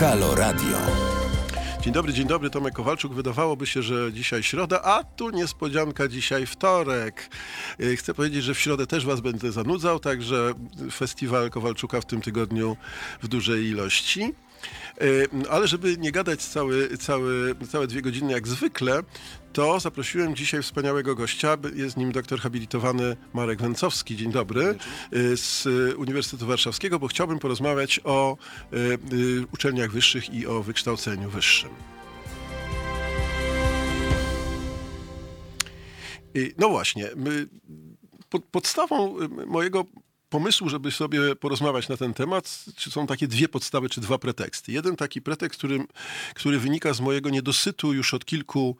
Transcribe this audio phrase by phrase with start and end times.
[0.00, 0.78] Halo Radio.
[1.80, 3.14] Dzień dobry, dzień dobry, Tomek Kowalczuk.
[3.14, 7.30] Wydawałoby się, że dzisiaj środa, a tu niespodzianka, dzisiaj wtorek.
[7.80, 10.52] E, Chcę powiedzieć, że w środę też was będę zanudzał, także
[10.92, 12.76] festiwal Kowalczuka w tym tygodniu
[13.22, 14.34] w dużej ilości.
[15.00, 15.04] E,
[15.50, 19.00] Ale żeby nie gadać cały, cały, całe dwie godziny jak zwykle,
[19.52, 21.56] to zaprosiłem dzisiaj wspaniałego gościa.
[21.74, 24.16] Jest nim doktor habilitowany Marek Węcowski.
[24.16, 24.74] Dzień dobry.
[25.34, 25.66] Z
[25.96, 28.36] Uniwersytetu Warszawskiego, bo chciałbym porozmawiać o
[28.72, 28.98] e, e,
[29.52, 31.70] uczelniach wyższych i o wykształceniu wyższym.
[36.58, 37.10] No właśnie,
[38.50, 39.84] podstawą y, mojego
[40.28, 44.72] pomysłu, żeby sobie porozmawiać na ten temat, czy są takie dwie podstawy, czy dwa preteksty.
[44.72, 45.84] Jeden taki pretekst, który,
[46.34, 48.76] który wynika z mojego niedosytu już od kilku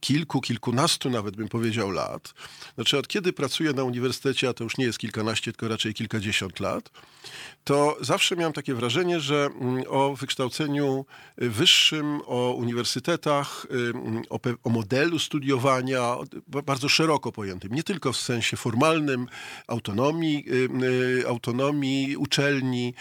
[0.00, 2.34] kilku, kilkunastu nawet bym powiedział lat.
[2.74, 6.60] Znaczy od kiedy pracuję na uniwersytecie, a to już nie jest kilkanaście, tylko raczej kilkadziesiąt
[6.60, 6.90] lat,
[7.66, 14.70] to zawsze miałem takie wrażenie, że mm, o wykształceniu wyższym, o uniwersytetach, ym, o, o
[14.70, 19.26] modelu studiowania, bardzo szeroko pojętym, nie tylko w sensie formalnym
[19.66, 20.44] autonomii,
[21.22, 22.94] y, autonomii uczelni,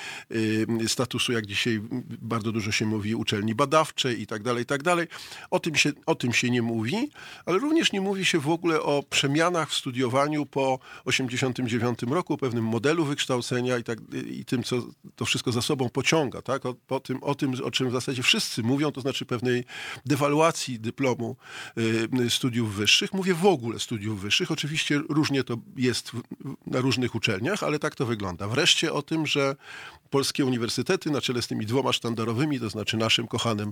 [0.88, 1.82] statusu, jak dzisiaj
[2.22, 5.08] bardzo dużo się mówi, uczelni badawczej i tak dalej, i tak dalej.
[5.52, 7.10] O tym się, o tym się nie mówi,
[7.46, 12.38] ale również nie mówi się w ogóle o przemianach w studiowaniu po 89 roku, o
[12.38, 14.00] pewnym modelu wykształcenia i, tak,
[14.32, 14.76] i tym, co
[15.16, 16.42] to wszystko za sobą pociąga.
[16.42, 16.66] Tak?
[16.66, 19.64] O, po tym, o tym, o czym w zasadzie wszyscy mówią, to znaczy pewnej
[20.06, 21.36] dewaluacji dyplomu
[21.78, 23.14] y, studiów wyższych.
[23.14, 24.52] Mówię w ogóle studiów wyższych.
[24.52, 26.12] Oczywiście różnie to jest
[26.68, 28.48] na różnych uczelniach, ale tak to wygląda.
[28.48, 29.56] Wreszcie o tym, że
[30.10, 33.72] polskie uniwersytety na czele z tymi dwoma sztandarowymi, to znaczy naszym kochanym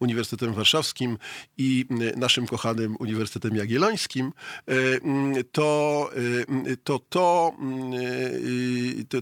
[0.00, 1.18] Uniwersytetem Warszawskim
[1.58, 4.32] i y, naszym kochanym Uniwersytetem Jagiellońskim,
[4.68, 4.72] y,
[5.36, 6.10] y, to
[6.84, 7.52] to, to,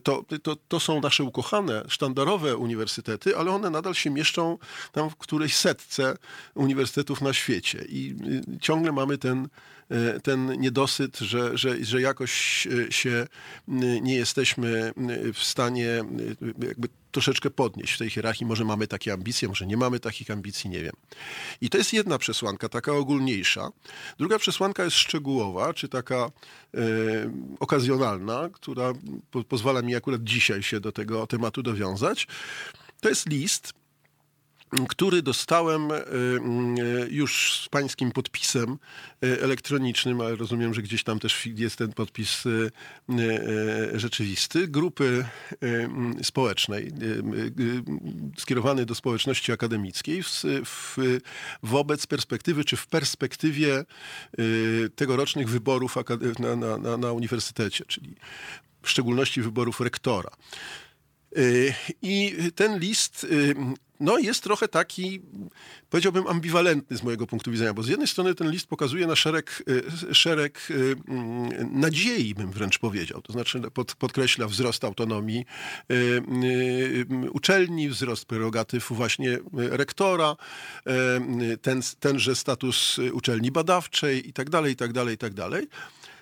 [0.01, 4.59] to, to, to, to są nasze ukochane, sztandarowe uniwersytety, ale one nadal się mieszczą
[4.93, 6.17] tam w którejś setce
[6.55, 7.85] uniwersytetów na świecie.
[7.89, 8.17] I
[8.57, 9.49] y, ciągle mamy ten
[10.23, 13.27] ten niedosyt, że, że, że jakoś e, się
[14.03, 14.93] nie jesteśmy
[15.35, 16.05] w stanie
[16.59, 18.47] jakby troszeczkę podnieść w tej hierarchii.
[18.47, 20.93] Może mamy takie ambicje, może nie mamy takich ambicji, nie wiem.
[21.61, 23.69] I to jest jedna przesłanka, taka ogólniejsza.
[24.19, 26.31] Druga przesłanka jest szczegółowa, czy taka e,
[27.61, 28.93] okazjonalna, która
[29.31, 32.27] po, pozwala mi akurat dzisiaj się do tego tematu dowiązać.
[33.01, 33.73] To jest list,
[34.89, 38.79] który dostałem y, y, już z pańskim podpisem
[39.25, 42.45] y, elektronicznym, ale rozumiem, że gdzieś tam też jest ten podpis
[43.95, 45.25] rzeczywisty, grupy
[46.23, 46.93] społecznej,
[48.39, 50.23] skierowany do społeczności akademickiej
[50.65, 50.97] w,
[51.63, 53.85] wobec perspektywy, czy w perspektywie
[54.97, 55.97] tegorocznych wyborów
[56.39, 58.15] na, na, na, uniwersytecie, czyli
[58.83, 60.31] w szczególności wyborów rektora.
[62.03, 63.27] I ten list
[64.01, 65.21] no, jest trochę taki,
[65.91, 69.63] powiedziałbym, ambiwalentny z mojego punktu widzenia, bo z jednej strony ten list pokazuje na szereg,
[70.11, 73.23] y, szereg y, mm, nadziei, bym wręcz powiedział.
[73.23, 75.45] To znaczy pod, podkreśla wzrost autonomii
[75.93, 76.23] y,
[77.33, 80.37] uczelni, wzrost prerogatyw właśnie rektora,
[81.63, 85.69] ten, tenże status uczelni badawczej i tak dalej, i tak dalej, i tak dalej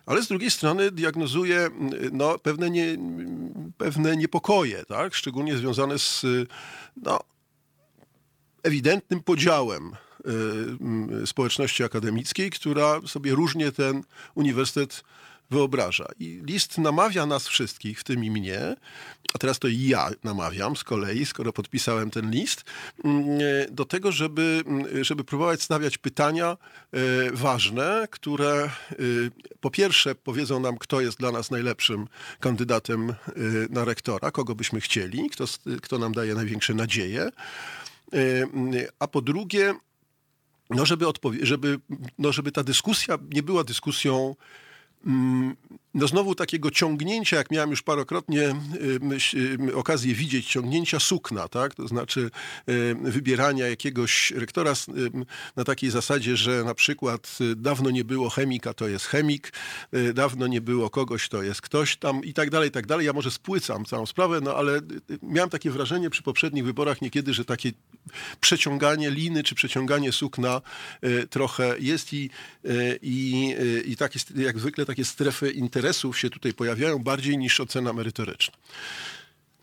[0.07, 1.69] ale z drugiej strony diagnozuje
[2.13, 2.99] no, pewne, nie,
[3.79, 5.15] pewne niepokoje, tak?
[5.15, 6.27] szczególnie związane z
[6.97, 7.21] no,
[8.67, 9.93] ewidentnym podziałem
[11.23, 14.03] y, społeczności akademickiej, która sobie różnie ten
[14.35, 15.05] uniwersytet
[15.51, 16.07] wyobraża.
[16.19, 18.77] I list namawia nas wszystkich, w tym i mnie,
[19.35, 22.65] a teraz to i ja namawiam z kolei, skoro podpisałem ten list,
[23.71, 24.65] do tego, żeby,
[25.01, 26.47] żeby próbować stawiać pytania
[26.93, 26.99] e,
[27.33, 28.71] ważne, które e,
[29.61, 32.09] po pierwsze powiedzą nam, kto jest dla nas najlepszym
[32.41, 33.15] kandydatem
[33.71, 35.45] na rektora, kogo byśmy chcieli, kto,
[35.83, 37.31] kto nam daje największe nadzieje,
[38.99, 39.75] a po drugie,
[40.71, 41.07] no żeby,
[41.43, 41.81] żeby,
[42.19, 44.37] no żeby ta dyskusja nie była dyskusją
[45.97, 51.75] no znowu takiego ciągnięcia, jak miałem już parokrotnie y, y, okazję widzieć, ciągnięcia sukna, tak?
[51.75, 52.31] to znaczy
[52.69, 54.73] y, wybierania jakiegoś rektora
[55.57, 59.53] na takiej zasadzie, że na przykład dawno nie było chemika, to jest chemik,
[60.15, 63.07] dawno nie było kogoś, to jest ktoś tam i tak dalej, i tak dalej.
[63.07, 64.81] Ja może spłycam całą sprawę, no ale
[65.23, 67.73] miałem takie wrażenie przy poprzednich wyborach niekiedy, że takie
[68.41, 70.61] przeciąganie liny czy przeciąganie sukna
[71.31, 72.31] trochę jest i,
[73.03, 73.55] i,
[73.85, 75.51] i takie, jak zwykle takie strefy
[75.87, 78.55] interesów się tutaj pojawiają bardziej niż ocena merytoryczna.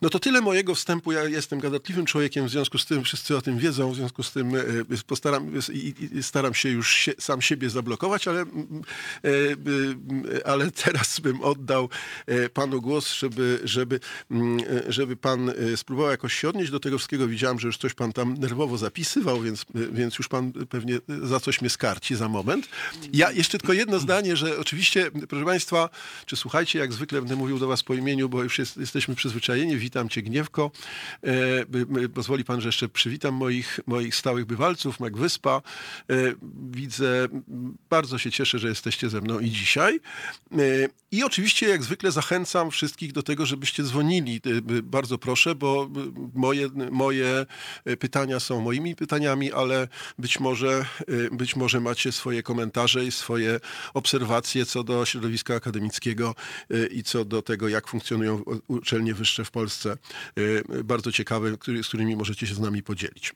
[0.04, 1.12] No to tyle mojego wstępu.
[1.12, 4.32] Ja jestem gadatliwym człowiekiem, w związku z tym wszyscy o tym wiedzą, w związku z
[4.32, 4.62] tym e,
[5.08, 8.46] postaram, i, i staram się już się, sam siebie zablokować, ale, e,
[9.24, 11.90] e, ale teraz bym oddał
[12.54, 14.00] panu głos, żeby, żeby,
[14.88, 17.28] żeby pan spróbował jakoś się odnieść do tego wszystkiego.
[17.28, 21.62] Widziałem, że już coś pan tam nerwowo zapisywał, więc, więc już pan pewnie za coś
[21.62, 22.70] mnie skarci za moment.
[23.14, 25.90] Ja jeszcze tylko jedno zdanie, że oczywiście, proszę państwa,
[26.26, 29.78] czy słuchajcie, jak zwykle będę mówił do was po imieniu, bo już jest, jesteśmy przyzwyczajeni.
[29.94, 30.72] Witam cię, Gniewko.
[31.24, 35.62] E, pozwoli pan, że jeszcze przywitam moich, moich stałych bywalców, Mac Wyspa.
[36.10, 36.14] E,
[36.72, 37.28] widzę,
[37.90, 40.00] bardzo się cieszę, że jesteście ze mną i dzisiaj.
[40.52, 40.58] E,
[41.12, 44.42] I oczywiście, jak zwykle, zachęcam wszystkich do tego, żebyście dzwonili.
[44.84, 45.90] Bardzo proszę, bo
[46.34, 47.46] moje, moje
[48.00, 49.88] pytania są moimi pytaniami, ale
[50.20, 50.86] być może,
[51.32, 53.60] być może macie swoje komentarze i swoje
[53.94, 56.36] obserwacje co do środowiska akademickiego
[56.92, 59.73] i co do tego, jak funkcjonują uczelnie wyższe w Polsce.
[60.84, 61.52] Bardzo ciekawe,
[61.84, 63.34] z którymi możecie się z nami podzielić.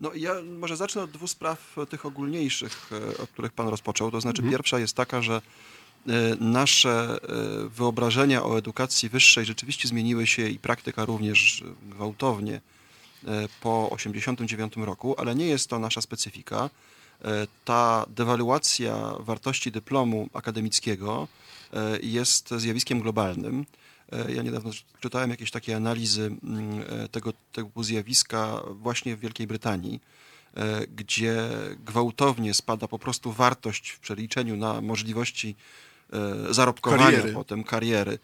[0.00, 4.10] No ja może zacznę od dwóch spraw tych ogólniejszych, e, od których Pan rozpoczął.
[4.10, 4.52] To znaczy mhm.
[4.52, 6.10] pierwsza jest taka, że e,
[6.40, 12.60] nasze e, wyobrażenia o edukacji wyższej rzeczywiście zmieniły się i praktyka również gwałtownie
[13.60, 16.70] po 1989 roku, ale nie jest to nasza specyfika.
[17.64, 21.28] Ta dewaluacja wartości dyplomu akademickiego
[22.02, 23.66] jest zjawiskiem globalnym.
[24.12, 24.70] E, ja niedawno
[25.00, 30.00] czytałem jakieś takie analizy mm, e, tego, tego zjawiska właśnie w Wielkiej Brytanii,
[30.54, 31.48] e, gdzie
[31.84, 35.56] gwałtownie spada po prostu wartość w przeliczeniu na możliwości
[36.50, 37.32] zarobkowania kariery.
[37.32, 38.18] potem kariery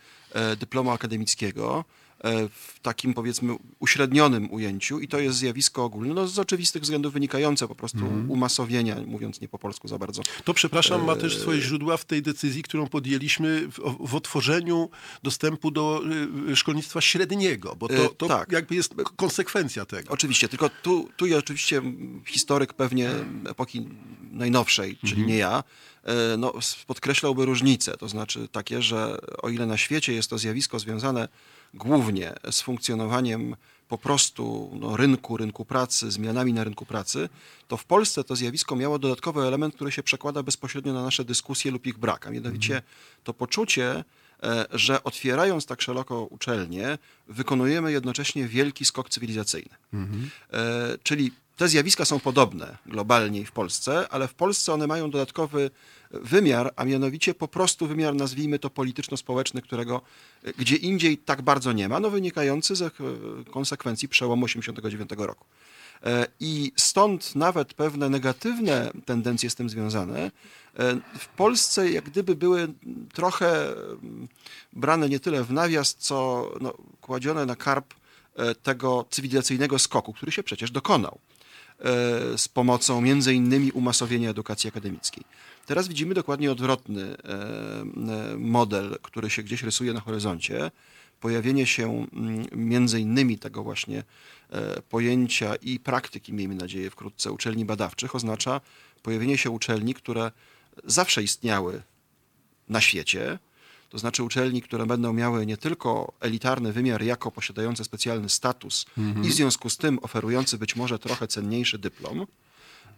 [0.57, 1.85] dyplomu akademickiego.
[2.25, 7.13] E, w takim powiedzmy uśrednionym ujęciu i to jest zjawisko ogólne, no z oczywistych względów
[7.13, 8.31] wynikające po prostu mm.
[8.31, 10.23] umasowienia, mówiąc nie po polsku za bardzo.
[10.45, 14.91] To przepraszam, ma też swoje źródła w tej decyzji, którą podjęliśmy w, w otworzeniu
[15.23, 16.03] dostępu do
[16.49, 18.53] y, szkolnictwa średniego, bo to, to tak.
[18.53, 20.13] jakby jest konsekwencja tego.
[20.13, 21.83] Oczywiście, tylko tu, tu ja oczywiście
[22.27, 23.11] historyk pewnie
[23.49, 23.89] epoki
[24.33, 25.29] najnowszej, czyli mm.
[25.29, 25.65] nie ja,
[26.05, 26.55] e, no,
[26.87, 31.29] podkreślałby różnice, to znaczy takie, że o ile na świecie jest to zjawisko związane
[31.75, 33.57] głównie z funkcjonowaniem
[33.89, 37.29] po prostu no, rynku, rynku pracy, zmianami na rynku pracy,
[37.69, 41.71] to w Polsce to zjawisko miało dodatkowy element, który się przekłada bezpośrednio na nasze dyskusje
[41.71, 42.83] lub ich brak, a mianowicie
[43.25, 44.05] to poczucie,
[44.43, 49.75] e, że otwierając tak szeroko uczelnie, wykonujemy jednocześnie wielki skok cywilizacyjny.
[49.93, 50.31] Mhm.
[50.53, 55.11] E, czyli te zjawiska są podobne globalnie i w Polsce, ale w Polsce one mają
[55.11, 55.71] dodatkowy
[56.11, 60.03] wymiar, a mianowicie po prostu wymiar, nazwijmy to polityczno-społeczny, którego
[60.59, 62.95] gdzie indziej tak bardzo nie ma, no wynikający z
[63.51, 65.45] konsekwencji przełomu 1989 roku.
[66.05, 70.31] E, I stąd nawet pewne negatywne tendencje z tym związane e,
[71.19, 72.69] w Polsce jak gdyby były
[73.13, 74.29] trochę mm,
[74.73, 77.95] brane nie tyle w nawias, co no, kładzione na karp
[78.37, 81.19] e, tego cywilizacyjnego skoku, który się przecież dokonał
[82.37, 85.25] z pomocą między innymi umasowienia edukacji akademickiej.
[85.67, 87.17] Teraz widzimy dokładnie odwrotny e,
[88.33, 90.71] e, model, który się gdzieś rysuje na horyzoncie.
[91.21, 92.07] Pojawienie się
[92.53, 94.03] między innymi tego właśnie
[94.51, 98.61] e, pojęcia i praktyki, miejmy nadzieję, wkrótce uczelni badawczych oznacza
[99.03, 100.33] pojawienie się uczelni, które
[100.85, 101.83] zawsze istniały
[102.69, 103.39] na świecie,
[103.91, 109.27] to znaczy uczelni, które będą miały nie tylko elitarny wymiar jako posiadające specjalny status mhm.
[109.27, 112.27] i w związku z tym oferujący być może trochę cenniejszy dyplom,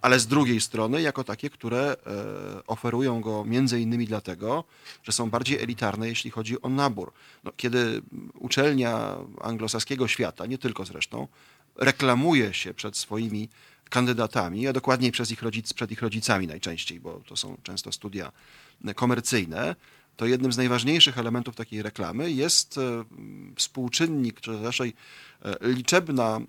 [0.03, 4.65] ale z drugiej strony jako takie, które e, oferują go między innymi dlatego,
[5.03, 7.12] że są bardziej elitarne, jeśli chodzi o nabór.
[7.44, 8.03] No, kiedy
[8.35, 11.29] uczelnia anglosaskiego świata, nie tylko zresztą,
[11.77, 13.49] reklamuje się przed swoimi
[13.91, 18.32] kandydatami, a dokładniej przez ich rodzic, przed ich rodzicami najczęściej, bo to są często studia
[18.94, 19.77] komercyjne,
[20.17, 23.05] to jednym z najważniejszych elementów takiej reklamy jest e,
[23.57, 24.95] współczynnik, czy raczej
[25.43, 26.41] e, liczebna,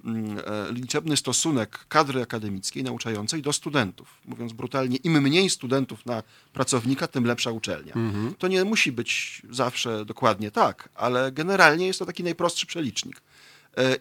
[0.47, 4.07] e, liczebny stosunek kadry akademickiej nauczającej do studentów.
[4.25, 7.93] Mówiąc brutalnie, im mniej studentów na pracownika, tym lepsza uczelnia.
[7.93, 8.33] Mhm.
[8.37, 13.21] To nie musi być zawsze dokładnie tak, ale generalnie jest to taki najprostszy przelicznik.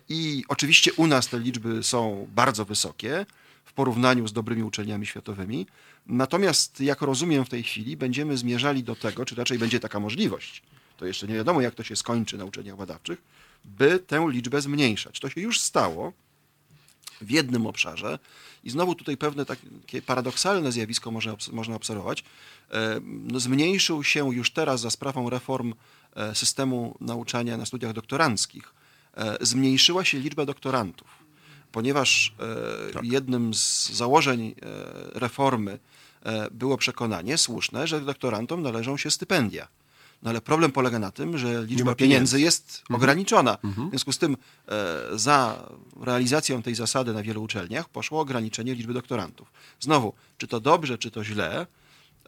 [0.09, 3.26] I oczywiście u nas te liczby są bardzo wysokie
[3.72, 5.66] w porównaniu z dobrymi uczelniami światowymi,
[6.06, 10.62] Natomiast, jak rozumiem w tej chwili, będziemy zmierzali do tego, czy raczej będzie taka możliwość,
[10.96, 13.22] to jeszcze nie wiadomo, jak to się skończy na uczelniach badawczych,
[13.64, 15.20] by tę liczbę zmniejszać.
[15.20, 16.12] To się już stało
[17.20, 18.18] w jednym obszarze
[18.64, 21.10] i znowu tutaj pewne takie paradoksalne zjawisko
[21.52, 22.24] można, obserwować.
[22.70, 25.74] E, no, zmniejszył się już teraz za sprawą reform
[26.16, 28.74] e, systemu nauczania na studiach doktoranckich,
[29.14, 31.21] e, zmniejszyła się liczba doktorantów
[31.72, 32.34] ponieważ
[32.88, 33.04] e, tak.
[33.04, 34.54] jednym z założeń e,
[35.18, 35.78] reformy
[36.22, 39.68] e, było przekonanie słuszne, że doktorantom należą się stypendia.
[40.22, 42.40] No ale problem polega na tym, że liczba pieniędzy, pieniędzy.
[42.40, 43.58] jest ograniczona.
[43.64, 44.36] W związku z tym
[44.68, 45.68] e, za
[46.00, 49.52] realizacją tej zasady na wielu uczelniach poszło ograniczenie liczby doktorantów.
[49.80, 51.66] Znowu, czy to dobrze, czy to źle,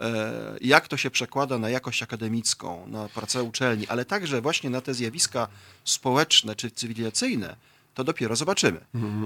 [0.00, 4.80] e, jak to się przekłada na jakość akademicką, na pracę uczelni, ale także właśnie na
[4.80, 5.48] te zjawiska
[5.84, 7.56] społeczne czy cywilizacyjne,
[7.94, 8.80] to dopiero zobaczymy.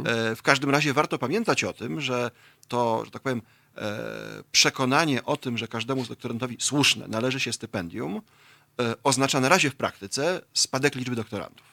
[0.05, 2.31] E, W każdym razie warto pamiętać o tym, że
[2.69, 3.43] to, że tak powiem,
[3.77, 3.83] e,
[4.53, 8.21] przekonanie o tym, że każdemu z doktorantowi słuszne należy się stypendium,
[8.81, 11.67] e, oznacza na razie w praktyce spadek liczby doktorantów.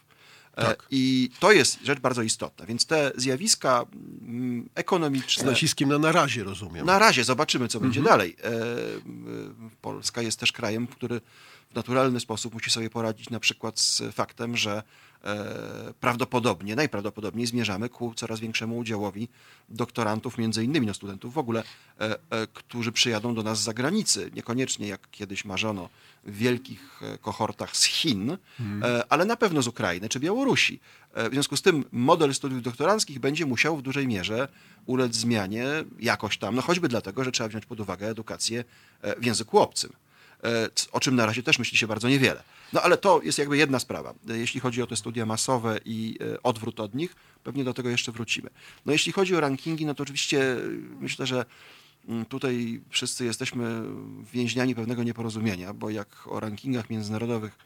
[0.55, 0.87] Tak.
[0.91, 2.65] I to jest rzecz bardzo istotna.
[2.65, 3.85] Więc te zjawiska
[4.21, 5.45] mm, Z ekonomiczne.
[5.51, 6.85] naciskiem na na razie, rozumiem.
[6.85, 7.91] Na razie zobaczymy, co Mhm.
[7.91, 8.35] będzie dalej.
[9.81, 11.21] Polska jest też krajem, który
[11.71, 14.83] w naturalny sposób musi sobie poradzić na przykład z faktem, że
[15.99, 19.27] prawdopodobnie, najprawdopodobniej zmierzamy ku coraz większemu udziałowi
[19.69, 21.63] doktorantów, między innymi no, studentów w ogóle,
[21.99, 24.31] e, e, którzy przyjadą do nas z zagranicy.
[24.35, 25.89] Niekoniecznie jak kiedyś marzono
[26.23, 28.37] w wielkich e, kohortach z Chin, e,
[29.09, 30.79] ale na pewno z Ukrainy czy Białorusi.
[31.13, 34.47] E, W związku z tym model studiów doktoranckich będzie musiał w dużej mierze
[34.85, 35.65] ulec zmianie
[35.99, 38.63] jakoś tam, no choćby dlatego, że trzeba wziąć pod uwagę edukację
[39.01, 39.91] e, w języku obcym
[40.43, 42.43] e, o czym na razie też myśli się bardzo niewiele.
[42.73, 44.13] No ale to jest jakby jedna sprawa.
[44.27, 48.11] Jeśli chodzi o te studia masowe i e, odwrót od nich, pewnie do tego jeszcze
[48.11, 48.49] wrócimy.
[48.85, 50.57] No jeśli chodzi o rankingi, no to oczywiście e,
[50.99, 51.45] myślę, że
[52.07, 53.81] mm, tutaj wszyscy jesteśmy
[54.33, 57.57] więźniami pewnego nieporozumienia, bo jak o rankingach międzynarodowych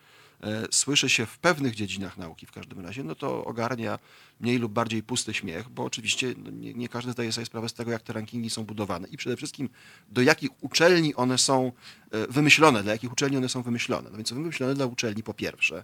[0.72, 4.00] słyszy się w pewnych dziedzinach nauki w każdym razie, no to ogarnia
[4.40, 7.74] mniej lub bardziej pusty śmiech, bo oczywiście no, nie, nie każdy zdaje sobie sprawę z
[7.74, 9.70] tego, jak te rankingi są budowane i przede wszystkim
[10.12, 11.72] do jakich uczelni one są
[12.12, 14.10] e, wymyślone, dla jakich uczelni one są wymyślone.
[14.10, 15.84] No więc są wymyślone dla uczelni po pierwsze,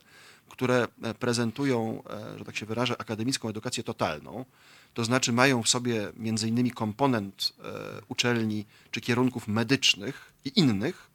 [0.50, 4.46] które e, prezentują, e, że tak się wyrażę, akademicką edukację totalną,
[4.94, 11.15] to znaczy mają w sobie między innymi komponent e, uczelni czy kierunków medycznych i innych,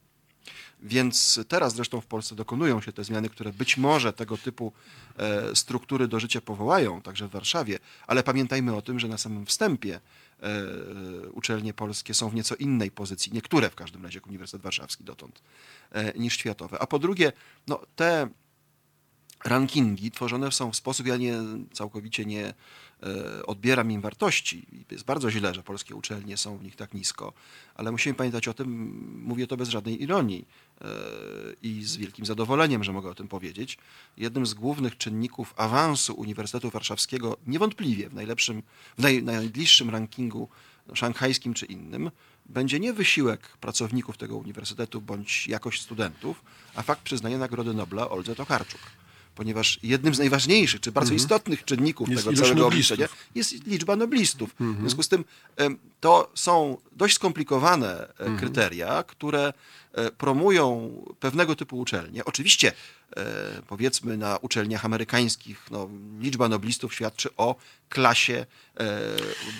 [0.81, 4.73] więc teraz zresztą w Polsce dokonują się te zmiany, które być może tego typu
[5.17, 9.45] e, struktury do życia powołają, także w Warszawie, ale pamiętajmy o tym, że na samym
[9.45, 9.99] wstępie
[10.39, 10.49] e,
[11.29, 15.41] uczelnie polskie są w nieco innej pozycji, niektóre w każdym razie, jak Uniwersytet Warszawski dotąd,
[15.91, 16.79] e, niż światowe.
[16.79, 17.31] A po drugie,
[17.67, 18.27] no, te
[19.45, 21.35] rankingi tworzone są w sposób, ja nie
[21.73, 22.45] całkowicie nie
[23.03, 24.67] e, odbieram im wartości.
[24.91, 27.33] Jest bardzo źle, że polskie uczelnie są w nich tak nisko,
[27.75, 28.69] ale musimy pamiętać o tym,
[29.25, 30.70] mówię to bez żadnej ironii e,
[31.61, 33.77] i z wielkim zadowoleniem, że mogę o tym powiedzieć.
[34.17, 38.63] Jednym z głównych czynników awansu Uniwersytetu Warszawskiego, niewątpliwie w najlepszym,
[38.97, 40.47] w naj, najbliższym rankingu
[40.93, 42.11] szanghajskim czy innym,
[42.45, 46.43] będzie nie wysiłek pracowników tego uniwersytetu bądź jakość studentów,
[46.75, 48.81] a fakt przyznania Nagrody Nobla Oldze Tokarczuk.
[49.41, 54.55] Ponieważ jednym z najważniejszych, czy bardzo istotnych czynników Jest tego całego obliczenia jest liczba noblistów.
[54.59, 55.25] W związku z tym
[55.99, 59.53] to są dość skomplikowane e, kryteria, które
[59.93, 62.25] e, promują pewnego typu uczelnie.
[62.25, 62.71] Oczywiście
[63.67, 65.89] powiedzmy na uczelniach amerykańskich no,
[66.19, 67.55] liczba noblistów świadczy o
[67.89, 68.45] klasie
[68.79, 68.99] e,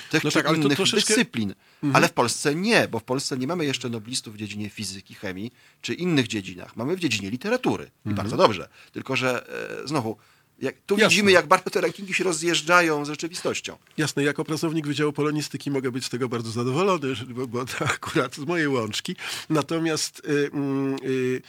[0.09, 1.53] tych No czy tak, to innych troszeczkę- dyscyplin.
[1.93, 5.51] Ale w Polsce nie, bo w Polsce nie mamy jeszcze noblistów w dziedzinie fizyki, chemii
[5.81, 6.75] czy innych dziedzinach.
[6.75, 7.91] Mamy w dziedzinie literatury.
[8.05, 8.69] I bardzo dobrze.
[8.91, 9.47] Tylko, że
[9.83, 10.17] e, znowu,
[10.61, 11.09] jak, tu Jasne.
[11.09, 13.77] widzimy, jak bardzo te rankingi się rozjeżdżają z rzeczywistością.
[13.97, 18.35] Jasne, jako pracownik Wydziału Polonistyki mogę być z tego bardzo zadowolony, bo, bo to akurat
[18.35, 19.15] z mojej łączki.
[19.49, 21.41] Natomiast y, mm, y,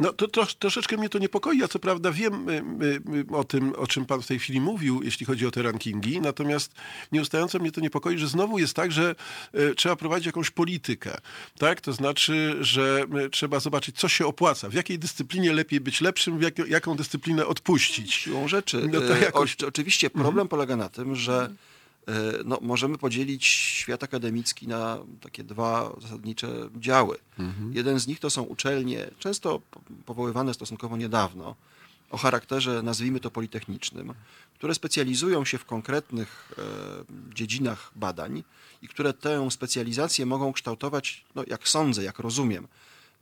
[0.00, 1.58] no, to, to troszeczkę mnie to niepokoi.
[1.58, 2.62] Ja co prawda wiem y,
[3.30, 6.20] y, o tym, o czym pan w tej chwili mówił, jeśli chodzi o te rankingi,
[6.20, 6.72] natomiast
[7.12, 9.14] nieustająco mnie to niepokoi, że znowu jest tak, że
[9.54, 11.18] y, trzeba prowadzić jakąś politykę.
[11.58, 11.80] Tak?
[11.80, 16.38] To znaczy, że y, trzeba zobaczyć, co się opłaca, w jakiej dyscyplinie lepiej być lepszym,
[16.38, 18.14] w jak, jaką dyscyplinę odpuścić.
[18.14, 18.57] Siłą rzeczy.
[18.92, 21.54] No to E, jakoś- o- Oczywiście problem polega na tym, że
[22.08, 22.12] e,
[22.44, 27.18] no, możemy podzielić świat akademicki na takie dwa zasadnicze działy.
[27.72, 31.54] Jeden z nich to są uczelnie, często po- powoływane stosunkowo niedawno,
[32.10, 34.14] o charakterze, nazwijmy to politechnicznym,
[34.54, 38.42] które specjalizują się w konkretnych e, dziedzinach badań
[38.82, 42.68] i które tę specjalizację mogą kształtować, no, jak sądzę, jak rozumiem,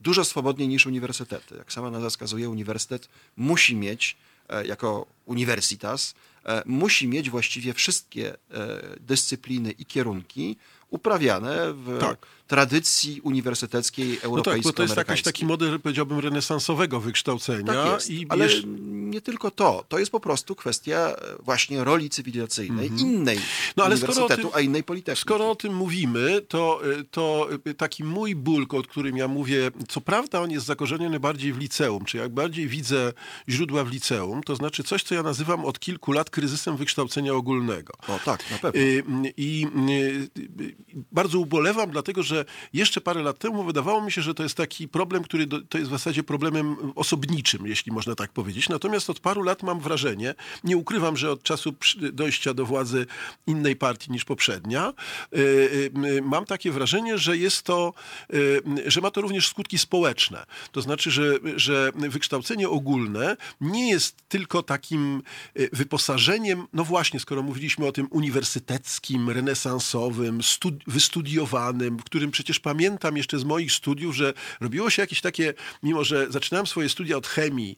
[0.01, 1.55] dużo swobodniej niż uniwersytety.
[1.57, 4.17] Jak sama nazwa wskazuje, uniwersytet musi mieć
[4.65, 8.37] jako universitas, e, musi mieć właściwie wszystkie e,
[8.99, 10.57] dyscypliny i kierunki
[10.89, 12.27] uprawiane w Tak.
[12.47, 14.73] Tradycji uniwersyteckiej No tak, europejskiej.
[14.73, 17.73] to jest jakiś taki model, powiedziałbym, renesansowego wykształcenia.
[17.73, 18.67] Tak jest, i ale jeszcze-
[19.07, 19.85] nie tylko to.
[19.89, 23.51] To jest po prostu kwestia e, właśnie roli cywilizacyjnej innej Mhm.
[23.77, 25.21] No, ale uniwersytetu, tym- a innej politechniki.
[25.21, 29.71] Skoro o tym mówimy, to, y, to y, taki mój ból, o którym ja mówię,
[29.89, 33.13] co prawda on jest zakorzeniony bardziej w liceum, czy jak bardziej widzę
[33.49, 37.93] źródła w liceum, to znaczy coś, co ja nazywam od kilku lat kryzysem wykształcenia ogólnego.
[38.07, 38.81] O tak, na pewno.
[38.81, 39.03] Y,
[39.37, 40.75] I y,
[41.11, 42.36] bardzo ubolewam, dlatego że
[42.73, 45.77] jeszcze parę lat temu wydawało mi się, że to jest taki problem, który do, to
[45.77, 48.69] jest w zasadzie problemem osobniczym, jeśli można tak powiedzieć.
[48.69, 51.73] Natomiast od paru lat mam wrażenie, nie ukrywam, że od czasu
[52.13, 53.05] dojścia do władzy
[53.47, 54.93] innej partii niż poprzednia,
[56.21, 57.93] mam takie wrażenie, że jest to,
[58.85, 60.45] że ma to również skutki społeczne.
[60.71, 61.23] To znaczy, że,
[61.55, 65.21] że wykształcenie ogólne nie jest tylko takim
[65.73, 70.39] wyposażeniem, no właśnie, skoro mówiliśmy o tym uniwersyteckim, renesansowym,
[70.87, 75.53] wystudiowanym, w którym przecież pamiętam jeszcze z moich studiów, że robiło się jakieś takie,
[75.83, 77.77] mimo że zaczynałem swoje studia od chemii,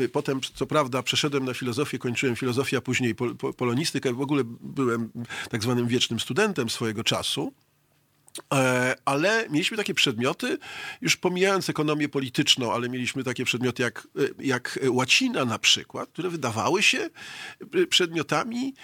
[0.00, 3.14] y, potem co prawda przeszedłem na filozofię, kończyłem filozofię, a później
[3.56, 5.10] polonistykę, w ogóle byłem
[5.50, 7.52] tak zwanym wiecznym studentem swojego czasu.
[8.54, 10.58] E, ale mieliśmy takie przedmioty,
[11.00, 16.30] już pomijając ekonomię polityczną, ale mieliśmy takie przedmioty jak, e, jak łacina na przykład, które
[16.30, 17.10] wydawały się
[17.74, 18.74] e, przedmiotami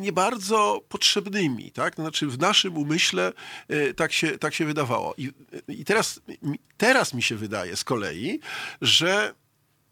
[0.00, 1.70] nie bardzo potrzebnymi.
[1.70, 1.94] Tak?
[1.94, 3.32] Znaczy w naszym umyśle
[3.96, 5.14] tak się, tak się wydawało.
[5.18, 5.32] I,
[5.68, 6.20] i teraz,
[6.76, 8.40] teraz mi się wydaje z kolei,
[8.80, 9.34] że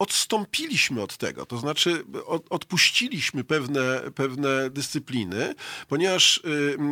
[0.00, 5.54] odstąpiliśmy od tego, to znaczy od, odpuściliśmy pewne, pewne dyscypliny,
[5.88, 6.40] ponieważ y,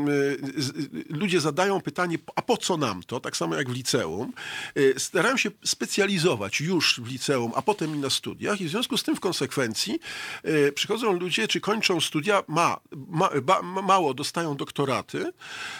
[0.09, 3.21] y, ludzie zadają pytanie, a po co nam to?
[3.21, 4.33] Tak samo jak w liceum.
[4.79, 8.97] Y, starają się specjalizować już w liceum, a potem i na studiach i w związku
[8.97, 10.01] z tym w konsekwencji
[10.45, 15.33] y, przychodzą ludzie, czy kończą studia, ma, ma, ba, mało dostają doktoraty,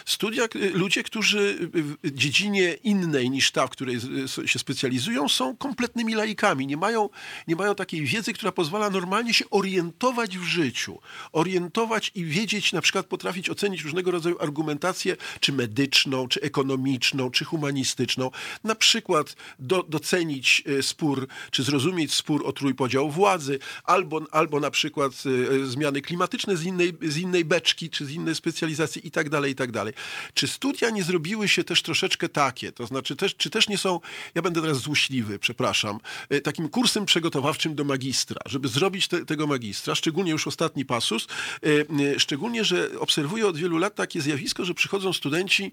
[0.05, 1.69] studia, y, ludzie, którzy
[2.03, 3.97] w dziedzinie innej niż ta, w której
[4.45, 7.09] się specjalizują, są kompletnymi laikami, nie mają
[7.47, 10.99] nie mają takiej wiedzy, która pozwala normalnie się orientować w życiu.
[11.31, 17.45] Orientować i wiedzieć, na przykład potrafić ocenić różnego rodzaju argumentację, czy medyczną, czy ekonomiczną, czy
[17.45, 18.31] humanistyczną.
[18.63, 24.71] Na przykład do, docenić e, spór, czy zrozumieć spór o trójpodział władzy, albo, albo na
[24.71, 25.13] przykład
[25.61, 29.51] e, zmiany klimatyczne z innej, z innej beczki, czy z innej specjalizacji i tak dalej,
[29.51, 29.93] i tak dalej.
[30.33, 33.99] Czy studia nie zrobiły się też troszeczkę takie, to znaczy też, czy też nie są,
[34.35, 35.99] ja będę teraz złośliwy, przepraszam,
[36.29, 41.27] e, takim kursem przygotowawczym do magistra, żeby zrobić te, tego magistra, szczególnie już ostatni pasus,
[41.63, 41.67] e,
[42.15, 45.71] e, szczególnie, że obserwuję od wielu lat takie zjawisko, że przychodzą studenci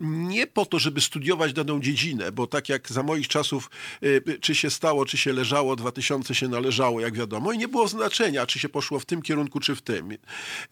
[0.00, 3.70] nie po to, żeby studiować daną dziedzinę, bo tak jak za moich czasów,
[4.02, 7.88] y, czy się stało, czy się leżało, 2000 się należało, jak wiadomo, i nie było
[7.88, 10.12] znaczenia, czy się poszło w tym kierunku, czy w tym.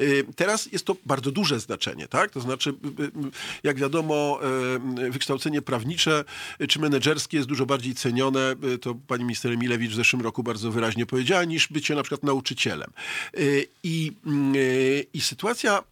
[0.00, 2.30] Y, teraz jest to bardzo duże znaczenie, tak?
[2.30, 2.74] To znaczy, y,
[3.62, 4.40] jak wiadomo,
[5.11, 6.24] wykształcenie prawnicze
[6.68, 11.07] czy menedżerskie jest dużo bardziej cenione, to pani minister Emilewicz w zeszłym roku bardzo wyraźnie
[11.07, 12.90] powiedziała, niż bycie na przykład nauczycielem.
[13.83, 14.12] I,
[15.12, 15.83] i sytuacja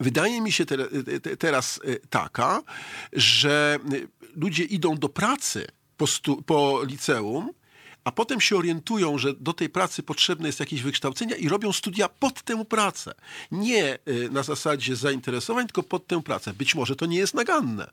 [0.00, 0.76] Wydaje mi się te,
[1.20, 2.62] te, teraz e, taka,
[3.12, 3.78] że
[4.36, 5.66] ludzie idą do pracy
[5.96, 7.50] po, stu, po liceum,
[8.04, 12.08] a potem się orientują, że do tej pracy potrzebne jest jakieś wykształcenie i robią studia
[12.08, 13.14] pod tę pracę.
[13.52, 13.98] Nie e,
[14.30, 16.52] na zasadzie zainteresowań, tylko pod tę pracę.
[16.54, 17.90] Być może to nie jest naganne.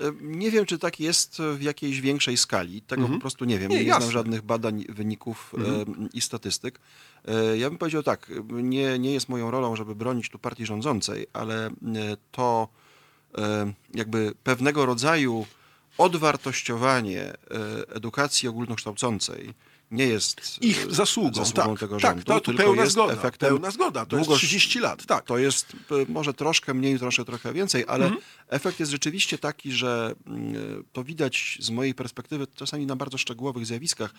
[0.00, 2.82] E, nie wiem, czy tak jest w jakiejś większej skali.
[2.82, 3.18] Tego mhm.
[3.18, 3.70] po prostu nie wiem.
[3.70, 6.08] Nie, nie znam żadnych badań, wyników mhm.
[6.12, 6.80] i statystyk.
[7.28, 11.26] E, ja bym powiedział tak, nie, nie jest moją rolą, żeby bronić tu partii rządzącej,
[11.32, 11.70] ale
[12.32, 12.68] to
[13.94, 15.46] jakby pewnego rodzaju
[15.98, 17.32] odwartościowanie
[17.94, 19.54] edukacji ogólnokształcącej,
[19.90, 23.12] nie jest ich e, zasługą, zasługą tak, tego tak, rządu, to, tylko pełna jest zgoda,
[23.12, 25.24] efektem pełna zgoda, to długo, jest 30 lat, tak.
[25.24, 28.22] To jest e, może troszkę mniej, troszkę trochę więcej, ale mhm.
[28.48, 33.66] efekt jest rzeczywiście taki, że mm, to widać z mojej perspektywy czasami na bardzo szczegółowych
[33.66, 34.14] zjawiskach, E,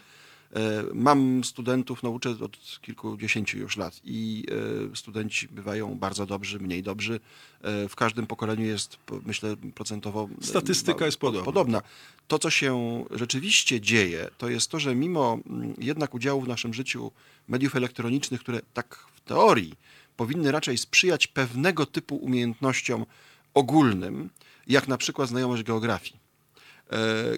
[0.94, 4.46] mam studentów, nauczę od kilkudziesięciu już lat i
[4.92, 7.20] e, studenci bywają bardzo dobrzy, mniej dobrzy.
[7.62, 11.46] E, w każdym pokoleniu jest, myślę, procentowo Statystyka jest podobna.
[11.46, 11.82] podobna.
[12.28, 15.40] To, co się rzeczywiście dzieje, to jest to, że mimo
[15.78, 17.12] jednak udziału w naszym życiu
[17.48, 19.74] mediów elektronicznych, które tak w teorii
[20.18, 23.06] powinny raczej sprzyjać pewnego typu umiejętnościom
[23.54, 24.30] ogólnym,
[24.68, 26.20] jak na przykład znajomość geografii,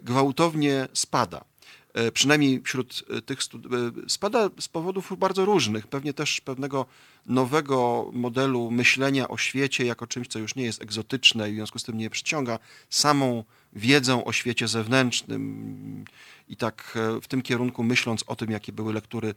[0.02, 1.46] gwałtownie spada.
[1.94, 6.86] E, przynajmniej wśród e, tych studentów, spada z powodów bardzo różnych, pewnie też pewnego
[7.26, 11.80] nowego modelu myślenia o świecie jako czymś, co już nie jest egzotyczne i w związku
[11.80, 16.06] z tym nie przyciąga samą wiedzą o świecie zewnętrznym
[16.50, 19.34] i tak e, w tym kierunku myśląc o tym, jakie były lektury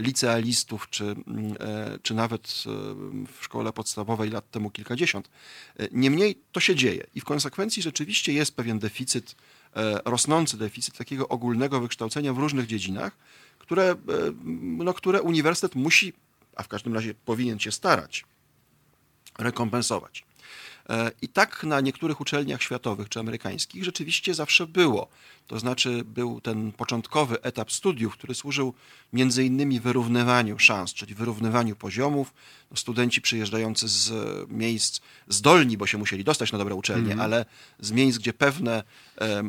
[0.00, 1.16] licealistów, czy,
[2.02, 2.64] czy nawet
[3.32, 5.30] w szkole podstawowej lat temu kilkadziesiąt.
[5.92, 9.36] Niemniej to się dzieje i w konsekwencji rzeczywiście jest pewien deficyt
[10.04, 13.16] rosnący deficyt takiego ogólnego wykształcenia w różnych dziedzinach,
[13.58, 13.96] które, e,
[14.84, 16.12] no, które uniwersytet musi,
[16.56, 18.24] a w każdym razie powinien się starać,
[19.38, 20.24] rekompensować.
[20.88, 25.08] E, I tak na niektórych uczelniach światowych czy amerykańskich rzeczywiście zawsze było.
[25.46, 28.74] To znaczy był ten początkowy etap studiów, który służył
[29.12, 32.34] między innymi wyrównywaniu szans, czyli wyrównywaniu poziomów.
[32.70, 34.12] No, studenci przyjeżdżający z
[34.50, 37.20] miejsc zdolni, bo się musieli dostać na dobre uczelnie, mm.
[37.20, 37.44] ale
[37.80, 38.82] z miejsc, gdzie pewne,
[39.16, 39.42] e,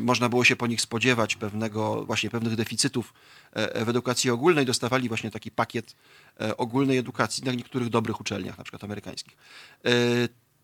[0.00, 3.14] można było się po nich spodziewać pewnego, właśnie pewnych deficytów
[3.52, 5.96] e, w edukacji ogólnej, dostawali właśnie taki pakiet
[6.40, 9.36] e, ogólnej edukacji na niektórych dobrych uczelniach, na przykład amerykańskich.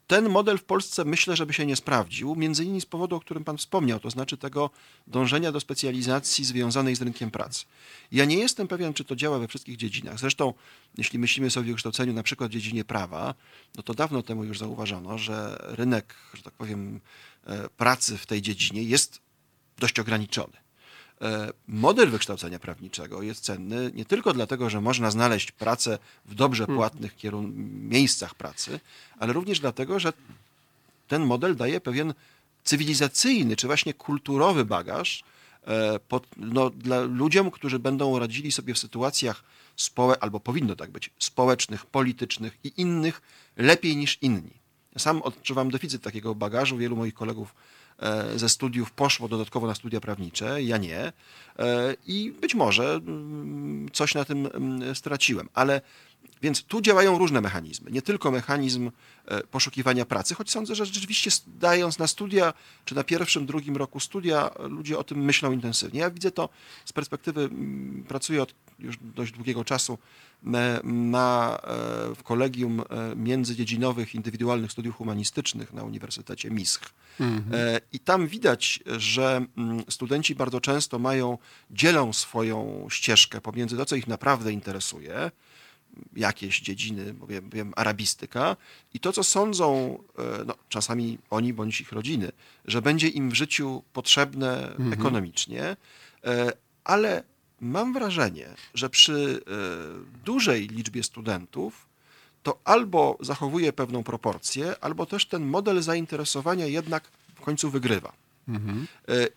[0.09, 3.45] Ten model w Polsce myślę, żeby się nie sprawdził, między innymi z powodu, o którym
[3.45, 4.71] Pan wspomniał, to znaczy tego
[5.07, 7.65] dążenia do specjalizacji związanej z rynkiem pracy.
[8.13, 10.19] Ja nie jestem pewien, czy to działa we wszystkich dziedzinach.
[10.19, 10.55] Zresztą,
[10.99, 13.35] jeśli myślimy sobie o kształceniu na przykład w dziedzinie prawa,
[13.77, 17.01] no to dawno temu już zauważono, że rynek, że tak powiem,
[17.47, 19.21] e, pracy w tej dziedzinie jest
[19.79, 20.68] dość ograniczony.
[21.23, 26.67] E, model wykształcenia prawniczego jest cenny nie tylko dlatego, że można znaleźć pracę w dobrze
[26.67, 26.77] hmm.
[26.77, 27.17] płatnych
[27.89, 28.81] miejscach pracy,
[29.19, 30.13] ale również dlatego, że
[31.09, 32.15] ten model daje pewien
[32.65, 35.25] cywilizacyjny czy właśnie kulturowy bagaż
[35.67, 39.45] e, pod, no, dla ludziom, którzy będą radzili sobie w sytuacjach
[39.77, 43.23] społecznych, albo powinno tak być, społecznych, politycznych i innych
[43.57, 44.51] lepiej niż inni.
[44.99, 46.77] Sam odczuwam deficyt takiego bagażu.
[46.77, 47.55] Wielu moich kolegów
[48.37, 50.99] ze studiów poszło dodatkowo na studia prawnicze, ja nie.
[50.99, 51.13] E,
[52.07, 55.81] I być może mm, coś na tym mm, straciłem, ale
[56.43, 57.91] więc tu działają różne mechanizmy.
[57.91, 58.91] Nie tylko mechanizm
[59.27, 62.55] e, poszukiwania pracy, choć sądzę, że rzeczywiście dając na studia,
[62.85, 66.01] czy na pierwszym, drugim roku studia, ludzie o tym myślą intensywnie.
[66.01, 66.49] Ja widzę to
[66.85, 67.51] z perspektywy,
[68.09, 69.99] pracuję od już dość długiego czasu
[70.83, 71.61] na,
[72.17, 72.83] w kolegium
[73.17, 76.81] międzydziedzinowych indywidualnych studiów humanistycznych na Uniwersytecie MISH.
[77.21, 77.81] Mhm.
[77.93, 79.47] I tam widać, że
[79.89, 81.39] studenci bardzo często mają,
[81.71, 85.31] dzielą swoją ścieżkę pomiędzy to, co ich naprawdę interesuje,
[86.17, 88.57] jakieś dziedziny, wiem, wiem, arabistyka,
[88.95, 92.33] i to, co sądzą e, no, czasami oni bądź ich rodziny,
[92.65, 94.93] że będzie im w życiu potrzebne mhm.
[94.93, 95.77] ekonomicznie,
[96.25, 96.53] e,
[96.85, 97.23] ale
[97.61, 101.89] mam wrażenie, że przy e, dużej liczbie studentów
[102.43, 108.13] to albo zachowuje pewną proporcję, albo też ten model zainteresowania jednak w końcu wygrywa.
[108.49, 108.87] Mhm.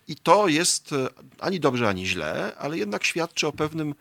[0.08, 0.90] I to jest
[1.38, 3.94] ani dobrze, ani źle, ale jednak świadczy o pewnym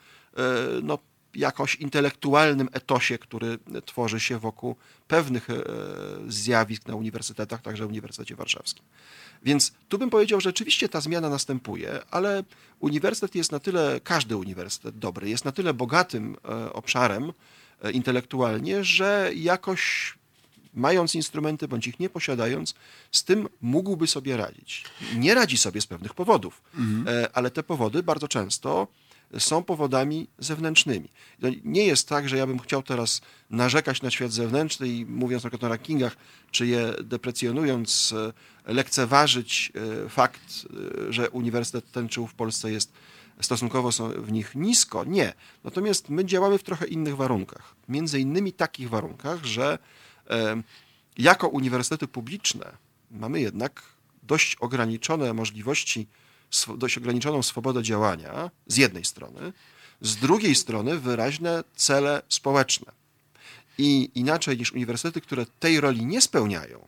[0.83, 0.97] no,
[1.35, 4.75] jakoś intelektualnym etosie, który tworzy się wokół
[5.07, 5.47] pewnych
[6.27, 8.83] zjawisk na uniwersytetach, także Uniwersytecie Warszawskim.
[9.43, 12.43] Więc tu bym powiedział, że rzeczywiście ta zmiana następuje, ale
[12.79, 16.37] uniwersytet jest na tyle, każdy uniwersytet dobry, jest na tyle bogatym
[16.73, 17.33] obszarem
[17.93, 20.13] intelektualnie, że jakoś
[20.73, 22.73] mając instrumenty bądź ich nie posiadając,
[23.11, 24.85] z tym mógłby sobie radzić.
[25.15, 27.27] Nie radzi sobie z pewnych powodów, mhm.
[27.33, 28.87] ale te powody bardzo często
[29.39, 31.09] są powodami zewnętrznymi.
[31.63, 35.49] Nie jest tak, że ja bym chciał teraz narzekać na świat zewnętrzny i mówiąc na
[35.49, 36.15] przykład o rankingach,
[36.51, 38.13] czy je deprecjonując,
[38.65, 39.71] e, lekceważyć
[40.05, 40.67] e, fakt,
[41.09, 42.93] że uniwersytet ten czy w Polsce jest
[43.41, 45.03] stosunkowo są w nich nisko.
[45.03, 45.33] Nie.
[45.63, 47.75] Natomiast my działamy w trochę innych warunkach.
[47.89, 49.77] Między innymi takich warunkach, że
[51.17, 52.71] jako uniwersytety publiczne
[53.11, 53.83] mamy jednak
[54.23, 56.07] dość ograniczone możliwości,
[56.77, 59.53] dość ograniczoną swobodę działania z jednej strony,
[60.01, 62.91] z drugiej strony wyraźne cele społeczne.
[63.77, 66.87] I inaczej niż uniwersytety, które tej roli nie spełniają,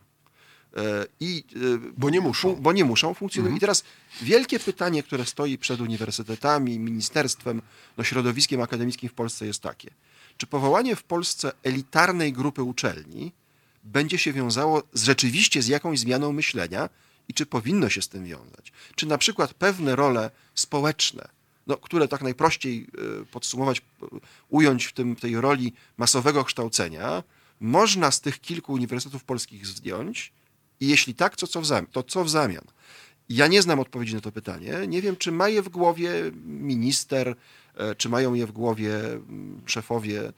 [0.76, 2.56] e, i, e, bo nie muszą.
[2.56, 3.50] Bo nie muszą funkcjonować.
[3.50, 3.56] Mhm.
[3.56, 3.84] I teraz
[4.22, 7.62] wielkie pytanie, które stoi przed uniwersytetami, ministerstwem,
[7.96, 9.90] no środowiskiem akademickim w Polsce jest takie.
[10.36, 13.32] Czy powołanie w Polsce elitarnej grupy uczelni
[13.84, 16.88] będzie się wiązało z, rzeczywiście z jakąś zmianą myślenia
[17.28, 18.72] i czy powinno się z tym wiązać?
[18.94, 21.28] Czy na przykład pewne role społeczne,
[21.66, 22.86] no, które tak najprościej
[23.22, 23.82] e, podsumować,
[24.48, 27.22] ująć w tym, tej roli masowego kształcenia,
[27.60, 30.32] można z tych kilku uniwersytetów polskich zdjąć
[30.80, 31.86] i jeśli tak, to co w zamian?
[31.86, 32.64] To co w zamian?
[33.28, 34.72] Ja nie znam odpowiedzi na to pytanie.
[34.88, 36.10] Nie wiem, czy ma je w głowie
[36.44, 37.36] minister,
[37.76, 40.32] E, czy mają je w głowie mm, szefowie,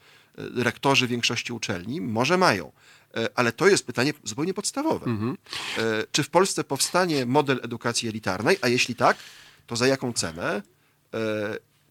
[0.55, 2.01] rektorzy większości uczelni?
[2.01, 2.71] Może mają.
[3.17, 5.05] E, ale to jest pytanie zupełnie podstawowe.
[5.05, 5.37] Mhm.
[6.11, 9.17] Czy w Polsce powstanie model edukacji elitarnej, a jeśli tak,
[9.67, 10.61] to za jaką cenę?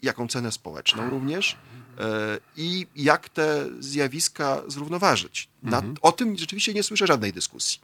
[0.03, 1.57] Jaką cenę społeczną również?
[2.57, 5.49] I jak te zjawiska zrównoważyć?
[5.67, 5.97] Na, mhm.
[6.03, 7.81] O tym rzeczywiście nie słyszę żadnej dyskusji.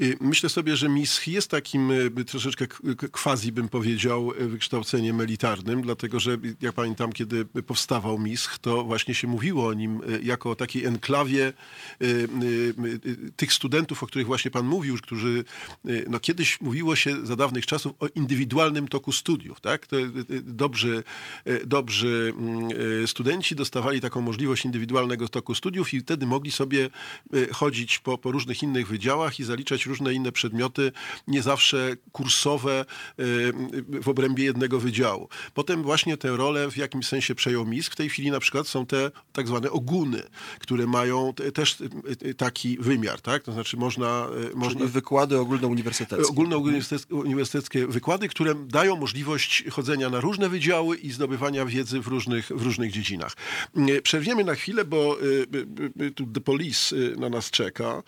[0.00, 2.66] Y, myślę sobie, że MISH jest takim y, troszeczkę
[3.12, 9.14] quasi, bym powiedział, y, wykształceniem elitarnym, dlatego że jak pamiętam, kiedy powstawał MISH, to właśnie
[9.14, 11.52] się mówiło o nim jako o takiej enklawie
[13.36, 15.44] tych studentów, o których właśnie pan mówił, którzy,
[16.08, 19.86] no kiedyś mówiło się za dawnych czasów o indywidualnym toku studiów, tak?
[19.86, 19.96] To
[20.42, 21.02] dobrzy,
[21.66, 22.68] dobrzy mm,
[23.06, 26.90] studenci dostawali taką możliwość indywidualnego toku studiów i wtedy mogli sobie y,
[27.52, 30.92] chodzić po, po różnych innych wydziałach i zaliczać różne inne przedmioty,
[31.26, 32.84] nie zawsze kursowe
[33.20, 33.52] y,
[34.00, 35.28] w obrębie jednego wydziału.
[35.54, 37.92] Potem właśnie tę rolę w jakimś sensie przejął MISK.
[37.92, 40.22] W tej chwili na przykład są te tak zwane oguny,
[40.58, 41.76] które mają też
[42.36, 43.42] taki wymiar, tak?
[43.42, 44.28] To znaczy można...
[44.54, 46.28] można wykłady ogólnouniwersyteckie.
[46.28, 52.62] Ogólnouniwersyteckie wykłady, które dają możliwość chodzenia na różne wydziały i zdobywania wiedzy w różnych, w
[52.62, 53.32] różnych dziedzinach.
[54.02, 55.18] Przerwiemy na chwilę, bo
[56.14, 58.02] tu The Police na nas czeka,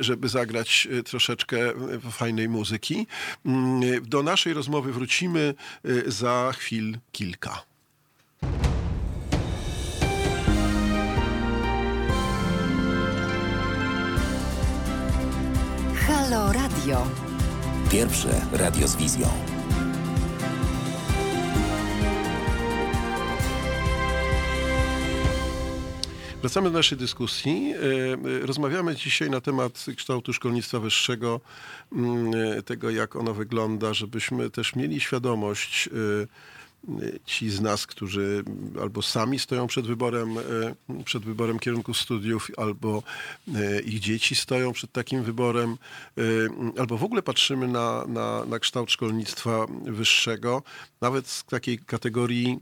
[0.00, 1.56] żeby zagrać troszeczkę
[2.10, 3.06] fajnej muzyki.
[4.02, 5.54] Do naszej rozmowy wrócimy
[6.06, 7.62] za chwil kilka.
[16.06, 17.06] Halo Radio.
[17.90, 19.53] Pierwsze radio z wizją.
[26.44, 27.74] Wracamy do naszej dyskusji.
[27.74, 31.40] E, e, rozmawiamy dzisiaj na temat kształtu szkolnictwa wyższego,
[31.92, 35.88] mm, e, tego jak ono wygląda, żebyśmy też mieli świadomość,
[37.24, 38.44] ci z nas, którzy
[38.82, 40.34] albo sami stoją przed wyborem,
[41.04, 43.02] przed wyborem kierunku studiów, albo
[43.84, 45.76] ich dzieci stoją przed takim wyborem,
[46.78, 50.62] albo w ogóle patrzymy na, na, na kształt szkolnictwa wyższego,
[51.00, 52.58] nawet z takiej kategorii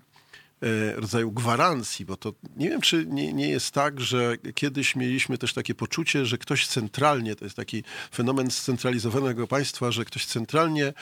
[0.94, 5.54] rodzaju gwarancji, bo to nie wiem, czy nie, nie jest tak, że kiedyś mieliśmy też
[5.54, 10.92] takie poczucie, że ktoś centralnie, to jest taki fenomen scentralizowanego państwa, że ktoś centralnie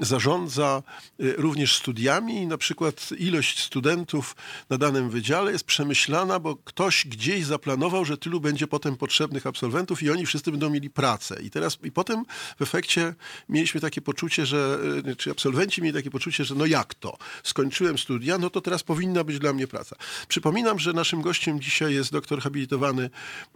[0.00, 0.82] zarządza
[1.20, 4.36] y, również studiami i na przykład ilość studentów
[4.70, 10.02] na danym wydziale jest przemyślana, bo ktoś gdzieś zaplanował, że tylu będzie potem potrzebnych absolwentów
[10.02, 11.42] i oni wszyscy będą mieli pracę.
[11.42, 12.24] I teraz i potem
[12.58, 13.14] w efekcie
[13.48, 17.18] mieliśmy takie poczucie, że y, czy absolwenci mieli takie poczucie, że no jak to?
[17.42, 19.96] Skończyłem studia, no to teraz powinna być dla mnie praca.
[20.28, 23.10] Przypominam, że naszym gościem dzisiaj jest doktor habilitowany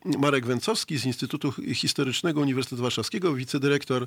[0.04, 4.06] Marek Węcowski z Instytutu Historycznego Uniwersytetu Warszawskiego, wicedyrektor y,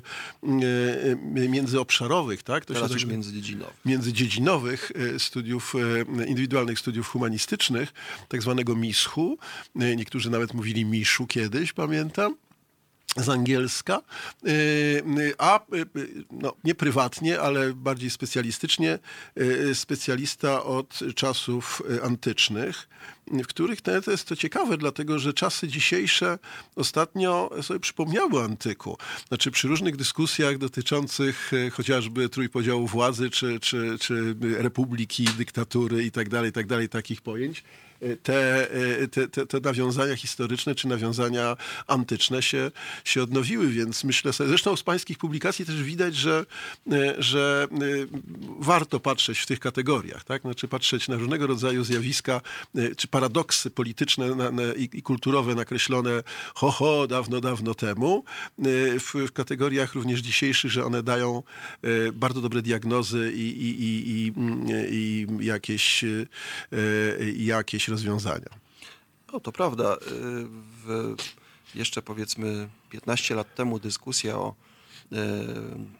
[2.26, 2.64] międzyobszarowy tak?
[2.64, 3.76] To Teraz się już międzydziedzinowych.
[3.84, 5.74] Międzydziedzinowych e, studiów,
[6.20, 7.92] e, indywidualnych studiów humanistycznych,
[8.28, 9.38] tak zwanego MISHU.
[9.76, 12.36] E, niektórzy nawet mówili MISZU kiedyś, pamiętam
[13.16, 14.00] z angielska,
[15.38, 15.60] a
[16.30, 18.98] no, nie prywatnie, ale bardziej specjalistycznie,
[19.74, 22.88] specjalista od czasów antycznych
[23.30, 26.38] w których to jest to ciekawe, dlatego że czasy dzisiejsze
[26.76, 28.98] ostatnio sobie przypomniały antyku.
[29.28, 36.28] Znaczy przy różnych dyskusjach dotyczących chociażby trójpodziału władzy, czy, czy, czy republiki, dyktatury i tak
[36.28, 37.64] dalej, tak dalej, takich pojęć,
[38.22, 38.68] te,
[39.10, 41.56] te, te, te nawiązania historyczne czy nawiązania
[41.86, 42.70] antyczne się,
[43.04, 46.46] się odnowiły, więc myślę sobie, zresztą z pańskich publikacji też widać, że,
[47.18, 47.68] że
[48.58, 50.42] warto patrzeć w tych kategoriach, tak?
[50.42, 52.40] Znaczy patrzeć na różnego rodzaju zjawiska
[52.96, 54.26] czy paradoksy polityczne
[54.76, 56.22] i, i, kulturowe nakreślone
[56.54, 58.24] ho, ho, dawno, dawno temu,
[58.98, 61.42] w, w kategoriach również dzisiejszych, że one dają
[62.12, 64.32] bardzo dobre diagnozy i, i, i, i,
[64.90, 66.04] i jakieś,
[67.36, 68.48] jakieś rozwiązania.
[69.32, 69.94] No to prawda.
[69.94, 69.98] Y,
[70.84, 71.16] w
[71.74, 74.54] jeszcze powiedzmy 15 lat temu dyskusja o
[75.12, 75.16] y,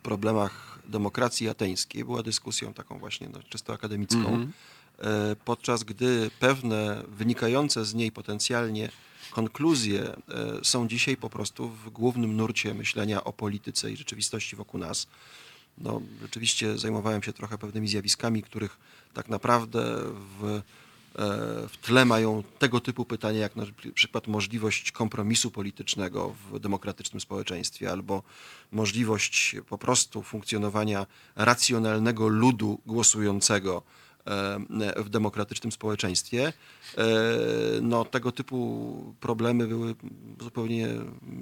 [0.03, 5.37] problemach demokracji ateńskiej była dyskusją taką właśnie no, czysto akademicką, mm -hmm.
[5.45, 8.91] podczas gdy pewne wynikające z niej potencjalnie
[9.31, 10.17] konkluzje
[10.63, 15.07] są dzisiaj po prostu w głównym nurcie myślenia o polityce i rzeczywistości wokół nas.
[15.79, 18.79] No, rzeczywiście zajmowałem się trochę pewnymi zjawiskami, których
[19.15, 19.83] tak naprawdę
[20.41, 20.63] w
[21.69, 27.91] w tle mają tego typu pytania, jak na przykład możliwość kompromisu politycznego w demokratycznym społeczeństwie,
[27.93, 28.23] albo
[28.73, 33.83] możliwość po prostu funkcjonowania racjonalnego ludu głosującego
[34.27, 36.53] e, w demokratycznym społeczeństwie,
[36.99, 37.05] e,
[37.83, 39.95] no, tego typu problemy były
[40.41, 40.89] zupełnie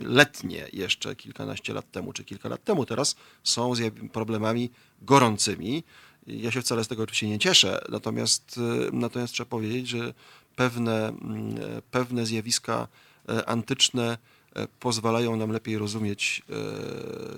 [0.02, 2.86] letnie jeszcze kilkanaście lat temu, czy kilka lat temu.
[2.86, 3.72] Teraz są
[4.12, 4.70] problemami
[5.02, 5.84] gorącymi.
[6.26, 8.58] Ja się wcale z tego oczywiście nie cieszę, natomiast,
[8.88, 10.14] y, natomiast trzeba powiedzieć, że
[10.56, 11.56] pewne, mm,
[11.90, 12.88] pewne zjawiska
[13.28, 14.18] e, antyczne
[14.56, 16.54] e, pozwalają nam lepiej rozumieć e,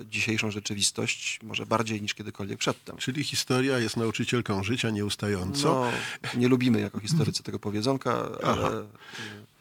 [0.05, 2.97] dzisiejszą rzeczywistość, może bardziej niż kiedykolwiek przedtem.
[2.97, 5.91] Czyli historia jest nauczycielką życia nieustająco.
[6.23, 8.83] No, nie lubimy jako historycy tego powiedzonka, ale...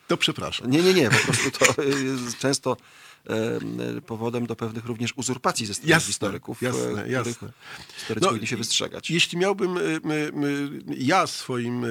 [0.09, 0.71] To przepraszam.
[0.71, 2.77] Nie, nie, nie, po prostu to jest często e,
[4.07, 7.53] powodem do pewnych również uzurpacji ze strony Jasne, historyków, jasne, e, których jasne.
[7.95, 9.11] historycy No, powinni się wystrzegać.
[9.11, 10.01] Jeśli miałbym y, y,
[10.99, 11.87] ja swoim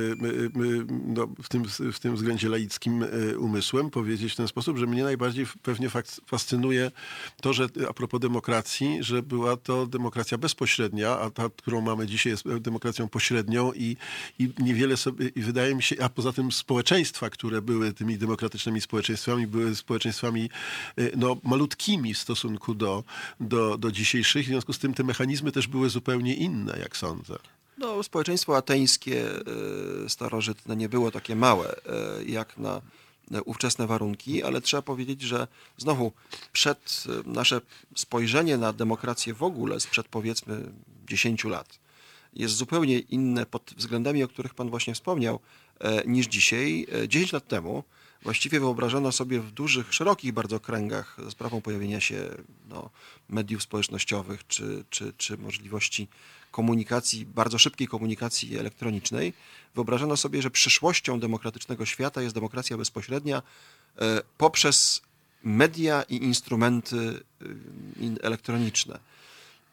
[1.05, 3.05] no, w, tym, w tym względzie laickim
[3.37, 5.89] umysłem powiedzieć w ten sposób, że mnie najbardziej pewnie
[6.25, 6.91] fascynuje
[7.41, 12.31] to, że a propos demokracji, że była to demokracja bezpośrednia, a ta, którą mamy dzisiaj
[12.31, 13.97] jest demokracją pośrednią i,
[14.39, 18.81] i niewiele sobie, i wydaje mi się, a poza tym społeczeństwa, które były tymi demokratycznymi
[18.81, 20.49] społeczeństwami, były społeczeństwami
[20.99, 23.03] y, no, malutkimi w stosunku do,
[23.39, 27.35] do, do dzisiejszych, w związku z tym te mechanizmy też były zupełnie inne, jak sądzę.
[27.77, 29.29] No, społeczeństwo ateńskie
[30.05, 32.81] e, starożytne nie było takie małe e, jak na
[33.31, 36.11] e, ówczesne warunki, ale trzeba powiedzieć, że znowu
[36.53, 37.61] przed nasze
[37.95, 40.71] spojrzenie na demokrację w ogóle sprzed powiedzmy
[41.07, 41.79] 10 lat
[42.33, 45.39] jest zupełnie inne pod względami, o których Pan właśnie wspomniał,
[46.05, 46.87] niż dzisiaj.
[47.03, 47.83] E, 10 lat temu
[48.25, 52.29] właściwie wyobrażono sobie w dużych, szerokich bardzo kręgach sprawą pojawienia się
[52.69, 52.89] no,
[53.29, 56.07] mediów społecznościowych czy, czy, czy możliwości
[56.51, 59.33] komunikacji, bardzo szybkiej komunikacji elektronicznej,
[59.75, 63.41] wyobrażono sobie, że przyszłością demokratycznego świata jest demokracja bezpośrednia
[63.97, 65.01] e, poprzez
[65.43, 67.23] media i instrumenty
[67.99, 68.99] in- elektroniczne.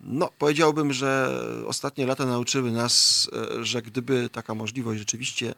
[0.01, 5.55] No, powiedziałbym, że ostatnie lata nauczyły nas, e, że gdyby taka możliwość rzeczywiście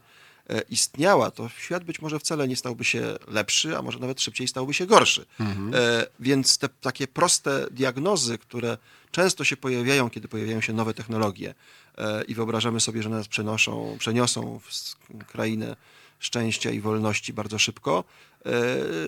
[0.70, 4.74] istniała, to świat być może wcale nie stałby się lepszy, a może nawet szybciej stałby
[4.74, 5.26] się gorszy.
[5.74, 8.78] E, Więc te takie proste diagnozy, które
[9.10, 11.54] często się pojawiają, kiedy pojawiają się nowe technologie
[11.98, 15.76] e, i wyobrażamy sobie, że nas przenoszą, przeniosą w krainę
[16.18, 18.04] szczęścia i wolności bardzo szybko,
[18.46, 18.50] e,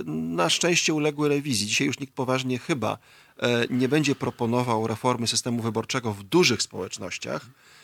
[0.06, 1.66] na szczęście uległy rewizji.
[1.66, 2.98] Dzisiaj już nikt poważnie chyba
[3.38, 7.75] e, nie będzie proponował reformy systemu wyborczego w dużych społecznościach e,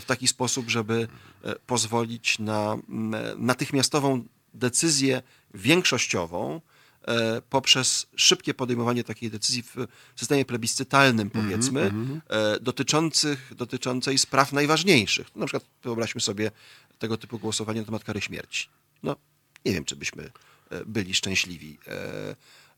[0.00, 1.08] w taki sposób, żeby
[1.42, 5.22] e, pozwolić na mm, natychmiastową decyzję
[5.54, 6.60] większościową
[7.02, 11.92] e, poprzez szybkie podejmowanie takiej decyzji w systemie plebiscytalnym, powiedzmy,
[12.28, 15.36] e, dotyczących, dotyczącej spraw najważniejszych.
[15.36, 16.50] Na przykład wyobraźmy sobie
[16.98, 18.68] tego typu głosowanie na temat kary śmierci.
[19.02, 19.16] No,
[19.64, 20.30] nie wiem, czy byśmy
[20.70, 21.78] e, byli szczęśliwi.
[21.86, 22.34] E, e,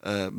[0.06, 0.30] e,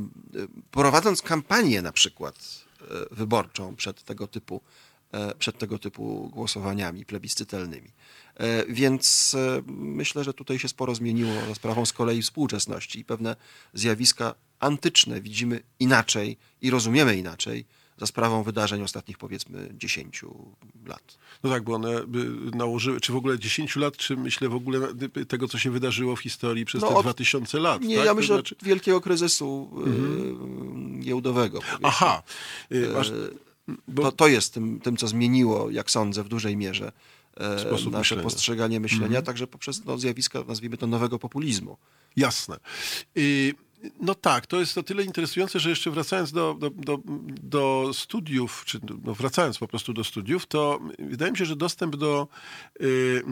[0.71, 2.35] Prowadząc kampanię na przykład
[2.81, 4.90] e, wyborczą przed tego typu, e,
[5.39, 7.89] przed tego typu głosowaniami plebiscytelnymi.
[8.37, 13.05] E, Więc e, myślę, że tutaj się sporo zmieniło za sprawą z kolei współczesności i
[13.05, 13.35] pewne
[13.73, 17.65] zjawiska antyczne widzimy inaczej i rozumiemy inaczej
[17.97, 20.21] za sprawą wydarzeń ostatnich powiedzmy 10
[20.85, 21.17] lat.
[21.43, 22.25] No tak, bo one by
[22.57, 24.79] nałożyły, czy w ogóle 10 lat, czy myślę w ogóle
[25.27, 27.81] tego, co się wydarzyło w historii przez No, te od- 2000 lat.
[27.81, 28.05] Nie, tak?
[28.05, 29.69] ja To myślę znaczy- od wielkiego kryzysu
[30.97, 31.59] y, giełdowego.
[31.59, 31.79] powiedzmy.
[31.87, 32.23] Aha.
[32.71, 33.13] Y, masz, E,
[33.87, 36.91] bo- to, to jest tym, tym, co zmieniło, jak sądzę, w dużej mierze
[37.37, 38.23] e, Sposób nasze myślenia.
[38.23, 41.77] postrzeganie myślenia, także poprzez no, zjawiska, nazwijmy to, nowego populizmu.
[42.15, 42.57] Jasne.
[43.17, 43.53] Y,
[43.99, 46.99] No tak, to jest o tyle interesujące, że jeszcze wracając do, do, do,
[47.43, 51.95] do studiów, czy no wracając po prostu do studiów, to wydaje mi się, że dostęp
[51.95, 52.27] do,
[52.81, 53.23] y,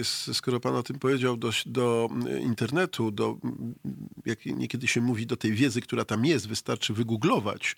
[0.00, 2.08] y, skoro pan o tym powiedział, do, do
[2.40, 3.36] internetu, do,
[4.26, 7.76] jak niekiedy się mówi, do tej wiedzy, która tam jest, wystarczy wygooglować,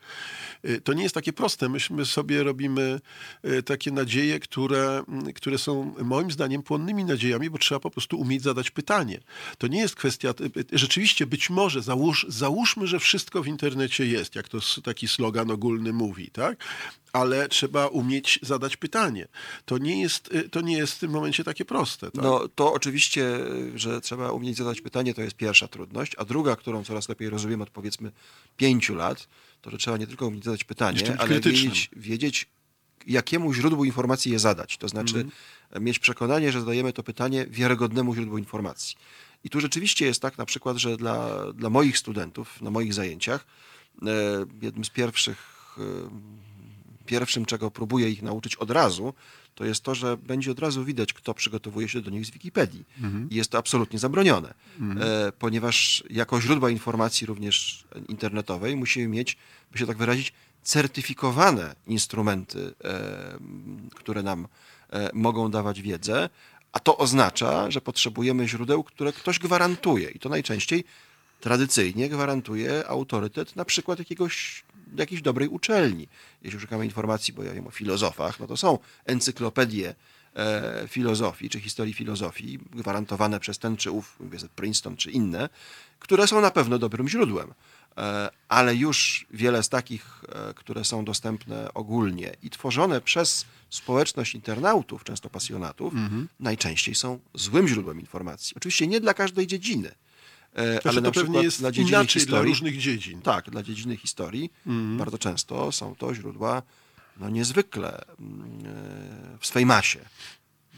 [0.64, 1.68] y, to nie jest takie proste.
[1.68, 3.00] Myśmy sobie robimy
[3.64, 5.02] takie nadzieje, które,
[5.34, 9.20] które są moim zdaniem płonnymi nadziejami, bo trzeba po prostu umieć zadać pytanie.
[9.58, 10.34] To nie jest kwestia,
[10.72, 15.92] rzeczywiście być może załóż, załóżmy, że wszystko w internecie jest, jak to taki slogan ogólny
[15.92, 16.64] mówi, tak?
[17.12, 19.28] Ale trzeba umieć zadać pytanie.
[19.64, 22.10] To nie jest, y, to nie jest w tym momencie takie proste.
[22.10, 22.24] Tak?
[22.24, 23.38] No to oczywiście,
[23.74, 27.62] że trzeba umieć zadać pytanie, to jest pierwsza trudność, a druga, którą coraz lepiej rozumiem
[27.62, 28.12] od powiedzmy
[28.56, 29.28] pięciu lat,
[29.62, 32.46] to że trzeba nie tylko umieć zadać pytanie, ale wiedzieć, wiedzieć,
[33.06, 34.76] jakiemu źródłu informacji je zadać.
[34.76, 35.84] To znaczy Mhm.
[35.84, 38.96] mieć przekonanie, że zadajemy to pytanie wiarygodnemu źródłu informacji.
[39.48, 43.46] I tu rzeczywiście jest tak na przykład, że dla, dla moich studentów na moich zajęciach
[44.02, 44.06] e,
[44.62, 45.38] jednym z pierwszych
[45.78, 45.82] e,
[47.06, 49.14] pierwszym, czego próbuję ich nauczyć od razu,
[49.54, 52.84] to jest to, że będzie od razu widać, kto przygotowuje się do nich z Wikipedii.
[53.30, 59.36] I jest to absolutnie zabronione, e, ponieważ jako źródła informacji również internetowej musimy mieć,
[59.72, 60.32] by się tak wyrazić,
[60.62, 62.74] certyfikowane instrumenty,
[63.94, 64.48] które nam
[65.12, 66.28] mogą dawać wiedzę,
[66.72, 70.10] a to oznacza, że potrzebujemy źródeł, które ktoś gwarantuje.
[70.10, 70.84] I to najczęściej
[71.40, 74.64] tradycyjnie gwarantuje autorytet na przykład jakiegoś,
[74.96, 76.08] jakiejś dobrej uczelni.
[76.42, 79.94] Jeśli szukamy informacji, bo ja wiem o filozofach, no to są encyklopedie
[80.88, 84.18] filozofii czy historii filozofii gwarantowane przez ten czy ów,
[84.56, 85.48] Princeton czy inne,
[85.98, 87.54] które są na pewno dobrym źródłem.
[87.96, 94.34] E, ale już wiele z takich, e, które są dostępne ogólnie i tworzone przez społeczność
[94.34, 95.94] internautów, często pasjonatów,
[96.40, 98.54] najczęściej są złym źródłem informacji.
[98.56, 99.94] Oczywiście nie dla każdej dziedziny.
[100.54, 103.22] E, Znaczy, ale to na pewnie przykład jest dla dziedziny inaczej dla historii, różnych dziedzin.
[103.22, 104.98] tak, dla dziedziny historii Mhm.
[104.98, 106.62] bardzo często są to źródła
[107.16, 110.00] no, niezwykle mm, w swej masie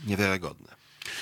[0.07, 0.80] niewiarygodne.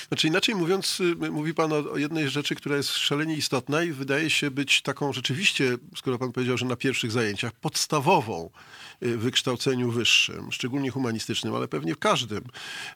[0.09, 4.31] Znaczy inaczej mówiąc, y, mówi Pan o, jednej rzeczy, która jest szalenie istotna i wydaje
[4.31, 8.51] się być taką rzeczywiście, skoro Pan powiedział, że na pierwszych zajęciach, podstawową
[9.03, 12.45] y, w wykształceniu wyższym, szczególnie humanistycznym, ale pewnie w każdym,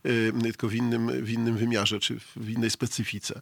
[0.06, 3.40] y, tylko w innym, w innym wymiarze czy w innej specyfice.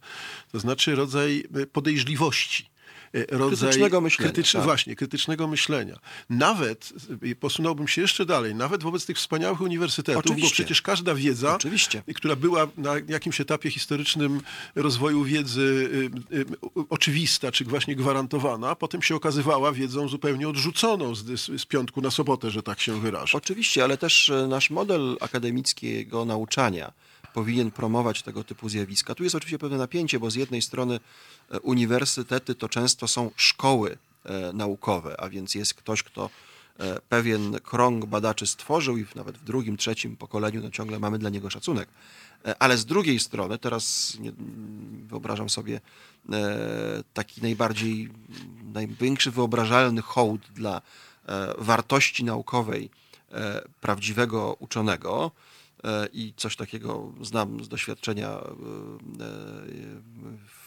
[0.53, 2.71] To znaczy rodzaj podejrzliwości.
[3.15, 4.63] Y, Rodzaj Krytycznego myślenia, krytycz- tak.
[4.63, 5.99] Właśnie, krytycznego myślenia.
[6.31, 6.93] Nawet,
[7.41, 10.55] posunąłbym się jeszcze dalej, nawet wobec tych wspaniałych uniwersytetów, bo Oczywiście.
[10.55, 12.03] przecież każda wiedza Oczywiście.
[12.15, 14.41] która była na jakimś etapie historycznym
[14.75, 15.91] rozwoju wiedzy
[16.33, 16.45] y, y,
[16.91, 22.51] oczywista, czy właśnie gwarantowana, potem się okazywała wiedzą zupełnie odrzuconą z, z piątku na sobotę,
[22.51, 23.39] że tak się wyrażę.
[23.39, 26.93] Oczywiście, ale też e, nasz model akademickiego nauczania
[27.35, 29.15] powinien promować tego typu zjawiska.
[29.15, 31.01] Tu jest oczywiście pewne napięcie, bo z jednej strony e,
[31.63, 36.31] uniwersytety to często są szkoły e, naukowe, a więc jest ktoś, kto
[36.79, 41.31] e, pewien krąg badaczy stworzył i nawet w drugim, trzecim pokoleniu no ciągle mamy dla
[41.31, 41.89] niego szacunek.
[42.47, 44.33] E, Ale z drugiej strony, teraz nie,
[45.07, 45.81] wyobrażam sobie
[47.15, 48.09] taki najbardziej,
[48.75, 50.83] największy wyobrażalny hołd dla
[51.59, 52.91] wartości naukowej
[53.81, 55.31] prawdziwego uczonego
[56.13, 58.51] i coś takiego znam z doświadczenia e, e,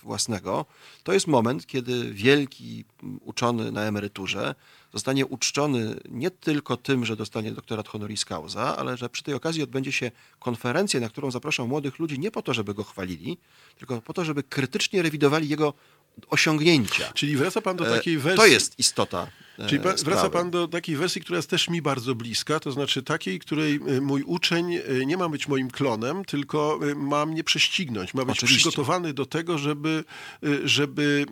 [0.03, 0.65] własnego,
[1.03, 2.85] to jest moment, kiedy wielki
[3.21, 4.55] uczony na emeryturze
[4.93, 9.63] zostanie uczczony nie tylko tym, że dostanie doktorat honoris causa, ale że przy tej okazji
[9.63, 13.37] odbędzie się konferencja, na którą zapraszam młodych ludzi nie po to, żeby go chwalili,
[13.77, 15.73] tylko po to, żeby krytycznie rewidowali jego
[16.29, 17.11] osiągnięcia.
[17.13, 18.37] Czyli wraca pan do E, takiej wersji.
[18.37, 19.27] To jest istota.
[19.59, 22.71] E, Czyli pan, wraca pan do takiej wersji, która jest też mi bardzo bliska, to
[22.71, 27.43] znaczy takiej, której y, mój uczeń y, nie ma być moim klonem, tylko ma mnie
[27.43, 28.69] prześcignąć, ma być Oczywiście.
[28.69, 30.03] przygotowany do tego, żeby,
[30.63, 31.25] żeby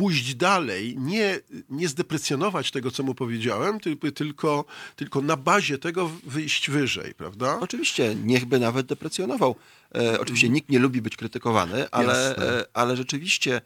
[0.00, 3.80] pójść dalej, nie, nie zdeprecjonować tego, co mu powiedziałem,
[4.14, 4.64] tylko,
[4.96, 7.58] tylko, na bazie tego wyjść wyżej, prawda?
[7.60, 9.56] Oczywiście, niechby nawet deprecjonował.
[9.94, 13.60] E, oczywiście nikt nie lubi być krytykowany, ale, e, ale rzeczywiście e,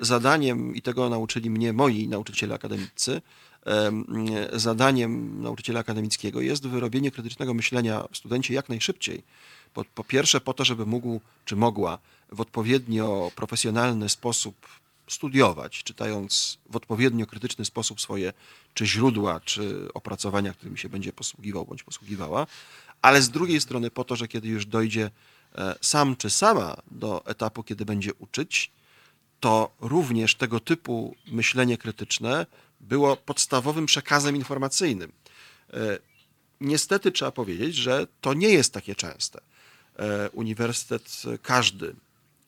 [0.00, 3.22] zadaniem, i tego nauczyli mnie moi nauczyciele akademicy,
[3.66, 4.04] e, m,
[4.52, 9.22] zadaniem nauczyciela akademickiego jest wyrobienie krytycznego myślenia w studencie jak najszybciej.
[9.74, 11.98] Po, po pierwsze po to, żeby mógł czy mogła
[12.32, 14.56] w odpowiednio profesjonalny sposób
[15.08, 18.32] studiować, czytając w odpowiednio krytyczny sposób swoje
[18.74, 22.46] czy źródła, czy opracowania, którymi się będzie posługiwał bądź posługiwała,
[23.02, 25.10] ale z drugiej strony po to, że kiedy już dojdzie
[25.54, 28.70] e, sam czy sama do etapu, kiedy będzie uczyć,
[29.40, 32.46] to również tego typu myślenie krytyczne
[32.80, 35.12] było podstawowym przekazem informacyjnym.
[35.72, 35.98] E,
[36.60, 39.40] Niestety trzeba powiedzieć, że to nie jest takie częste.
[39.98, 41.94] E, Uniwersytet każdy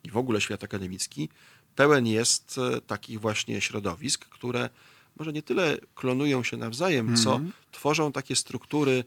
[0.05, 1.29] i w ogóle świat akademicki
[1.77, 4.71] pełen jest e, takich właśnie środowisk, które
[5.17, 7.41] może nie tyle klonują się nawzajem, co
[7.73, 9.05] tworzą takie struktury,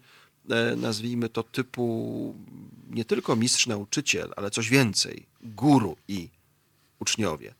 [0.78, 2.36] nazwijmy to typu
[2.90, 6.30] nie tylko mistrz nauczyciel, ale coś więcej, guru i
[7.00, 7.54] uczniowie.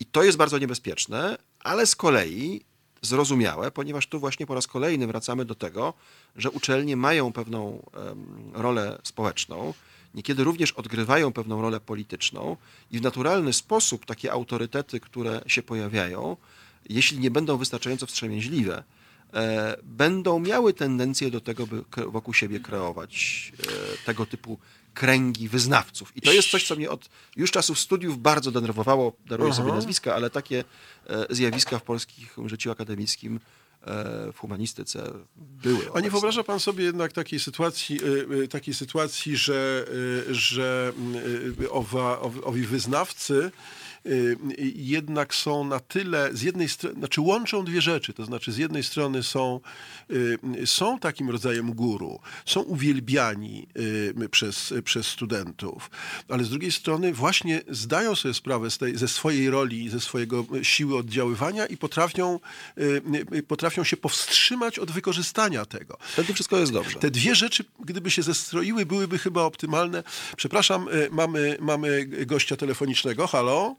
[0.00, 2.64] I to jest bardzo niebezpieczne, ale z kolei
[3.02, 5.94] zrozumiałe, ponieważ tu właśnie po raz kolejny wracamy do tego,
[6.36, 9.74] że uczelnie mają pewną em, rolę społeczną,
[10.14, 12.56] niekiedy również odgrywają pewną rolę polityczną
[12.90, 16.36] i w naturalny sposób takie autorytety, które się pojawiają,
[16.88, 18.84] jeśli nie będą wystarczająco wstrzemięźliwe,
[19.34, 24.58] e, będą miały tendencję do tego, by wokół siebie kreować e, tego typu
[24.94, 26.16] kręgi wyznawców.
[26.16, 29.76] I to jest coś, co mnie od już czasów studiów bardzo denerwowało, daruję sobie Aha.
[29.76, 30.64] nazwiska, ale takie
[31.06, 33.40] e, zjawiska w polskim życiu akademickim,
[33.82, 35.92] e, w humanistyce były.
[35.94, 38.00] A nie wyobraża pan sobie jednak takiej sytuacji,
[38.42, 39.86] y, takiej sytuacji że,
[40.30, 40.92] że
[41.60, 43.50] y, owa, owi- wyznawcy
[44.74, 48.82] jednak są na tyle, z jednej strony, znaczy łączą dwie rzeczy, to znaczy z jednej
[48.82, 49.60] strony są,
[50.10, 53.68] y, są takim rodzajem guru, są uwielbiani
[54.22, 55.90] y, przez, przez studentów,
[56.28, 60.46] ale z drugiej strony właśnie zdają sobie sprawę z tej, ze swojej roli, ze swojego
[60.62, 62.40] siły oddziaływania i potrafią,
[62.78, 63.02] y,
[63.34, 65.98] y, potrafią się powstrzymać od wykorzystania tego.
[66.12, 66.98] Wtedy wszystko jest dobrze.
[66.98, 70.02] Te dwie rzeczy, gdyby się zestroiły, byłyby chyba optymalne.
[70.36, 73.26] Przepraszam, y, mamy, mamy gościa telefonicznego.
[73.26, 73.76] Halo?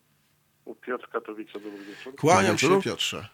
[0.81, 2.15] Piotr Katowice, dobry wieczór.
[2.15, 2.81] Kłaniam się.
[2.81, 3.25] Piotrze.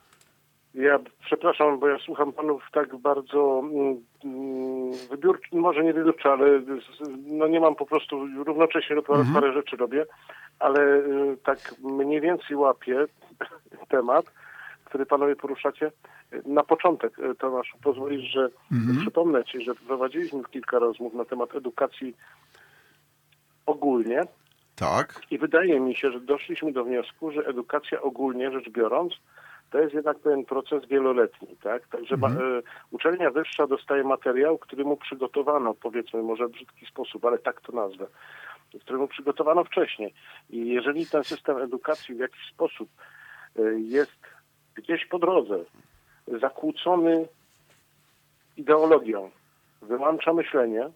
[0.73, 6.61] Ja przepraszam, bo ja słucham panów tak bardzo mm, mm, wybiórczo, może nie wybiórczo, ale
[7.27, 10.05] no nie mam po prostu, równocześnie parę, parę rzeczy robię,
[10.59, 13.05] ale y, tak mniej więcej łapię
[13.89, 14.25] temat,
[14.85, 15.91] który panowie poruszacie.
[16.45, 18.49] Na początek, y, Tomasz, pozwolisz, że
[19.01, 22.15] przypomnę ci, że prowadziliśmy kilka rozmów na temat edukacji
[23.65, 24.21] ogólnie
[24.81, 25.21] Tak.
[25.31, 29.13] I wydaje mi się, że doszliśmy do wniosku, że edukacja ogólnie rzecz biorąc,
[29.71, 31.87] to jest jednak pewien proces wieloletni, tak?
[31.87, 32.57] Także ma, Mhm.
[32.57, 32.61] e,
[32.91, 37.71] uczelnia wyższa dostaje materiał, który mu przygotowano, powiedzmy może w brzydki sposób, ale tak to
[37.71, 38.07] nazwę,
[38.81, 40.13] który mu przygotowano wcześniej.
[40.49, 42.89] I jeżeli ten system edukacji w jakiś sposób
[43.59, 44.19] e, jest
[44.75, 45.59] gdzieś po drodze
[46.27, 47.27] zakłócony
[48.57, 49.31] ideologią,
[49.81, 50.89] wyłącza myślenie,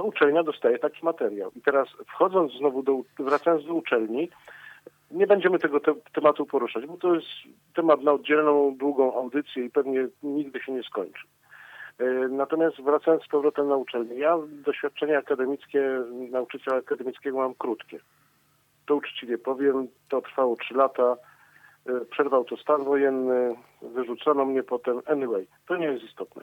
[0.00, 1.50] to uczelnia dostaje taki materiał.
[1.56, 4.28] I teraz wchodząc znowu do, wracając do uczelni,
[5.10, 7.26] nie będziemy tego te, tematu poruszać, bo to jest
[7.74, 11.26] temat na oddzielną, długą audycję i pewnie nigdy się nie skończy.
[11.98, 18.00] E, Natomiast wracając z powrotem na uczelnię, ja doświadczenie akademickie, nauczyciela akademickiego mam krótkie.
[18.86, 21.16] To uczciwie powiem, to trwało trzy lata,
[21.86, 25.00] e, przerwał to stan wojenny, wyrzucono mnie potem.
[25.06, 26.42] Anyway, to nie jest istotne.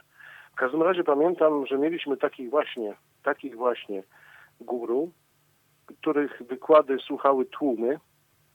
[0.57, 2.93] W każdym razie pamiętam, że mieliśmy takich właśnie,
[3.23, 4.03] takich właśnie
[4.61, 5.11] guru,
[5.85, 7.99] których wykłady słuchały tłumy,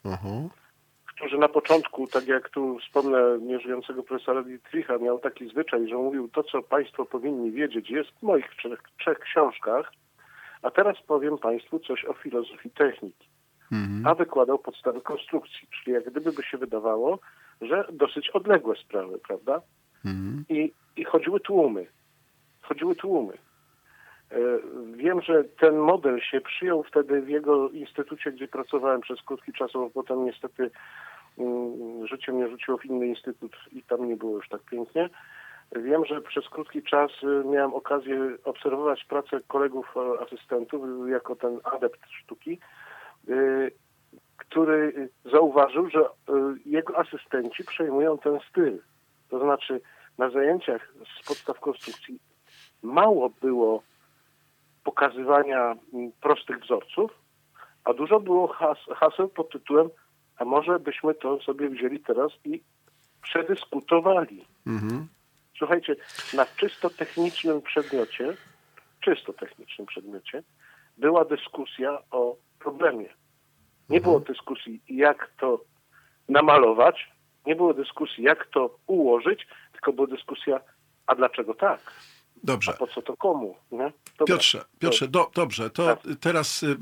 [0.04, 0.48] Mhm.
[1.06, 6.28] którzy na początku, tak jak tu wspomnę nieżyjącego profesora Dietricha, miał taki zwyczaj, że mówił
[6.28, 9.92] to, co państwo powinni wiedzieć, jest w moich trzech, trzech książkach,
[10.62, 13.28] a teraz powiem państwu coś o filozofii techniki.
[13.72, 14.06] Mhm.
[14.06, 17.18] A wykładał podstawy konstrukcji, czyli jak gdyby by się wydawało,
[17.60, 19.60] że dosyć odległe sprawy, prawda?
[20.04, 20.44] Mhm.
[20.48, 21.86] I, I chodziły tłumy.
[22.62, 23.34] Chodziły tłumy.
[24.30, 24.36] E,
[24.96, 29.72] Wiem, że ten model się przyjął wtedy w jego instytucie, gdzie pracowałem przez krótki czas,
[29.72, 30.70] bo potem niestety
[31.38, 35.08] mm, życie mnie rzuciło w inny instytut i tam nie było już tak pięknie.
[35.76, 41.36] Wiem, że przez krótki czas y, miałem okazję obserwować pracę kolegów e, asystentów y, jako
[41.36, 42.58] ten adept sztuki,
[43.28, 43.70] y,
[44.36, 46.04] który zauważył, że y,
[46.66, 48.78] jego asystenci przejmują ten styl.
[49.32, 49.80] To znaczy
[50.18, 52.18] na zajęciach z podstaw konstrukcji
[52.82, 53.82] mało było
[54.84, 57.10] pokazywania mm, prostych wzorców,
[57.84, 59.88] a dużo było has haseł pod tytułem
[60.36, 62.62] a może byśmy to sobie wzięli teraz i
[63.22, 64.44] przedyskutowali.
[64.66, 65.08] Mhm.
[65.58, 65.96] Słuchajcie,
[66.34, 68.36] na czysto technicznym przedmiocie,
[69.00, 70.42] czysto technicznym przedmiocie,
[70.98, 73.08] była dyskusja o problemie.
[73.88, 75.60] Nie było dyskusji, jak to
[76.28, 77.12] namalować,
[77.46, 80.60] nie było dyskusji, jak to ułożyć, tylko była dyskusja,
[81.06, 81.80] a dlaczego tak?
[82.42, 82.72] A Dobrze.
[82.78, 83.56] po co to komu?
[83.72, 83.92] Nie?
[84.18, 84.34] Dobra.
[84.36, 85.98] Piotrze, Piotrze, do, dobrze, to Tak.
[86.20, 86.76] teraz y, y,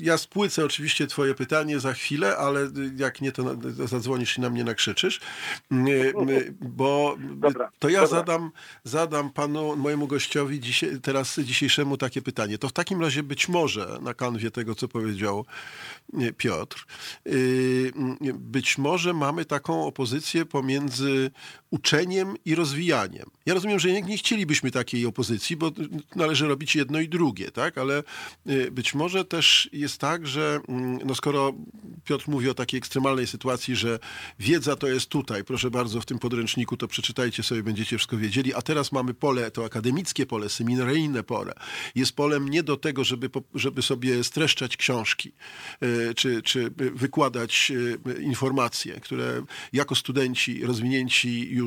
[0.00, 2.60] ja spłycę oczywiście twoje pytanie za chwilę, ale
[2.96, 3.42] jak nie, to
[3.86, 5.20] zadzwonisz i na mnie nakrzyczysz,
[5.72, 8.18] Y, bo Dobra, to ja dobra.
[8.18, 8.50] zadam,
[8.84, 12.58] zadam panu, mojemu gościowi dzisiaj, teraz dzisiejszemu takie pytanie.
[12.58, 15.44] To w takim razie być może na kanwie tego, co powiedział
[16.36, 16.86] Piotr,
[18.34, 21.30] być może mamy taką opozycję pomiędzy
[21.72, 23.30] uczeniem i rozwijaniem.
[23.46, 25.70] Ja rozumiem, że nie, nie chcielibyśmy takiej opozycji, bo
[26.16, 27.78] należy robić jedno i drugie, tak?
[27.78, 28.02] Ale
[28.50, 31.52] y, być może też jest tak, że mm, no skoro
[32.04, 33.98] Piotr mówi o takiej ekstremalnej sytuacji, że
[34.38, 38.54] wiedza to jest tutaj, proszę bardzo, w tym podręczniku to przeczytajcie sobie, będziecie wszystko wiedzieli,
[38.54, 41.52] a teraz mamy pole, to akademickie pole, seminaryjne pole.
[41.94, 45.32] Jest polem nie do tego, żeby, żeby sobie streszczać książki,
[45.82, 49.42] y, czy, czy wykładać y, informacje, które
[49.72, 51.61] jako studenci rozwinięci, już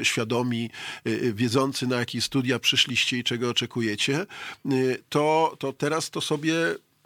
[0.00, 0.70] y, świadomi,
[1.06, 4.26] y, wiedzący na jakie studia przyszliście i czego oczekujecie,
[5.08, 6.54] to, to teraz to sobie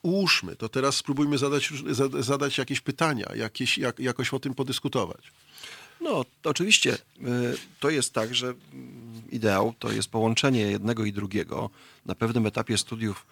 [0.03, 1.71] ułóżmy, to teraz spróbujmy zadać,
[2.21, 5.33] zadać jakieś pytania, jakieś, jak, jakoś o tym podyskutować.
[6.01, 6.99] No, oczywiście
[7.81, 8.55] to jest tak, że
[9.31, 11.71] ideał to jest połączenie jednego i drugiego.
[12.07, 13.27] Na pewnym etapie studiów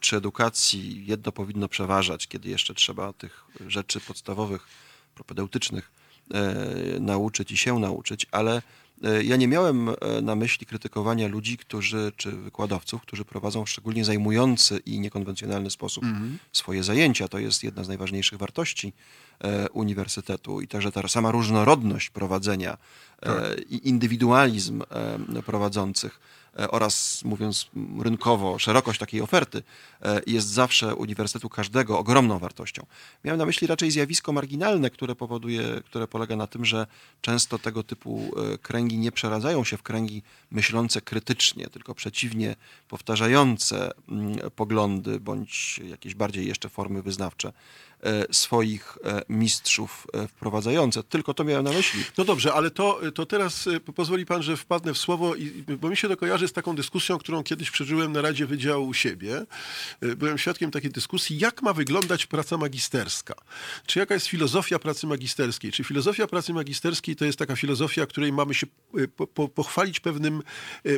[0.00, 4.66] czy edukacji jedno powinno przeważać, kiedy jeszcze trzeba tych rzeczy podstawowych,
[5.14, 5.90] propedeutycznych
[7.00, 8.62] nauczyć i się nauczyć, ale
[9.04, 13.70] y, ja nie miałem y, na myśli krytykowania ludzi, którzy, czy wykładowców, którzy prowadzą w
[13.70, 16.04] szczególnie zajmujący i niekonwencjonalny sposób
[16.52, 17.28] swoje zajęcia.
[17.28, 18.92] To jest jedna z najważniejszych wartości
[19.40, 22.76] e, uniwersytetu i także ta sama różnorodność prowadzenia
[23.22, 24.82] e, i indywidualizm
[25.36, 26.20] e, prowadzących.
[26.20, 27.70] e, oraz mówiąc
[28.02, 29.62] rynkowo, szerokość takiej oferty
[30.02, 32.86] e, jest zawsze uniwersytetu każdego ogromną wartością.
[33.24, 36.86] Miałem na myśli raczej zjawisko marginalne, które powoduje, które polega na tym, że
[37.20, 42.56] często tego typu e, kręgi nie przeradzają się w kręgi myślące krytycznie, tylko przeciwnie,
[42.88, 47.52] powtarzające mm, poglądy bądź jakieś bardziej jeszcze formy wyznawcze e,
[48.30, 51.02] swoich e, mistrzów e, wprowadzające.
[51.02, 52.04] Tylko to miałem na myśli.
[52.18, 55.96] No dobrze, ale to, to teraz pozwoli pan, że wpadnę w słowo, i, bo mi
[55.96, 59.46] się to kojarzy z taką dyskusją, którą kiedyś przeżyłem na Radzie Wydziału u siebie.
[60.16, 63.34] Byłem świadkiem takiej dyskusji, jak ma wyglądać praca magisterska.
[63.86, 65.72] Czy jaka jest filozofia pracy magisterskiej?
[65.72, 68.66] Czy filozofia pracy magisterskiej to jest taka filozofia, której mamy się
[69.16, 70.42] po, po, pochwalić pewnym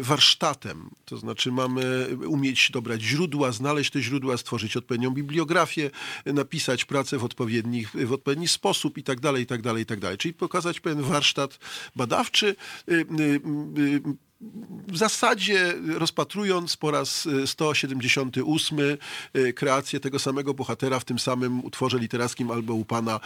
[0.01, 0.90] warsztatem?
[1.05, 5.90] To znaczy mamy umieć dobrać źródła, znaleźć te źródła, stworzyć odpowiednią bibliografię,
[6.26, 10.01] napisać pracę w, odpowiednich, w odpowiedni sposób i tak dalej, i tak dalej, i tak
[10.01, 10.18] dalej.
[10.18, 11.59] Czyli pokazać pewien warsztat
[11.97, 12.57] badawczy,
[14.89, 21.99] w zasadzie rozpatrując po raz 178 e, kreację tego samego bohatera w tym samym utworze
[21.99, 23.20] literackim albo u pana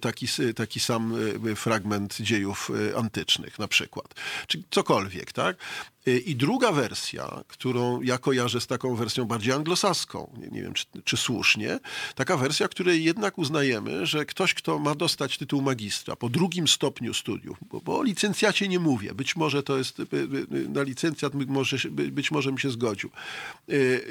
[0.00, 1.14] taki, taki sam
[1.56, 4.14] fragment dziejów antycznych na przykład.
[4.46, 5.56] Czy cokolwiek, tak?
[6.06, 10.84] I druga wersja, którą ja kojarzę z taką wersją bardziej anglosaską, nie, nie wiem czy,
[11.04, 11.80] czy, słusznie,
[12.14, 17.14] taka wersja, której jednak uznajemy, że ktoś, kto ma dostać tytuł magistra po drugim stopniu
[17.14, 20.82] studiów, bo, bo o licencjacie nie mówię, być może to jest, y, y, y, na
[20.82, 23.10] licencjat może, być może bym się zgodził,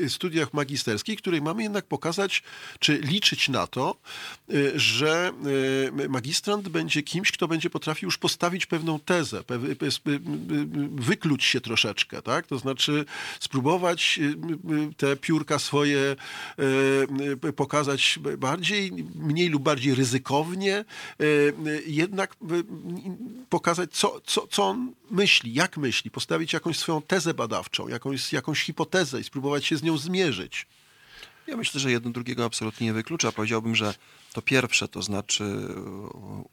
[0.08, 2.44] studiach magisterskich, której mamy jednak pokazać,
[2.80, 3.96] czy liczyć na to,
[4.76, 5.32] że
[6.10, 9.44] magistrant będzie kimś, kto będzie potrafił już postawić pewną tezę,
[10.92, 12.48] wykluć się troszkę troszeczkę, tak?
[12.48, 13.06] To znaczy
[13.40, 14.24] spróbować y,
[14.92, 16.16] y, te piórka swoje
[17.44, 20.86] y, pokazać bardziej, mniej lub bardziej ryzykownie,
[21.86, 22.36] jednak
[23.50, 28.64] pokazać, co, co, co on myśli, jak myśli, postawić jakąś swoją tezę badawczą, jakąś, jakąś
[28.64, 30.68] hipotezę i spróbować się z nią zmierzyć.
[31.48, 33.32] Ja myślę, że jedno drugiego absolutnie nie wyklucza.
[33.32, 33.94] Powiedziałbym, że
[34.34, 35.44] to pierwsze, to znaczy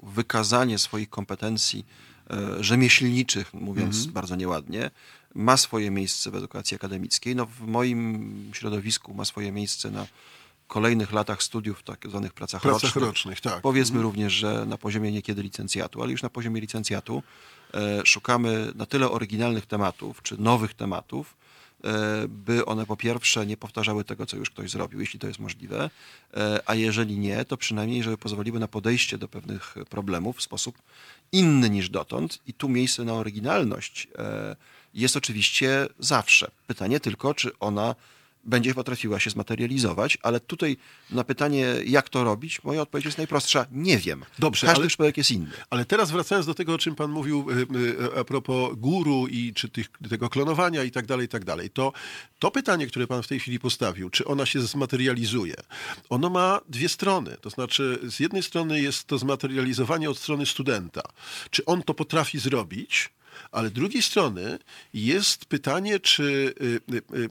[0.03, 1.85] wykazanie swoich kompetencji
[2.31, 4.13] E, rzemieślniczych, mówiąc mhm.
[4.13, 4.91] bardzo nieładnie,
[5.35, 7.37] ma swoje miejsce w edukacji akademickiej.
[7.37, 10.07] No, w moim środowisku ma swoje miejsce na
[10.69, 13.05] kolejnych latach studiów, tak zwanych pracach, pracach rocznych.
[13.05, 13.61] rocznych tak.
[13.61, 14.03] Powiedzmy mhm.
[14.03, 17.23] również, że na poziomie niekiedy licencjatu, ale już na poziomie licencjatu
[17.75, 21.37] e, szukamy na tyle oryginalnych tematów, czy nowych tematów,
[21.85, 25.39] E, by one po pierwsze nie powtarzały tego, co już ktoś zrobił, jeśli to jest
[25.39, 25.91] możliwe,
[26.35, 30.83] e, a jeżeli nie, to przynajmniej, żeby pozwoliły na podejście do pewnych problemów w sposób
[31.33, 32.39] inny niż dotąd.
[32.47, 34.57] I tu miejsce na oryginalność e,
[34.95, 36.51] jest oczywiście zawsze.
[36.67, 37.95] Pytanie tylko, czy ona
[38.45, 40.77] będzie potrafiła się zmaterializować, ale tutaj
[41.11, 43.67] na pytanie, jak to robić, moja odpowiedź jest najprostsza.
[43.73, 44.25] Nie wiem.
[44.39, 45.51] Dobrze, Każdy ale, przypadek jest inny.
[45.71, 49.53] Ale teraz wracając do tego, o czym pan mówił e, e, a propos guru i
[49.55, 51.93] czy tych, tego klonowania i tak dalej, i tak dalej, to
[52.39, 55.55] to pytanie, które pan w tej chwili postawił, czy ona się zmaterializuje,
[56.09, 57.37] ono ma dwie strony.
[57.41, 61.03] To znaczy, z jednej strony jest to zmaterializowanie od strony studenta.
[61.51, 63.11] Czy on to potrafi zrobić,
[63.53, 64.59] ale z drugiej strony
[64.95, 66.23] jest pytanie, czy,
[66.63, 67.29] y, y, y,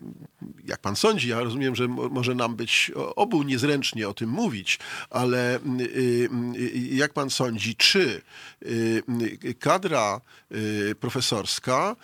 [0.65, 4.79] jak pan sądzi, ja rozumiem, że może nam być obu niezręcznie o tym mówić,
[5.09, 5.59] ale
[6.91, 8.21] jak pan sądzi, czy
[9.59, 10.21] kadra
[10.99, 11.95] profesorska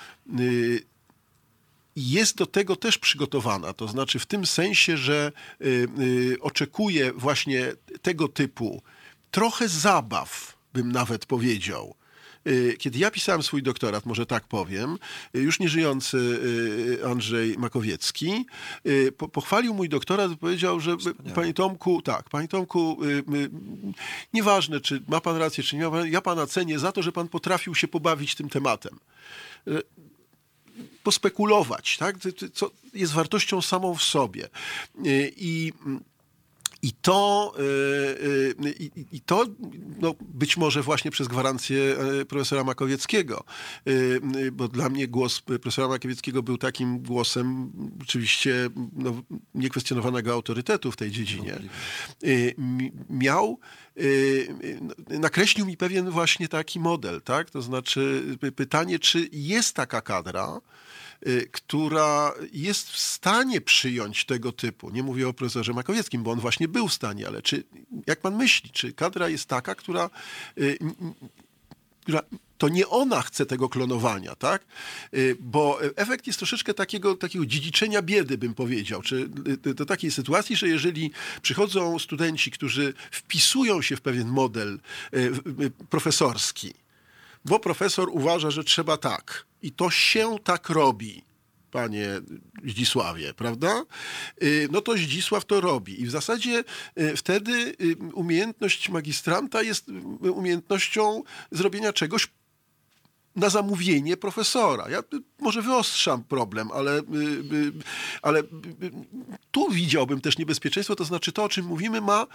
[1.96, 3.74] jest do tego też przygotowana.
[3.74, 5.32] To znaczy w tym sensie, że
[6.42, 8.82] oczekuje właśnie tego typu
[9.32, 11.96] trochę zabaw, bym nawet powiedział,
[12.78, 14.98] kiedy ja pisałem swój doktorat, może tak powiem,
[15.36, 16.18] y, już nieżyjący
[17.02, 18.46] y, Andrzej Makowiecki
[19.32, 20.98] pochwalił mój doktorat i powiedział, że
[21.36, 23.00] panie Tomku, tak, panie Tomku,
[24.34, 27.28] nieważne, czy ma pan rację, czy nie ma ja pana cenię za to, że pan
[27.28, 29.00] potrafił się pobawić tym tematem
[31.04, 32.16] pospekulować, tak?
[32.54, 34.50] co jest wartością samą w sobie.
[35.38, 35.74] I
[36.86, 37.64] i to, y,
[38.66, 38.76] y,
[39.12, 39.46] i to
[40.00, 43.44] no, być może właśnie przez gwarancję e, profesora Makowieckiego,
[43.88, 44.22] y,
[44.52, 47.72] bo dla mnie głos profesora Makowieckiego był takim głosem
[48.02, 49.22] oczywiście no,
[49.56, 51.60] niekwestionowanego autorytetu w tej dziedzinie.
[53.10, 53.60] Miał,
[55.10, 57.50] nakreślił mi pewien właśnie taki model, tak?
[57.50, 58.24] To znaczy
[58.56, 60.85] pytanie, czy jest taka kadra, Y,
[61.52, 66.68] która jest w stanie przyjąć tego typu, nie mówię o profesorze Makowieckim, bo on właśnie
[66.68, 67.64] był w stanie, ale czy,
[68.08, 70.10] jak pan myśli, czy kadra jest taka, która,
[70.58, 70.78] y,
[72.02, 72.22] która
[72.58, 74.66] to nie ona chce tego klonowania, tak?
[75.14, 79.30] Y, bo efekt jest troszeczkę takiego, takiego dziedziczenia biedy, bym powiedział, czy
[79.76, 81.12] do takiej sytuacji, że jeżeli
[81.42, 84.80] przychodzą studenci, którzy wpisują się w pewien model
[85.90, 86.74] profesorski,
[87.46, 89.46] bo profesor uważa, że trzeba tak.
[89.62, 91.26] I to się tak robi
[91.72, 92.08] panie
[92.66, 93.84] Zdzisławie, prawda?
[94.44, 96.02] Y, no to Zdzisław to robi.
[96.02, 96.64] I w zasadzie
[97.00, 99.86] y, wtedy y, umiejętność magistranta jest
[100.22, 102.28] umiejętnością zrobienia czegoś
[103.36, 104.90] na zamówienie profesora.
[104.90, 105.04] Ja
[105.40, 107.02] może wyostrzam problem, ale,
[108.22, 108.44] ale
[109.52, 112.28] tu widziałbym też niebezpieczeństwo, to znaczy to, o czym mówimy, ma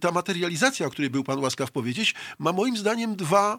[0.00, 3.58] ta materializacja, o której był pan łaskaw powiedzieć, ma moim zdaniem dwa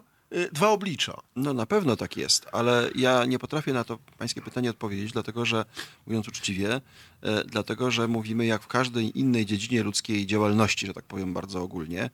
[0.52, 1.20] dwa oblicza.
[1.36, 5.44] No na pewno tak jest, ale ja nie potrafię na to pańskie pytanie odpowiedzieć, dlatego
[5.44, 5.64] że,
[6.06, 6.80] mówiąc uczciwie,
[7.22, 11.62] e, dlatego że mówimy jak w każdej innej dziedzinie ludzkiej działalności, że tak powiem bardzo
[11.62, 12.10] ogólnie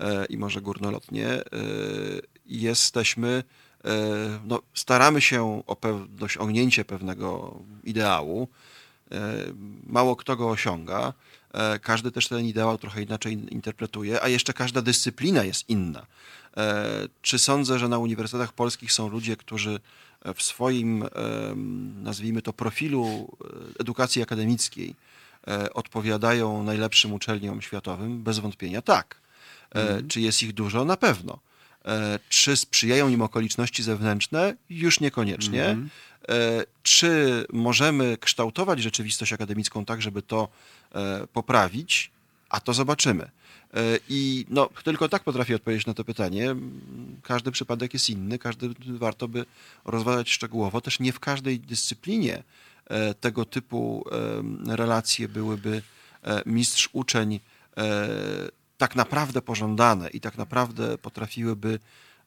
[0.00, 1.42] e, i może górnolotnie,
[2.46, 3.44] jesteśmy,
[4.44, 5.76] no, staramy się o
[6.20, 8.48] osiągnięcie pewnego ideału,
[9.86, 11.12] Mało kto go osiąga.
[11.82, 16.06] Każdy też ten ideał trochę inaczej in- interpretuje, a jeszcze każda dyscyplina jest inna.
[16.56, 19.80] E, Czy sądzę, że na uniwersytetach polskich są ludzie, którzy
[20.34, 23.36] w swoim, em, nazwijmy to, profilu
[23.76, 24.94] e, edukacji akademickiej
[25.48, 28.22] e, odpowiadają najlepszym uczelniom światowym?
[28.22, 29.20] Bez wątpienia tak.
[29.74, 30.84] E, Czy jest ich dużo?
[30.84, 31.38] Na pewno.
[31.84, 34.54] E, Czy sprzyjają im okoliczności zewnętrzne?
[34.70, 35.64] Już niekoniecznie.
[36.28, 40.48] E, Czy możemy kształtować rzeczywistość akademicką tak, żeby to
[40.94, 42.10] e, poprawić?
[42.48, 43.30] A to zobaczymy.
[43.74, 46.56] E, I no, tylko tak potrafię odpowiedzieć na to pytanie.
[47.22, 49.44] Każdy przypadek jest inny, każdy warto by
[49.84, 50.80] rozważać szczegółowo.
[50.80, 52.42] Też nie w każdej dyscyplinie
[52.86, 54.04] e, tego typu
[54.38, 55.82] em, relacje byłyby
[56.22, 57.40] e, mistrz-uczeń
[57.76, 58.08] e,
[58.78, 61.78] tak naprawdę pożądane i tak naprawdę potrafiłyby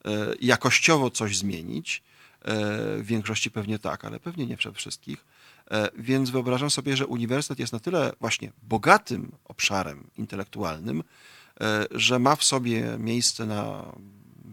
[0.04, 2.02] e, jakościowo coś zmienić.
[2.42, 2.54] E,
[3.02, 5.24] W większości pewnie tak, ale pewnie nie we wszystkich.
[5.70, 11.35] E, Więc wyobrażam sobie, że uniwersytet jest na tyle właśnie bogatym obszarem intelektualnym, e,
[11.90, 13.92] że ma w sobie miejsce na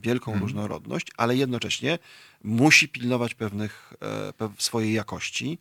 [0.02, 2.00] wielką różnorodność, ale jednocześnie
[2.44, 3.94] musi pilnować pewnych
[4.42, 5.58] e, swojej jakości.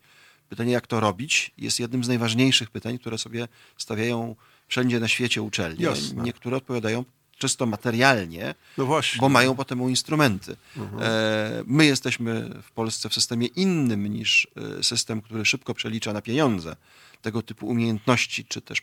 [0.49, 4.35] Pytanie, jak to robić, jest jednym z najważniejszych pytań, które sobie stawiają
[4.67, 5.85] wszędzie na świecie uczelnie.
[5.85, 6.23] Jasne.
[6.23, 7.05] Niektóre odpowiadają
[7.37, 10.55] czysto materialnie, No bo mają potem instrumenty.
[11.01, 14.47] E, My jesteśmy w Polsce w systemie innym niż
[14.79, 16.75] e, system, który szybko przelicza na pieniądze
[17.21, 18.81] tego typu umiejętności, czy też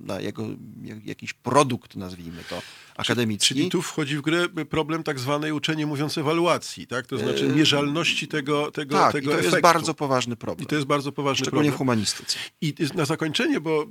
[0.00, 0.46] na jego
[0.82, 2.62] jak- jakiś produkt, nazwijmy to,
[2.96, 3.54] akademicki.
[3.54, 7.06] Czyli tu wchodzi w grę problem tak zwanej uczenie mówiąc ewaluacji, tak?
[7.06, 9.50] To znaczy E, mierzalności tego, tego, tak, tego i to efektu.
[9.54, 10.64] jest bardzo poważny problem.
[10.64, 11.78] I to jest bardzo poważny Szczególnie w problem.
[11.96, 12.38] humanistyce.
[12.60, 13.86] I na zakończenie, bo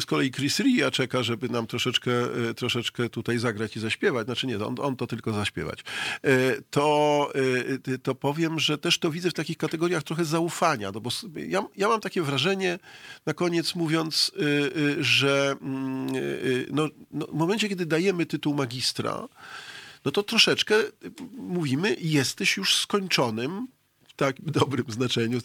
[0.00, 2.12] z kolei Chris Ria czeka, żeby nam troszeczkę,
[2.50, 4.26] e, troszeczkę tutaj zagrać i zaśpiewać.
[4.26, 5.80] Znaczy nie, on, on to tylko zaśpiewać.
[6.22, 7.32] E, To,
[8.02, 10.90] to powiem, że też to widzę w takich kategoriach trochę zaufania.
[10.94, 11.10] No bo
[11.48, 12.78] ja, ja mam takie wrażenie,
[13.26, 14.40] na koniec mówiąc, e,
[15.00, 16.20] e, że mm, e,
[16.70, 19.28] no, no, w momencie, kiedy dajemy tytuł magistra,
[20.04, 20.92] no to troszeczkę y,
[21.36, 23.68] mówimy, jesteś już skończonym,
[24.08, 25.38] w tak dobrym znaczeniu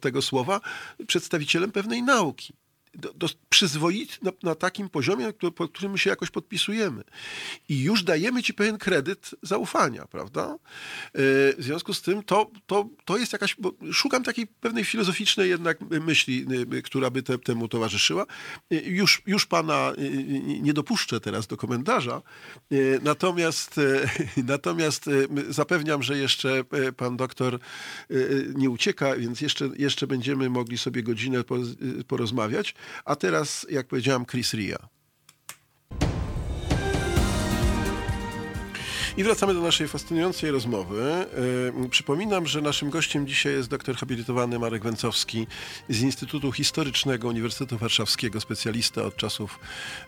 [0.00, 0.60] tego słowa,
[1.06, 2.52] przedstawicielem pewnej nauki.
[2.98, 7.04] Do, do, przyzwoit na, na takim poziomie, pod którym się jakoś podpisujemy.
[7.68, 10.58] I już dajemy ci pewien kredyt zaufania, prawda?
[11.14, 11.20] Yy,
[11.58, 13.56] W związku z tym to, to, to jest jakaś,
[13.92, 18.26] szukam takiej pewnej filozoficznej jednak myśli, yy, która by te, temu towarzyszyła.
[18.70, 19.92] Już, już pana
[20.62, 22.22] nie dopuszczę teraz do komentarza,
[23.02, 23.80] natomiast,
[24.54, 25.04] natomiast
[25.48, 26.64] zapewniam, że jeszcze
[26.96, 27.58] pan doktor
[28.54, 31.56] nie ucieka, więc jeszcze, jeszcze będziemy mogli sobie godzinę po-
[32.08, 32.74] porozmawiać.
[33.04, 34.97] A teraz, jak powiedziałem, Chris Ria.
[39.18, 41.26] I wracamy do naszej fascynującej rozmowy.
[41.90, 45.46] Przypominam, że naszym gościem dzisiaj jest doktor habilitowany Marek Węcowski
[45.88, 49.58] z Instytutu Historycznego Uniwersytetu Warszawskiego, specjalista od czasów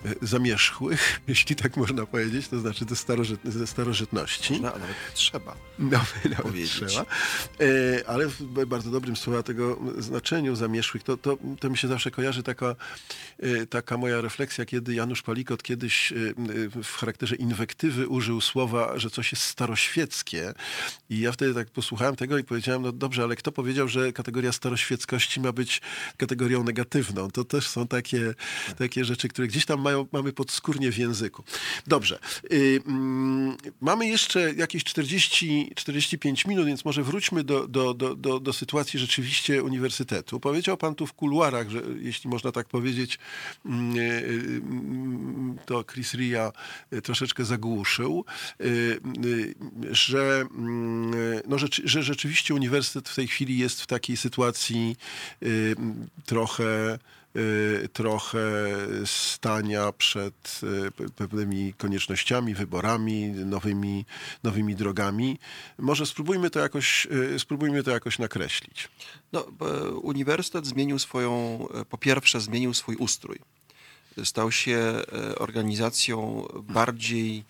[0.05, 4.61] e, zamierzchłych, jeśli tak można powiedzieć, to znaczy ze, starożyt, ze starożytności.
[4.61, 5.57] No, a nawet trzeba.
[5.79, 7.07] Nawet, nawet trzeba.
[7.61, 12.11] E, ale w bardzo dobrym słowa tego znaczeniu zamierzchłych, to, to, to mi się zawsze
[12.11, 12.77] kojarzy taka,
[13.39, 16.13] e, taka moja refleksja, kiedy Janusz Palikot kiedyś
[16.83, 20.53] w charakterze inwektywy użył słowa, że coś jest staroświeckie.
[21.11, 24.53] I ja wtedy tak posłuchałem tego i powiedziałem, no dobrze, ale kto powiedział, że kategoria
[24.53, 25.80] staroświeckości ma być
[26.16, 27.30] kategorią negatywną?
[27.30, 28.34] To też są takie,
[28.78, 31.44] takie rzeczy, które gdzieś tam mają, mamy podskórnie w języku.
[31.86, 32.18] Dobrze.
[32.53, 38.40] Y, mm, mamy jeszcze jakieś 40, 45 minut, więc może wróćmy do, do, do, do,
[38.40, 40.40] do sytuacji rzeczywiście uniwersytetu.
[40.40, 43.18] Powiedział pan tu w kuluarach, że jeśli można tak powiedzieć,
[43.66, 46.53] mm, y, y, to Chris Ria
[46.92, 48.24] y, troszeczkę zagłuszył,
[48.61, 48.80] y, y,
[49.91, 54.97] że, mm, no, rzeczy- że rzeczywiście uniwersytet w tej chwili jest w takiej sytuacji
[55.43, 55.76] y,
[56.26, 56.99] trochę
[57.37, 58.39] y, trochę
[59.05, 64.05] stania przed y, pe- pewnymi koniecznościami, wyborami, nowymi,
[64.43, 65.39] nowymi drogami.
[65.78, 68.89] Może spróbujmy to jakoś, y, spróbujmy to jakoś nakreślić.
[69.33, 69.47] No,
[70.03, 73.39] uniwersytet zmienił swoją, po pierwsze zmienił swój ustrój.
[74.24, 77.45] Stał się e, organizacją bardziej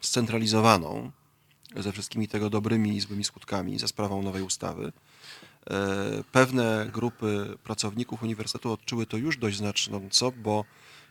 [0.00, 1.10] scentralizowaną,
[1.76, 4.92] ze wszystkimi tego dobrymi i złymi skutkami, za sprawą nowej ustawy.
[5.70, 10.64] E, Pewne grupy pracowników uniwersytetu odczuły to już dość znacząco, bo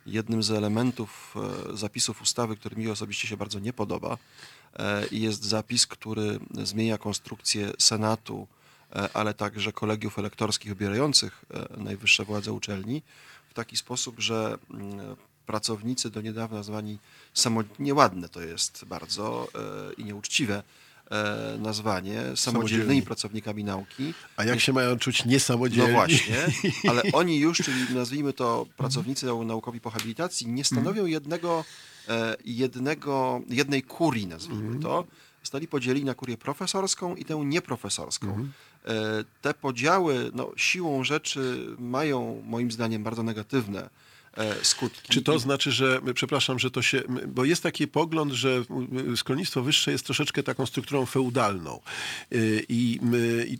[0.06, 1.36] jednym z elementów
[1.72, 4.18] e, zapisów ustawy, który mi osobiście się bardzo nie podoba,
[4.74, 8.48] e, jest zapis, który zmienia konstrukcję Senatu,
[8.96, 11.46] e, ale także kolegiów elektorskich wybierających
[11.78, 13.02] najwyższe władze uczelni
[13.50, 15.16] w taki sposób, że mm,
[15.46, 16.98] pracownicy do niedawna zwani
[17.34, 19.48] samodzielnie, nieładne to jest bardzo
[19.98, 20.64] i nieuczciwe,
[21.12, 23.02] e, nazwanie samodzielnymi Samodzielni.
[23.02, 24.14] pracownikami nauki.
[24.38, 25.92] A jak się mają czuć niesamodzielni?
[25.92, 26.38] No właśnie,
[26.90, 31.66] ale oni już, czyli nazwijmy to pracownicy nau- naukowi po habilitacji, nie stanowią jednego,
[32.10, 35.06] e, jednego, jednej kurii, nazwijmy to.
[35.44, 38.48] Zostali podzieleni na kurię profesorską i tę nieprofesorską.
[38.86, 38.90] E,
[39.42, 43.90] Te podziały no, siłą rzeczy mają moim zdaniem bardzo negatywne e,
[44.64, 45.14] skutki.
[45.14, 48.64] Czy to znaczy, że, przepraszam, że to się, bo jest taki pogląd, że
[49.16, 51.80] szkolnictwo wyższe jest troszeczkę taką strukturą feudalną.
[52.34, 53.00] Y, I,
[53.48, 53.60] i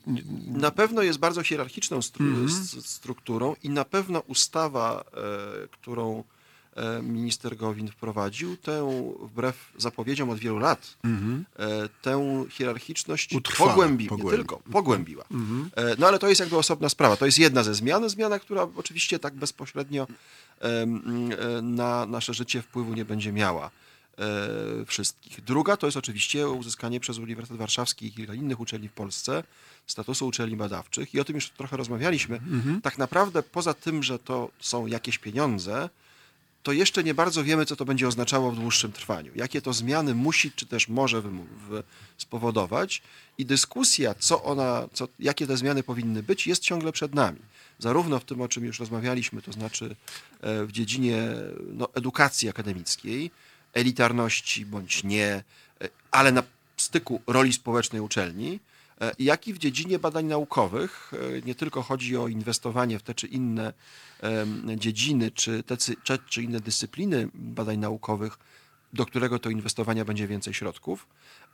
[0.52, 2.46] Na pewno jest bardzo hierarchiczną stru- Mhm.
[2.48, 5.04] s- strukturą i na pewno ustawa,
[5.64, 6.24] e, którą
[6.76, 13.34] e, minister Gowin wprowadził, tę wbrew zapowiedziom od wielu lat, e, tę hierarchiczność.
[13.36, 14.32] Utrwala, pogłębi, pogłębi.
[14.32, 15.24] nie tylko, pogłębiła.
[15.32, 15.70] Mhm.
[15.76, 17.16] E, no ale to jest jakby osobna sprawa.
[17.18, 20.53] To jest jedna ze zmian, zmiana, która oczywiście tak bezpośrednio e,
[21.62, 23.72] na nasze życie wpływu nie będzie miała
[24.18, 25.42] e, wszystkich.
[25.42, 29.44] Druga to jest oczywiście uzyskanie przez Uniwersytet Warszawski i kilka innych uczelni w Polsce
[29.88, 32.40] statusu uczelni badawczych i o tym już trochę rozmawialiśmy.
[32.84, 35.90] Tak naprawdę poza tym, że to są jakieś pieniądze,
[36.64, 39.32] to jeszcze nie bardzo wiemy, co to będzie oznaczało w dłuższym trwaniu.
[39.36, 41.22] Jakie to zmiany musi, czy też może
[42.18, 43.02] spowodować.
[43.38, 47.40] I dyskusja, co ona, co, jakie te zmiany powinny być, jest ciągle przed nami.
[47.80, 49.96] Zarówno w tym, o czym już rozmawialiśmy, to znaczy
[50.42, 51.28] e, w dziedzinie
[51.74, 53.32] no, edukacji akademickiej,
[53.74, 55.44] elitarności bądź nie,
[55.82, 56.44] e, ale na
[56.78, 58.60] styku roli społecznej uczelni,
[59.20, 61.12] jak i w dziedzinie badań naukowych.
[61.14, 63.74] E, Nie tylko chodzi o inwestowanie w te czy inne
[64.78, 65.78] dziedziny, czy te
[66.28, 68.38] czy, inne dyscypliny badań naukowych,
[68.94, 71.08] do którego to inwestowania będzie więcej środków,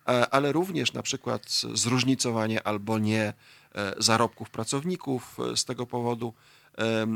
[0.07, 3.33] e, ale również na przykład zróżnicowanie albo nie e,
[3.97, 6.33] zarobków pracowników e, z tego powodu,
[6.77, 7.07] e,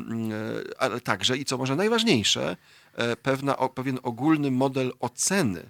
[0.79, 2.57] ale także i co może najważniejsze,
[2.95, 5.69] e, pewna, pewien ogólny model oceny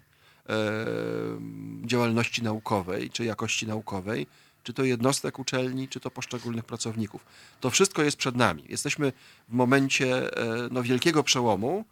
[1.86, 4.28] działalności naukowej czy jakości naukowej,
[4.64, 7.26] czy to jednostek uczelni, czy to poszczególnych pracowników.
[7.60, 8.64] To wszystko jest przed nami.
[8.70, 9.14] Jesteśmy
[9.50, 11.86] w momencie e, no, wielkiego przełomu,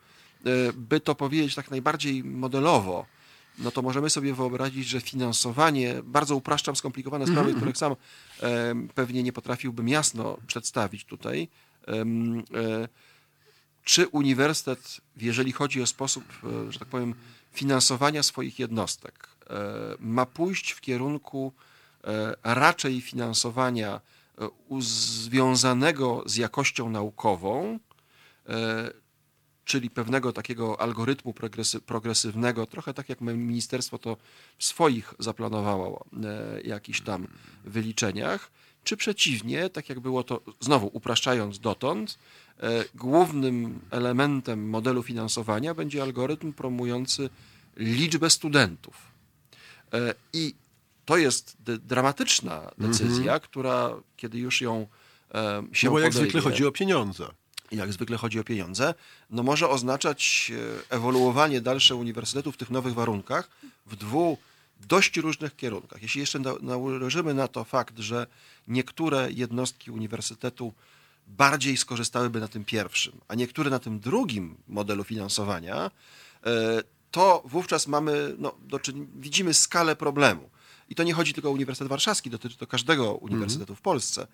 [0.46, 3.06] e, by to powiedzieć tak najbardziej modelowo,
[3.60, 7.96] no to możemy sobie wyobrazić, że finansowanie, bardzo upraszczam skomplikowane sprawy, których sam
[8.96, 11.48] pewnie nie potrafiłbym jasno przedstawić tutaj,
[11.88, 12.06] e,
[13.84, 16.24] czy uniwersytet, jeżeli chodzi o sposób,
[16.70, 17.16] że tak powiem,
[17.54, 19.30] finansowania swoich jednostek,
[20.00, 21.54] ma pójść w kierunku
[22.44, 24.02] raczej finansowania
[24.42, 24.50] e,
[24.80, 27.80] związanego z jakością naukową,
[28.50, 28.92] e,
[29.66, 34.18] czyli pewnego takiego algorytmu progresy, progresywnego, trochę tak jak ministerstwo to
[34.58, 37.28] w swoich zaplanowało e, jakichś tam
[37.66, 38.52] wyliczeniach,
[38.84, 42.18] czy przeciwnie, tak jak było to, znowu upraszczając dotąd,
[42.60, 47.30] e, głównym elementem modelu finansowania będzie algorytm promujący
[47.78, 48.96] liczbę studentów.
[49.94, 50.56] E, I
[51.06, 54.88] to jest dramatyczna decyzja, która kiedy już ją
[55.34, 57.28] e, się No bo jak podejmie, zwykle chodzi o pieniądze.
[57.72, 58.94] jak zwykle chodzi o pieniądze,
[59.30, 60.52] no może oznaczać
[60.90, 63.50] e, ewoluowanie dalsze uniwersytetu w tych nowych warunkach
[63.86, 64.40] w dwóch
[64.88, 66.02] dość różnych kierunkach.
[66.02, 68.28] Jeśli jeszcze na- nałożymy na to fakt, że
[68.68, 70.74] niektóre jednostki uniwersytetu
[71.28, 75.92] bardziej skorzystałyby na tym pierwszym, a niektóre na tym drugim modelu finansowania,
[76.46, 80.50] e, to wówczas mamy, no, do czyn- widzimy skalę problemu.
[80.92, 84.28] I to nie chodzi tylko o Uniwersytet Warszawski, dotyczy to każdego uniwersytetu w Polsce.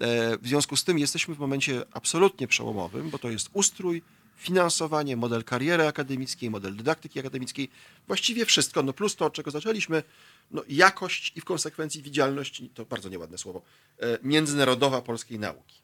[0.00, 4.02] E, W związku z tym jesteśmy w momencie absolutnie przełomowym, bo to jest ustrój,
[4.36, 7.70] finansowanie, model kariery akademickiej, model dydaktyki akademickiej,
[8.06, 10.02] właściwie wszystko, no plus to, od czego zaczęliśmy,
[10.50, 13.62] no jakość i w konsekwencji widzialność, to bardzo nieładne słowo,
[13.98, 15.80] e, międzynarodowa polskiej nauki.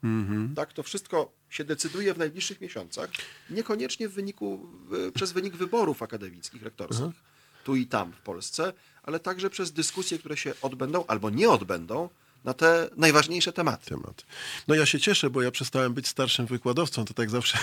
[0.55, 3.09] Tak, to wszystko się decyduje w najbliższych miesiącach,
[3.49, 4.69] niekoniecznie w wyniku,
[5.13, 7.05] przez wynik wyborów akademickich, rektorskich,
[7.63, 8.73] tu i tam w Polsce,
[9.05, 12.09] ale także przez dyskusje, które się odbędą albo nie odbędą
[12.45, 13.89] na te najważniejsze tematy.
[13.89, 14.25] temat.
[14.67, 17.57] No ja się cieszę, bo ja przestałem być starszym wykładowcą, to tak zawsze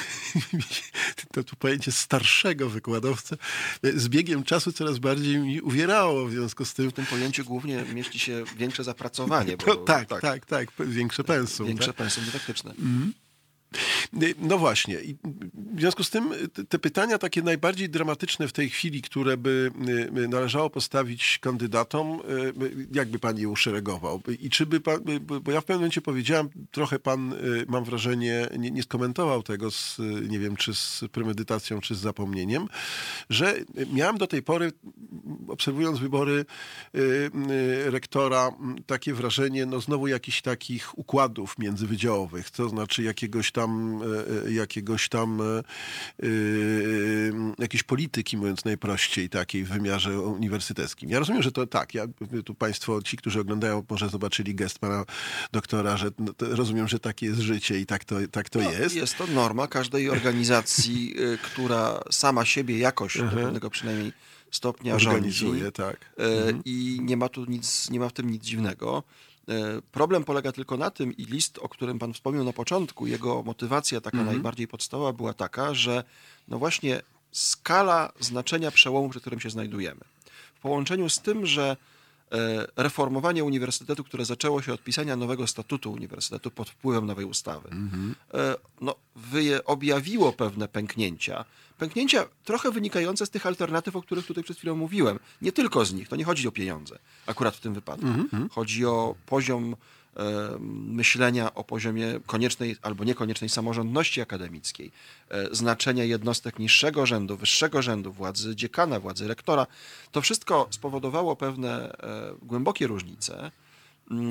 [1.32, 3.36] to, to pojęcie starszego wykładowcy
[3.82, 6.90] z biegiem czasu coraz bardziej mi uwierało w związku z tym.
[6.90, 9.56] W tym pojęciu głównie mieści się większe zapracowanie.
[9.56, 11.66] Bo, No, tak, tak, tak, Większe pensum.
[11.66, 11.96] Większe tak?
[11.96, 12.74] pensum dydaktyczne.
[14.38, 15.00] No właśnie.
[15.00, 15.16] I
[15.54, 16.30] w związku z tym
[16.68, 19.72] te pytania takie najbardziej dramatyczne w tej chwili, które by
[20.28, 22.20] należało postawić kandydatom,
[22.92, 24.22] jakby pan je uszeregował?
[24.40, 25.00] I czy by pan,
[25.42, 27.34] bo ja w pewnym momencie powiedziałem, trochę pan,
[27.68, 29.98] mam wrażenie, nie, nie skomentował tego z,
[30.28, 32.68] nie wiem, czy z premedytacją, czy z zapomnieniem,
[33.30, 33.54] że
[33.92, 34.72] miałem do tej pory,
[35.48, 36.44] obserwując wybory
[37.84, 38.50] rektora,
[38.86, 45.08] takie wrażenie, no znowu jakichś takich układów międzywydziałowych, to znaczy jakiegoś tam, e, e, jakiegoś
[45.08, 45.62] tam e,
[47.58, 51.10] jakiejś polityki, mówiąc najprościej, takiej w wymiarze uniwersyteckim.
[51.10, 52.04] Ja rozumiem, że to tak, ja,
[52.44, 55.04] tu państwo, ci, którzy oglądają, może zobaczyli gest pana
[55.52, 58.94] doktora, że no, rozumiem, że takie jest życie i tak to, tak to no, jest.
[58.94, 64.12] Jest to norma każdej organizacji, która sama siebie jakoś do pewnego przynajmniej
[64.50, 65.72] stopnia Organizuje, rządzi.
[65.72, 66.12] tak.
[66.16, 66.62] Mhm.
[66.64, 69.02] I nie ma tu nic, nie ma w tym nic dziwnego.
[69.48, 73.42] E, problem polega tylko na tym, i list, o którym Pan wspomniał na początku, jego
[73.42, 74.36] motywacja taka mhm.
[74.36, 76.04] najbardziej podstawowa była taka, że
[76.48, 80.00] no właśnie skala znaczenia przełomu, przy którym się znajdujemy.
[80.54, 81.76] W połączeniu z tym, że
[82.76, 88.14] reformowanie uniwersytetu, które zaczęło się od pisania nowego statutu uniwersytetu pod wpływem nowej ustawy, mhm.
[88.34, 88.94] E, no,
[89.64, 91.44] objawiło pewne pęknięcia
[91.82, 95.18] Pęknięcia trochę wynikające z tych alternatyw, o których tutaj przed chwilą mówiłem.
[95.42, 98.06] Nie tylko z nich, to nie chodzi o pieniądze, akurat w tym wypadku.
[98.06, 98.50] Mm -hmm.
[98.50, 99.76] Chodzi o poziom e,
[100.60, 104.92] myślenia o poziomie koniecznej albo niekoniecznej samorządności akademickiej,
[105.30, 109.66] e, znaczenia jednostek niższego rzędu, wyższego rzędu, władzy dziekana, władzy rektora.
[110.12, 113.50] To wszystko spowodowało pewne e, głębokie różnice,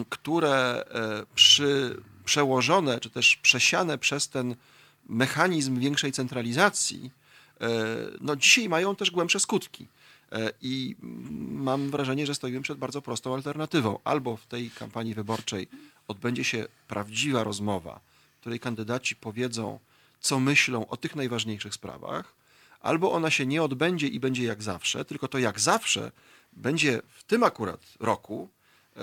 [0.09, 4.55] które e, przy, przełożone czy też przesiane przez ten
[5.09, 7.11] mechanizm większej centralizacji
[8.21, 9.87] no dzisiaj mają też głębsze skutki.
[10.31, 10.95] E, I
[11.51, 13.99] mam wrażenie, że stoimy przed bardzo prostą alternatywą.
[14.03, 15.67] Albo w tej kampanii wyborczej
[16.07, 17.99] odbędzie się prawdziwa rozmowa,
[18.37, 19.79] w której kandydaci powiedzą,
[20.19, 22.33] co myślą o tych najważniejszych sprawach,
[22.81, 26.11] albo ona się nie odbędzie i będzie jak zawsze, tylko to jak zawsze
[26.53, 28.49] będzie w tym akurat roku
[28.97, 29.01] e,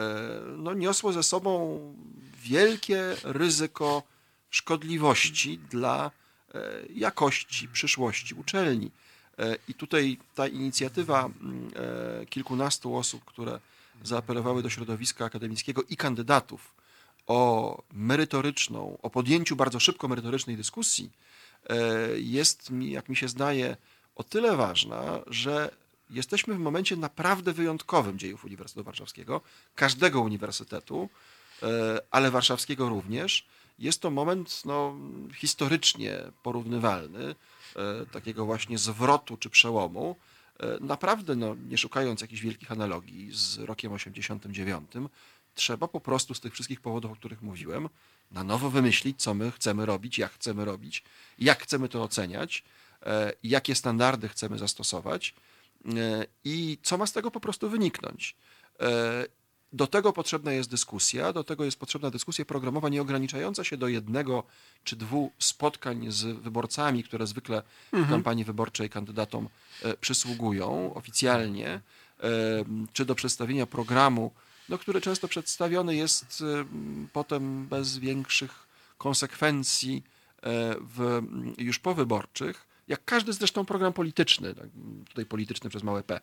[0.56, 1.78] no, niosło ze sobą
[2.42, 4.02] wielkie ryzyko
[4.50, 6.10] szkodliwości dla
[6.54, 8.90] E, jakości, przyszłości uczelni.
[9.38, 11.70] E, I tutaj ta inicjatywa mm,
[12.22, 13.60] e, kilkunastu osób, które
[14.04, 16.74] zaapelowały do środowiska akademickiego i kandydatów
[17.26, 21.10] o merytoryczną, o podjęciu bardzo szybko merytorycznej dyskusji,
[22.16, 23.76] jest mi, jak mi się zdaje,
[24.16, 25.70] o tyle ważna, że
[26.10, 29.40] jesteśmy w momencie naprawdę wyjątkowym dziejów Uniwersytetu Warszawskiego,
[29.74, 31.08] każdego uniwersytetu,
[32.10, 33.46] ale warszawskiego również,
[33.78, 34.96] jest to moment no,
[35.34, 37.34] historycznie porównywalny, e,
[38.12, 40.16] takiego właśnie zwrotu czy przełomu.
[40.60, 44.90] E, naprawdę, no, nie szukając jakichś wielkich analogii z rokiem 89,
[45.54, 47.88] trzeba po prostu z tych wszystkich powodów, o których mówiłem,
[48.30, 51.04] na nowo wymyślić, co my chcemy robić, jak chcemy robić,
[51.38, 52.64] jak chcemy to oceniać,
[53.02, 55.34] e, jakie standardy chcemy zastosować
[56.44, 58.36] i co ma z tego po prostu wyniknąć.
[59.72, 63.88] Do tego potrzebna jest dyskusja, do tego jest potrzebna dyskusja programowa nie ograniczająca się do
[63.88, 64.42] jednego
[64.84, 67.62] czy dwóch spotkań z wyborcami, które zwykle
[67.92, 68.04] mhm.
[68.04, 69.48] w kampanii wyborczej kandydatom
[69.82, 71.80] e, przysługują oficjalnie, e,
[72.92, 74.32] czy do przedstawienia programu,
[74.68, 76.64] no, który często przedstawiony jest e,
[77.12, 80.02] potem bez większych konsekwencji
[80.80, 81.22] w,
[81.58, 84.66] już powyborczych, jak każdy zresztą program polityczny, tak,
[85.08, 86.20] tutaj polityczny przez małe p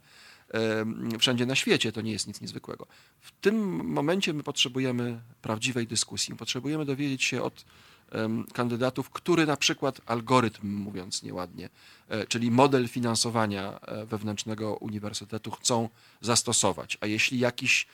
[1.20, 1.92] wszędzie na świecie.
[1.92, 2.88] To nie jest nic niezwykłego.
[3.20, 6.36] W tym momencie my potrzebujemy prawdziwej dyskusji.
[6.36, 7.66] Potrzebujemy dowiedzieć się od
[8.54, 11.70] kandydatów, który na przykład algorytm, mówiąc nieładnie,
[12.10, 15.90] e, czyli model finansowania e, wewnętrznego uniwersytetu chcą
[16.22, 16.98] zastosować.
[17.02, 17.88] A jeśli jakiś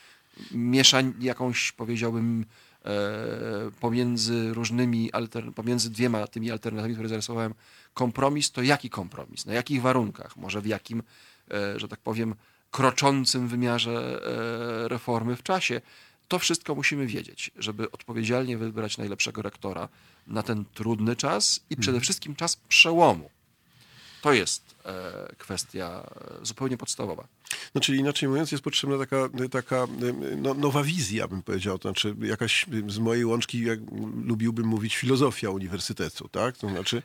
[0.51, 2.45] mieszań, jakąś powiedziałbym
[2.85, 2.91] e,
[3.79, 5.11] pomiędzy różnymi,
[5.55, 7.53] pomiędzy dwiema tymi alternatywami, które zarysowałem,
[7.93, 9.45] kompromis, to jaki kompromis?
[9.45, 10.37] Na jakich warunkach?
[10.37, 11.03] Może w jakim
[11.75, 12.35] że tak powiem,
[12.71, 14.21] kroczącym wymiarze
[14.83, 15.81] e, reformy w czasie.
[16.27, 19.89] To wszystko musimy wiedzieć, żeby odpowiedzialnie wybrać najlepszego rektora
[20.27, 22.01] na ten trudny czas i przede mhm.
[22.01, 23.29] wszystkim czas przełomu.
[24.21, 26.09] To jest e, kwestia
[26.41, 27.27] zupełnie podstawowa.
[27.75, 29.87] No, czyli inaczej mówiąc, jest potrzebna taka, taka
[30.37, 31.79] no, nowa wizja, bym powiedział.
[31.79, 33.79] To znaczy, jakaś z mojej łączki, jak
[34.23, 36.57] lubiłbym mówić, filozofia uniwersytetu, tak?
[36.57, 37.03] To znaczy,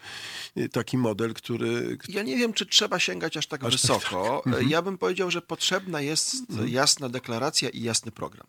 [0.72, 1.98] taki model, który.
[2.08, 4.40] Ja nie wiem, czy trzeba sięgać aż tak aż wysoko.
[4.44, 4.46] Tak.
[4.46, 4.68] Mhm.
[4.68, 6.68] Ja bym powiedział, że potrzebna jest mhm.
[6.68, 8.46] jasna deklaracja i jasny program.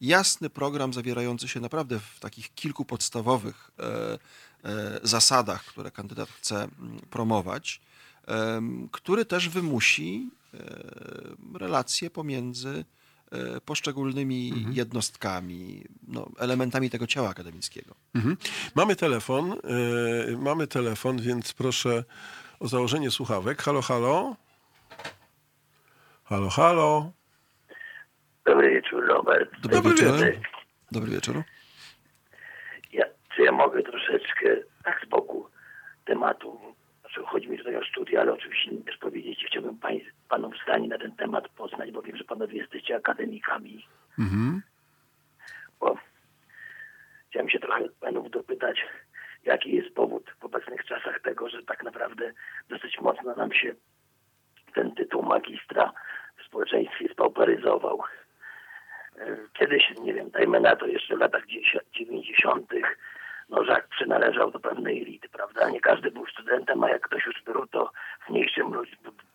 [0.00, 4.18] Jasny program zawierający się naprawdę w takich kilku podstawowych e,
[4.64, 6.68] e, zasadach, które kandydat chce
[7.10, 7.93] promować, e,
[8.92, 10.30] który też wymusi
[11.60, 12.84] relacje pomiędzy
[13.32, 17.94] e, poszczególnymi jednostkami, no, elementami tego ciała akademickiego.
[18.14, 18.36] Mhm.
[18.74, 22.04] Mamy telefon, e, mamy telefon, więc proszę
[22.60, 23.62] o założenie słuchawek.
[23.62, 24.36] Halo, halo.
[26.24, 27.12] Halo, halo.
[28.44, 29.50] Dobry wieczór, Robert.
[29.62, 30.18] Dobry, Dobry wieczór.
[30.18, 30.42] wieczór.
[30.92, 31.42] Dobry wieczór.
[32.92, 33.04] Ja,
[33.36, 35.48] czy ja mogę troszeczkę tak z boku
[36.04, 36.73] tematu,
[37.22, 41.12] chodzi mi tutaj o studia, ale oczywiście też powiedzieć, chciałbym pań, panów zdanie na ten
[41.12, 43.86] temat poznać, bo wiem, że panowie jesteście akademikami.
[44.18, 44.62] Mhm.
[45.80, 45.98] Bo
[47.30, 48.86] chciałem się trochę panów dopytać,
[49.44, 52.32] jaki jest powód w obecnych czasach tego, że tak naprawdę
[52.68, 53.74] dosyć mocno nam się
[54.74, 55.92] ten tytuł magistra
[56.38, 58.02] w społeczeństwie spauperyzował.
[59.18, 61.46] E, Kiedyś, nie wiem, dajmy na to jeszcze w latach
[61.92, 62.72] 90.
[63.48, 65.70] no Żak przynależał do pewnej elity, prawda?
[65.70, 67.90] Nie każdy był studentem, a jak ktoś już był, to
[68.26, 68.72] w mniejszym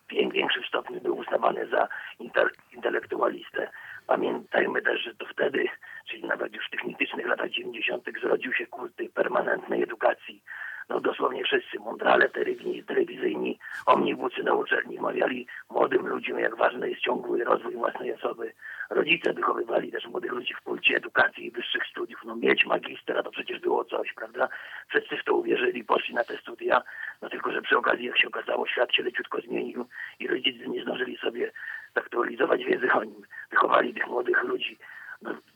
[0.08, 1.88] wię- większym stopniu był uznawany za
[2.20, 3.70] intel- intelektualistę.
[4.06, 5.64] Pamiętajmy też, że to wtedy,
[6.10, 8.04] czyli nawet już w tych mitycznych latach 90.
[8.22, 10.42] zrodził się kult tej permanentnej edukacji.
[10.90, 17.02] No dosłownie wszyscy mądrale telewizyjni, telewizyjni omnibucy na uczelni wmawiali młodym ludziom, jak ważny jest
[17.02, 18.52] ciągły rozwój własnej osoby.
[18.90, 22.20] Rodzice wychowywali też młodych ludzi w kulcie edukacji i wyższych studiów.
[22.24, 24.48] No mieć magistra to przecież było coś, prawda?
[24.88, 26.82] Wszyscy w to uwierzyli, poszli na te studia,
[27.22, 29.86] no tylko, że przy okazji, jak się okazało, świat się leciutko zmienił
[30.20, 31.52] i rodzice nie zdążyli sobie
[31.94, 33.22] zaktualizować wiedzy o nim.
[33.50, 34.78] Wychowali tych młodych ludzi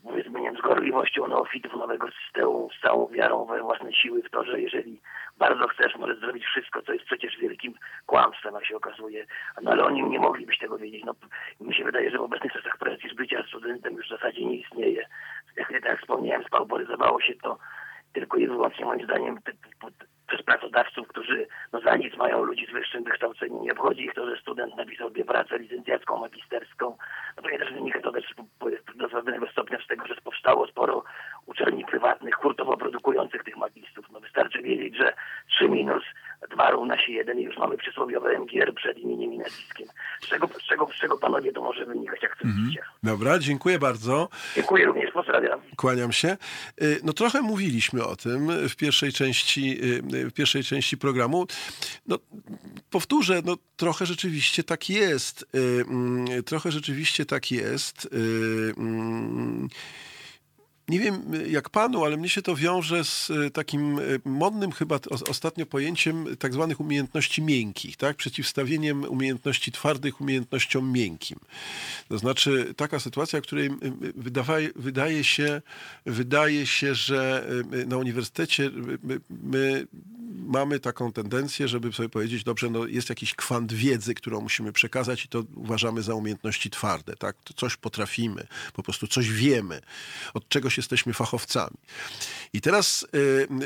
[0.04, 4.30] powiedzmy, nie wiem, z gorliwością neofitów nowego systemu, z całą wiarą we własne siły w
[4.30, 5.00] to, że jeżeli
[5.38, 7.74] bardzo chcesz, możesz zrobić wszystko, co jest przecież wielkim
[8.06, 9.26] kłamstwem, jak się okazuje.
[9.62, 11.04] No ale oni nie moglibyś tego wiedzieć.
[11.04, 11.14] No,
[11.60, 15.06] mi się wydaje, że w obecnych czasach prestiż bycia studentem już w zasadzie nie istnieje.
[15.56, 17.58] Jak, jak wspomniałem, spauperyzowało się to
[18.12, 19.38] tylko i wyłącznie moim zdaniem
[20.34, 23.62] przez pracodawców, którzy no, za nic mają ludzi z wyższym wykształceniem.
[23.62, 26.96] Nie obchodzi ich to, że student napisał dwie pracę licencjacką, magisterską.
[27.36, 28.34] No pewnie też wynika to też
[28.94, 31.04] do pewnego stopnia z tego, że powstało sporo
[31.46, 34.06] uczelni prywatnych, hurtowo produkujących tych magistrów.
[34.12, 35.12] No wystarczy wiedzieć, że
[35.48, 36.04] 3 minus
[36.50, 39.86] 2 równa się 1 i już mamy przysłowiowe MGR przed imieniem i nazwiskiem.
[40.20, 42.82] Z czego, z czego, z czego panowie to może wynikać, jak chcecie.
[43.02, 44.28] Dobra, dziękuję bardzo.
[44.56, 45.60] Dziękuję również, pozdrawiam.
[45.76, 46.36] Kłaniam się.
[46.82, 49.78] Y, No trochę mówiliśmy o tym w pierwszej części,
[50.14, 51.46] y, w pierwszej części programu.
[52.06, 52.18] No,
[52.90, 55.42] powtórzę, no trochę rzeczywiście tak jest.
[55.54, 58.08] Y, mm, Trochę rzeczywiście tak jest.
[60.88, 64.98] Nie wiem jak panu, ale mnie się to wiąże z y, takim y, modnym chyba
[65.30, 68.16] ostatnio pojęciem tak zwanych umiejętności miękkich, tak?
[68.16, 71.38] Przeciwstawieniem umiejętności twardych umiejętnościom miękkim.
[72.08, 73.70] To znaczy taka sytuacja, w której
[74.14, 75.62] wydawaje, wydaje, się,
[76.06, 78.70] wydaje się, że y, na uniwersytecie
[79.30, 79.86] my
[80.46, 85.24] mamy taką tendencję, żeby sobie powiedzieć, dobrze, no jest jakiś kwant wiedzy, którą musimy przekazać
[85.24, 87.36] i to uważamy za umiejętności twarde, tak?
[87.44, 89.80] To coś potrafimy, po prostu coś wiemy,
[90.34, 91.76] od czegoś jesteśmy fachowcami.
[92.52, 93.06] I teraz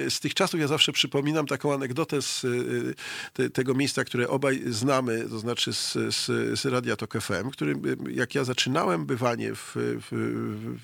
[0.06, 2.94] y, z tych czasów ja zawsze przypominam taką anegdotę z y,
[3.32, 6.26] te, tego miejsca, które obaj znamy, to znaczy z, z,
[6.60, 10.08] z Radia Tok FM, który y, jak ja zaczynałem bywanie w, w,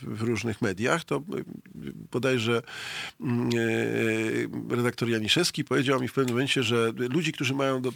[0.03, 1.23] w, różnych mediach, to y,
[2.13, 2.63] bodajże
[3.21, 7.93] mm, y, redaktor Janiszewski powiedział mi w pewnym momencie, że ludzi, którzy mają do,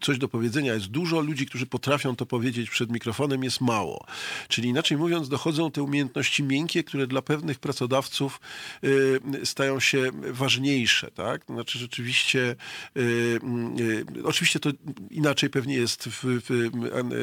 [0.00, 4.06] coś do powiedzenia jest dużo, ludzi, którzy potrafią to powiedzieć przed mikrofonem jest mało.
[4.48, 8.40] Czyli inaczej mówiąc, dochodzą te umiejętności miękkie, które dla pewnych pracodawców
[8.84, 11.10] y, stają się ważniejsze.
[11.10, 11.44] Tak?
[11.46, 12.56] Znaczy rzeczywiście,
[12.96, 13.00] y,
[13.80, 14.70] y, oczywiście to
[15.10, 16.70] inaczej pewnie jest w, w,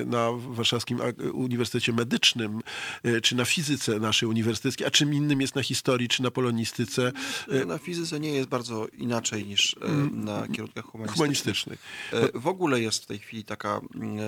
[0.06, 1.00] na Warszawskim
[1.34, 2.60] Uniwersytecie Medycznym,
[3.06, 7.12] y, czy na fizyce naszej uniwersyteckiej, a czym innym jest na historii, czy na polonistyce
[7.52, 11.18] y, Na fizyce nie jest bardzo inaczej niż e, na kierunkach humanistycznych.
[11.18, 11.80] humanistycznych.
[12.14, 14.22] E, W ogóle jest w tej chwili taka mm, e,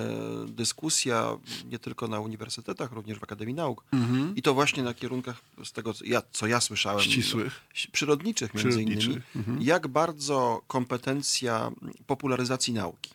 [0.48, 1.36] dyskusja
[1.70, 3.84] nie tylko na uniwersytetach, również w Akademii Nauk.
[4.36, 7.60] I to właśnie na kierunkach, z tego co ja, co ja słyszałem, Ścisłych.
[7.92, 11.70] przyrodniczych między Przyrodniczych, innymi, jak bardzo kompetencja
[12.06, 13.10] popularyzacji nauki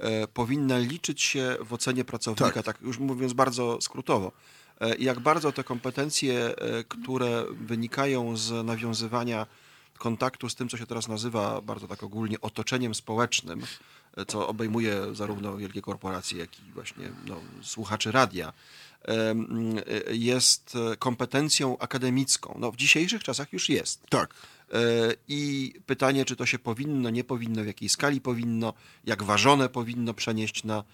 [0.00, 2.64] e, powinna liczyć się w ocenie pracownika, Tak.
[2.64, 4.32] tak, już mówiąc bardzo skrótowo.
[4.98, 6.54] Jak bardzo te kompetencje,
[6.88, 9.46] które wynikają z nawiązywania
[10.02, 13.62] kontaktu z tym, co się teraz nazywa bardzo tak ogólnie otoczeniem społecznym,
[14.28, 18.52] co obejmuje zarówno wielkie korporacje, jak i właśnie no, słuchaczy radia,
[20.10, 22.56] jest kompetencją akademicką.
[22.58, 24.06] No, w dzisiejszych czasach już jest.
[24.08, 24.34] Tak.
[24.34, 24.78] E,
[25.28, 28.74] I pytanie, czy to się powinno, nie powinno, w jakiej skali powinno,
[29.04, 30.84] jak ważone powinno przenieść na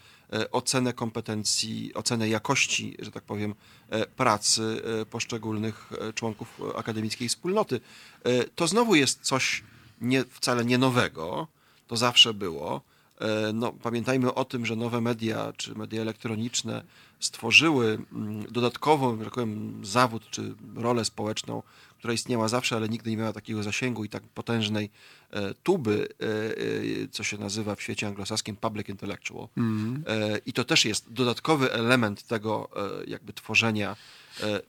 [0.53, 3.55] ocenę kompetencji, ocenę jakości, że tak powiem,
[3.91, 7.81] e, pracy e, poszczególnych e, członków e, akademickiej wspólnoty.
[8.25, 9.63] E, To znowu jest coś
[10.01, 11.47] nie, wcale nie nowego,
[11.87, 12.81] to zawsze było.
[13.21, 16.83] E, no, pamiętajmy o tym, że nowe media czy media elektroniczne
[17.21, 21.63] stworzyły mm, dodatkową, tak powiem, zawód czy rolę społeczną,
[21.99, 24.91] która istniała zawsze, ale nigdy nie miała takiego zasięgu i tak potężnej
[25.31, 29.49] e, tuby, e, co się nazywa w świecie anglosaskim public intellectual.
[29.57, 30.05] Mm.
[30.47, 32.69] I to też jest dodatkowy element tego
[33.07, 33.97] jakby tworzenia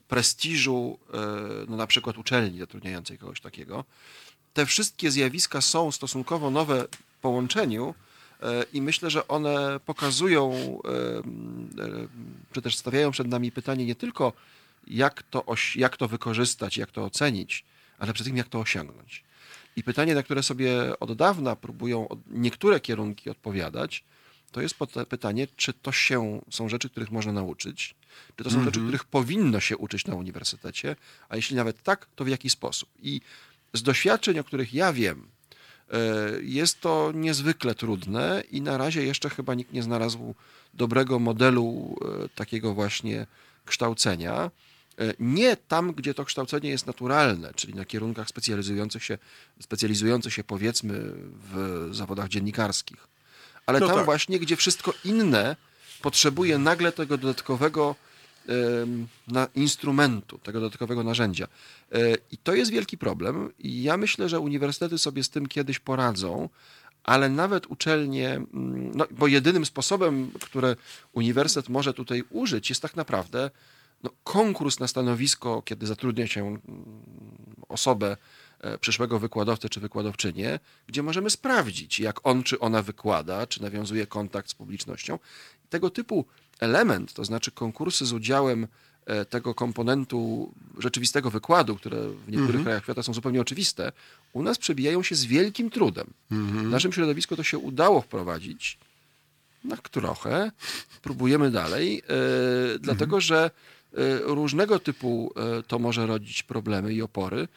[0.08, 0.98] prestiżu,
[1.68, 3.84] no na przykład uczelni zatrudniającej kogoś takiego.
[4.52, 6.84] Te wszystkie zjawiska są stosunkowo nowe
[7.18, 7.94] w połączeniu,
[8.72, 12.08] I myślę, że one pokazują, e, e,
[12.52, 14.32] czy też stawiają przed nami pytanie nie tylko,
[14.86, 15.44] jak to,
[15.74, 17.64] jak to wykorzystać, jak to ocenić,
[17.98, 19.24] ale przede wszystkim, jak to osiągnąć.
[19.76, 24.04] I pytanie, na które sobie od dawna próbują niektóre kierunki odpowiadać,
[24.52, 24.74] to jest
[25.08, 27.94] pytanie, czy to się, są rzeczy, których można nauczyć,
[28.36, 30.96] czy to są rzeczy, których powinno się uczyć na uniwersytecie,
[31.28, 32.88] a jeśli nawet tak, to w jaki sposób.
[33.02, 33.20] I
[33.72, 35.39] z doświadczeń, o których ja wiem, E,
[36.42, 40.34] jest to niezwykle trudne i na razie jeszcze chyba nikt nie znalazł
[40.74, 43.26] dobrego modelu e, takiego właśnie
[43.64, 44.50] kształcenia.
[44.98, 49.18] E, nie tam, gdzie to kształcenie jest naturalne, czyli na kierunkach specjalizujących się,
[49.60, 51.12] specjalizujących się powiedzmy
[51.52, 53.08] w zawodach dziennikarskich,
[53.66, 54.04] ale no tam tak.
[54.04, 55.56] właśnie, gdzie wszystko inne
[56.02, 57.94] potrzebuje nagle tego dodatkowego
[59.28, 61.46] na instrumentu, tego dodatkowego narzędzia.
[61.92, 61.98] E,
[62.32, 63.52] I to jest wielki problem.
[63.58, 66.48] I ja myślę, że uniwersytety sobie z tym kiedyś poradzą,
[67.04, 70.76] ale nawet uczelnie, mm, no, bo jedynym sposobem, które
[71.12, 73.50] uniwersytet może tutaj użyć, jest tak naprawdę
[74.02, 76.60] no, konkurs na stanowisko, kiedy zatrudnia się mm,
[77.68, 78.16] osobę,
[78.60, 84.06] e, przyszłego wykładowcę czy wykładowczynię, gdzie możemy sprawdzić, jak on czy ona wykłada, czy nawiązuje
[84.06, 85.18] kontakt z publicznością.
[85.70, 86.24] Tego typu
[86.60, 88.66] element, to znaczy konkursy z udziałem
[89.06, 92.62] e, tego komponentu rzeczywistego wykładu, które w niektórych mm -hmm.
[92.62, 93.92] krajach świata są zupełnie oczywiste,
[94.32, 96.06] u nas przebijają się z wielkim trudem.
[96.30, 96.68] Mm -hmm.
[96.68, 98.78] W naszym środowisku to się udało wprowadzić,
[99.64, 100.52] na trochę.
[101.02, 103.20] Próbujemy dalej, e, dlatego mhm.
[103.20, 103.50] że
[103.94, 105.34] e, różnego typu
[105.66, 107.48] to może rodzić problemy i opory.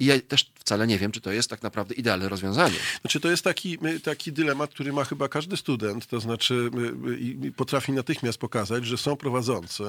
[0.00, 2.76] I ja też wcale nie wiem, czy to jest tak naprawdę idealne rozwiązanie.
[3.00, 6.70] Znaczy, to jest taki, taki dylemat, który ma chyba każdy student, to znaczy
[7.56, 9.84] potrafi natychmiast pokazać, że są prowadzący,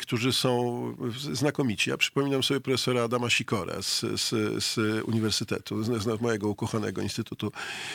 [0.00, 0.96] którzy są
[1.32, 1.90] znakomici.
[1.90, 4.28] Ja przypominam sobie profesora Adama Sikora z, z,
[4.64, 7.52] z Uniwersytetu, z, z mojego ukochanego Instytutu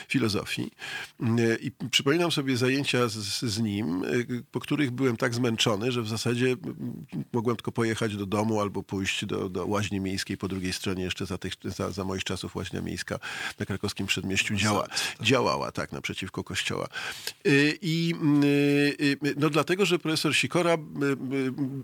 [0.08, 0.72] Filozofii.
[1.62, 4.04] I przypominam sobie zajęcia z, z nim,
[4.52, 6.56] po których byłem tak zmęczony, że w zasadzie
[7.34, 11.26] mogłem tylko pojechać do domu albo pójść do, do łaźni miejskiej po drugiej stronie jeszcze
[11.30, 13.20] za, tych, za, za moich czasów właśnie miejska
[13.60, 14.88] na krakowskim przedmieściu działa,
[15.22, 16.88] działała tak naprzeciwko kościoła.
[17.48, 20.78] Y, I y, y, no dlatego, że profesor Sikora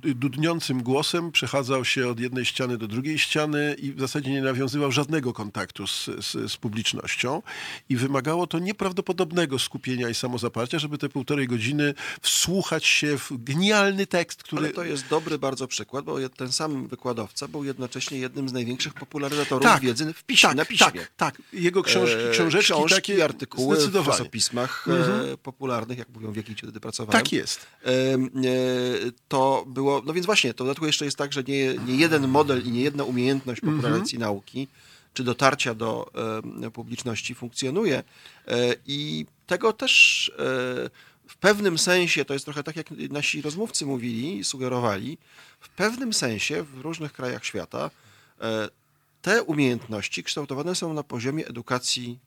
[0.02, 4.92] dudniącym głosem przechadzał się od jednej ściany do drugiej ściany i w zasadzie nie nawiązywał
[4.92, 7.42] żadnego kontaktu z, z, z publicznością
[7.90, 14.08] i wymagało to nieprawdopodobnego skupienia i samozaparcia, żeby te półtorej godziny wsłuchać się w genialny
[14.08, 14.66] tekst, który...
[14.66, 18.94] Ale to jest dobry bardzo przykład, bo ten sam wykładowca był jednocześnie jednym z największych
[18.94, 20.86] popularyzatorów tak, wiedzy w piśmie, tak, na piśmie.
[20.86, 21.42] Tak, tak.
[21.54, 25.38] Jego książki, e, książeczki, książki takie artykuły w czasopismach e, mhm.
[25.38, 27.24] popularnych, jak mówią wieki, wtedy pracowałem.
[27.24, 27.68] Tak jest.
[27.86, 27.90] E,
[29.28, 32.28] to było, no więc właśnie, to w dodatku jeszcze jest tak, że nie, nie jeden
[32.28, 34.32] model i nie jedna umiejętność popularyzacji mhm.
[34.32, 34.68] nauki,
[35.14, 36.12] czy dotarcia do
[36.74, 38.04] publiczności funkcjonuje
[38.88, 40.32] i tego też
[41.28, 45.18] w pewnym sensie, to jest trochę tak, jak nasi rozmówcy mówili, sugerowali,
[45.60, 47.92] w pewnym sensie w różnych krajach świata
[49.26, 52.20] te umiejętności kształtowane są na poziomie edukacji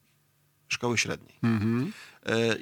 [0.68, 1.38] szkoły średniej.
[1.42, 1.90] Mm-hmm.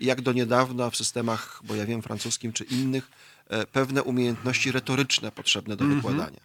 [0.00, 3.10] Jak do niedawna w systemach, bo ja wiem, francuskim czy innych,
[3.48, 5.94] e, pewne umiejętności retoryczne potrzebne do mm-hmm.
[5.94, 6.40] wykładania.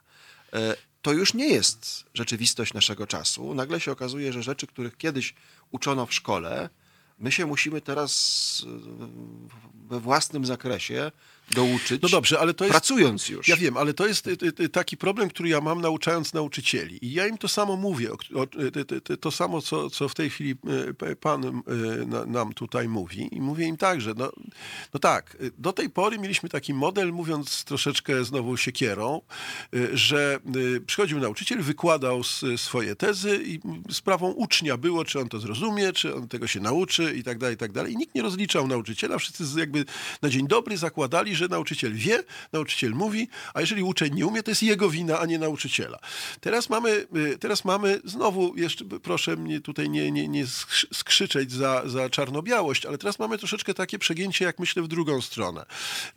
[0.53, 3.53] E, to już nie jest rzeczywistość naszego czasu.
[3.53, 5.33] Nagle się okazuje, że rzeczy, których kiedyś
[5.71, 6.69] uczono w szkole,
[7.19, 8.65] my się musimy teraz
[9.89, 11.11] we własnym zakresie
[11.55, 13.47] douczyć, no dobrze, ale to jest, pracując już.
[13.47, 17.05] Ja wiem, ale to jest y, y, y, taki problem, który ja mam nauczając nauczycieli.
[17.05, 18.09] I ja im to samo mówię,
[19.21, 20.55] to samo, co, co w tej chwili
[21.19, 21.61] pan
[22.27, 23.29] nam tutaj mówi.
[23.31, 24.31] I mówię im tak, że no,
[24.93, 29.21] no tak, do tej pory mieliśmy taki model, mówiąc troszeczkę znowu siekierą,
[29.93, 30.39] że
[30.85, 32.21] przychodził nauczyciel, wykładał
[32.57, 33.59] swoje tezy i
[33.91, 37.55] sprawą ucznia było, czy on to zrozumie, czy on tego się nauczy i tak dalej,
[37.55, 37.93] i tak dalej.
[37.93, 39.85] I nikt nie rozliczał nauczyciela, wszyscy jakby
[40.21, 42.23] na dzień dobry zakładali, że nauczyciel wie,
[42.53, 45.99] nauczyciel mówi, a jeżeli uczeń nie umie, to jest jego wina, a nie nauczyciela.
[46.41, 50.45] Teraz mamy, y, teraz mamy znowu, jeszcze proszę mnie tutaj nie, nie, nie
[50.93, 55.65] skrzyczeć za, za czarno-białość, ale teraz mamy troszeczkę takie przegięcie, jak myślę, w drugą stronę.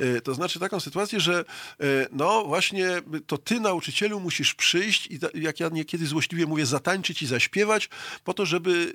[0.00, 1.44] Y, to znaczy taką sytuację, że
[1.80, 2.86] y, no właśnie
[3.26, 7.88] to ty, nauczycielu, musisz przyjść i jak ja niekiedy złośliwie mówię, zatańczyć i zaśpiewać
[8.24, 8.92] po to, żeby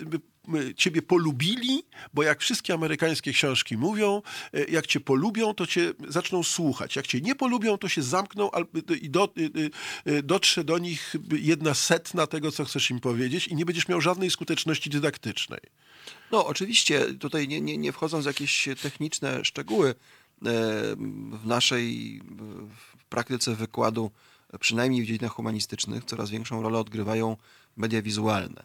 [0.76, 4.22] ciebie polubili, bo jak wszystkie amerykańskie książki mówią,
[4.56, 6.96] y, jak cię polubią, to cię zaczną słuchać.
[6.96, 8.50] Jak cię nie polubią, to się zamkną
[9.02, 9.70] i y,
[10.08, 13.88] y, y, dotrze do nich jedna setna tego, co chcesz im powiedzieć i nie będziesz
[13.88, 15.60] miał żadnej skuteczności dydaktycznej.
[16.32, 19.96] No, oczywiście, tutaj nie, nie, nie wchodząc w jakieś techniczne szczegóły, e,
[21.32, 22.22] w naszej
[22.98, 24.12] w praktyce wykładu,
[24.60, 27.38] przynajmniej w dziedzinach humanistycznych, coraz większą rolę odgrywają
[27.80, 28.64] media wizualne,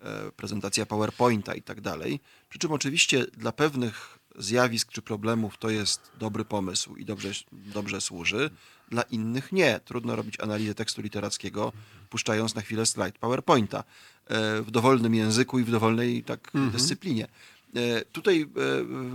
[0.00, 2.20] e, prezentacja PowerPointa i tak dalej.
[2.48, 8.00] Przy czym oczywiście dla pewnych zjawisk czy problemów to jest dobry pomysł i dobrze, dobrze
[8.00, 8.50] służy,
[8.88, 9.80] dla innych nie.
[9.84, 11.72] Trudno robić analizę tekstu literackiego,
[12.10, 17.28] puszczając na chwilę slajd PowerPointa e, w dowolnym języku i w dowolnej tak dyscyplinie.
[17.76, 18.46] E, Tutaj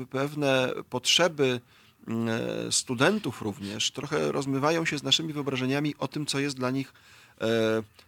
[0.09, 1.61] pewne potrzeby
[2.07, 6.93] e, studentów również trochę rozmywają się z naszymi wyobrażeniami o tym, co jest dla nich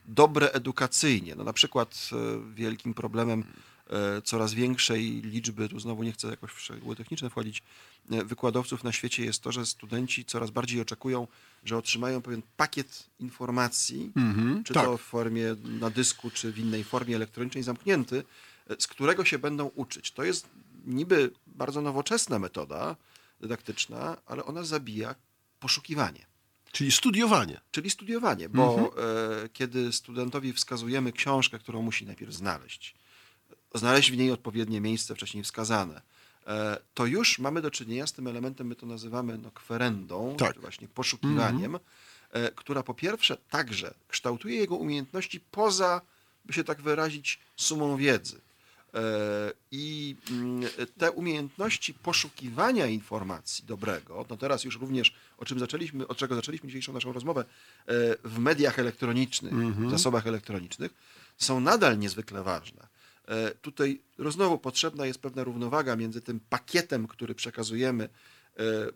[0.09, 1.35] dobre edukacyjnie.
[1.35, 2.15] No na przykład e,
[2.55, 3.43] wielkim problemem
[3.89, 7.63] e, coraz większej liczby, tu znowu nie chcę jakoś w szczegóły techniczne wchodzić,
[8.11, 11.27] e, wykładowców na świecie jest to, że studenci coraz bardziej oczekują,
[11.65, 14.11] że otrzymają pewien pakiet informacji,
[14.65, 14.85] czy tak.
[14.85, 18.23] to w formie na dysku, czy w innej formie elektronicznej zamknięty,
[18.69, 20.11] e, z którego się będą uczyć.
[20.11, 20.47] To jest
[20.85, 22.95] niby bardzo nowoczesna metoda
[23.41, 25.15] dydaktyczna, ale ona zabija
[25.59, 26.28] poszukiwanie.
[26.71, 27.61] Czyli studiowanie.
[27.71, 28.93] Czyli studiowanie, bo
[29.43, 32.95] e, kiedy studentowi wskazujemy książkę, którą musi najpierw znaleźć,
[33.75, 36.01] znaleźć w niej odpowiednie miejsce wcześniej wskazane,
[36.47, 40.53] e, to już mamy do czynienia z tym elementem, my to nazywamy no, kwerendą, Tak.
[40.53, 41.79] czy właśnie poszukiwaniem,
[42.31, 46.01] e, która po pierwsze także kształtuje jego umiejętności poza,
[46.45, 48.41] by się tak wyrazić, sumą wiedzy.
[48.93, 56.07] E, I mm, te umiejętności poszukiwania informacji dobrego, no teraz już również, o czym zaczęliśmy,
[56.07, 57.45] od czego zaczęliśmy dzisiejszą naszą rozmowę, e,
[58.23, 60.93] w mediach elektronicznych, w zasobach elektronicznych,
[61.37, 62.87] są nadal niezwykle ważne.
[63.27, 68.09] E, Tutaj znowu potrzebna jest pewna równowaga między tym pakietem, który przekazujemy,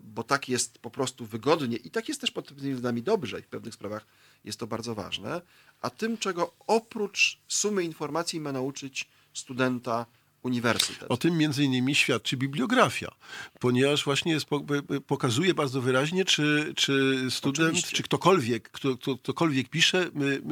[0.00, 3.42] bo tak jest po prostu wygodnie i tak jest też pod tymi względami dobrze i
[3.42, 4.06] w pewnych sprawach
[4.44, 5.40] jest to bardzo ważne,
[5.80, 10.06] a tym, czego oprócz sumy informacji ma nauczyć studenta
[10.42, 11.10] uniwersytet.
[11.10, 13.14] O tym między innymi świadczy bibliografia,
[13.60, 17.96] ponieważ właśnie jest, po- po- pokazuje bardzo wyraźnie, czy, czy student, Oczywiście.
[17.96, 20.10] czy ktokolwiek, kto, kto, ktokolwiek pisze,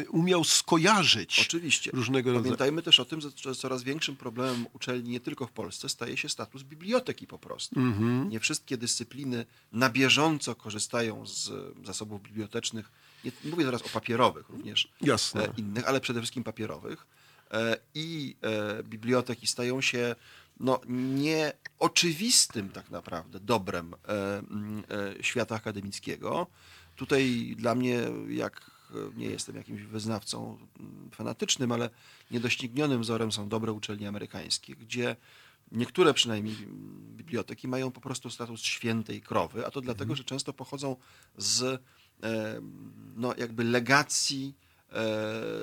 [0.08, 1.90] umiał skojarzyć Oczywiście.
[1.94, 2.44] różnego rodzaju.
[2.44, 6.16] Pamiętajmy też o tym, że- że coraz większym problemem uczelni, nie tylko w Polsce, staje
[6.16, 7.80] się status biblioteki po prostu.
[7.80, 8.28] Mhm.
[8.30, 11.50] Nie wszystkie dyscypliny na bieżąco korzystają z
[11.86, 12.90] zasobów bibliotecznych.
[13.24, 15.44] Nie mówię teraz o papierowych również Jasne.
[15.48, 17.06] e, innych, ale przede wszystkim papierowych.
[17.52, 20.14] E, I e, biblioteki stają się
[20.60, 24.42] no, nieoczywistym tak naprawdę dobrem e,
[25.22, 26.46] świata akademickiego.
[26.96, 28.70] Tutaj dla mnie, jak
[29.16, 30.58] nie jestem jakimś wyznawcą
[31.12, 31.90] fanatycznym, ale
[32.30, 35.16] niedoścignionym wzorem są dobre uczelnie amerykańskie, gdzie
[35.72, 36.56] niektóre przynajmniej
[37.16, 40.96] biblioteki mają po prostu status świętej krowy, a to dlatego, że często pochodzą
[41.36, 41.82] z
[43.16, 44.54] no, jakby legacji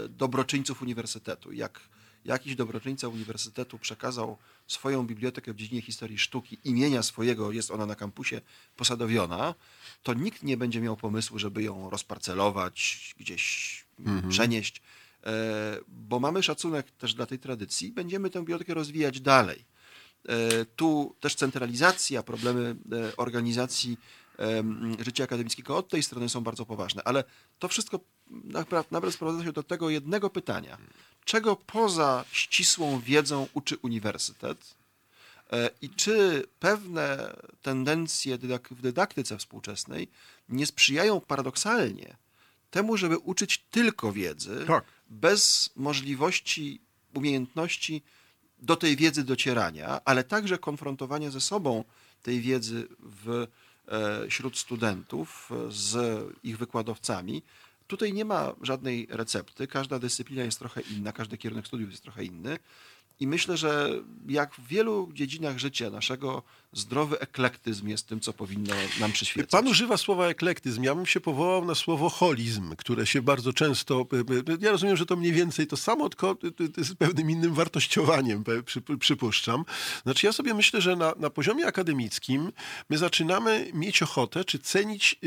[0.10, 1.52] dobroczyńców uniwersytetu.
[1.52, 1.90] Jak
[2.26, 4.38] jakiś dobroczyńca uniwersytetu przekazał
[4.68, 8.42] swoją bibliotekę w dziedzinie historii sztuki imienia swojego, jest ona na kampusie
[8.76, 9.56] posadowiona,
[10.04, 13.86] to nikt nie będzie miał pomysłu, żeby ją rozparcelować, gdzieś
[14.30, 14.82] przenieść,
[15.24, 19.66] e, bo mamy szacunek też dla tej tradycji będziemy tę bibliotekę rozwijać dalej.
[20.30, 23.98] E, Tu też centralizacja, problemy e, organizacji
[25.00, 27.24] życia akademickiego od tej strony są bardzo poważne, ale
[27.60, 28.00] to wszystko
[28.32, 30.78] napra- naprawdę sprowadza się do tego jednego pytania.
[31.26, 34.80] Czego poza ścisłą wiedzą uczy uniwersytet
[35.52, 38.38] E, i czy pewne tendencje
[38.72, 40.08] w dydaktyce współczesnej
[40.50, 42.18] nie sprzyjają paradoksalnie
[42.72, 44.84] temu, żeby uczyć tylko wiedzy, Tak.
[45.10, 46.82] bez możliwości,
[47.14, 48.02] umiejętności
[48.60, 51.84] do tej wiedzy docierania, ale także konfrontowania ze sobą
[52.24, 53.48] tej wiedzy w,
[54.30, 55.98] wśród studentów e, z
[56.44, 57.44] ich wykładowcami.
[57.88, 62.24] Tutaj nie ma żadnej recepty, każda dyscyplina jest trochę inna, każdy kierunek studiów jest trochę
[62.24, 62.60] inny.
[63.20, 63.90] I myślę, że
[64.28, 66.44] jak w wielu dziedzinach życia naszego,
[66.74, 69.52] zdrowy eklektyzm jest tym, co powinno nam przyświecać.
[69.52, 70.84] Pan używa słowa eklektyzm.
[70.84, 74.08] Ja bym się powołał na słowo holizm, które się bardzo często.
[74.60, 76.38] Ja rozumiem, że to mniej więcej to samo, tylko
[76.78, 78.44] z pewnym innym wartościowaniem,
[79.00, 79.66] przypuszczam.
[80.04, 82.52] Znaczy, ja sobie myślę, że na, na poziomie akademickim
[82.90, 85.20] my zaczynamy mieć ochotę, czy cenić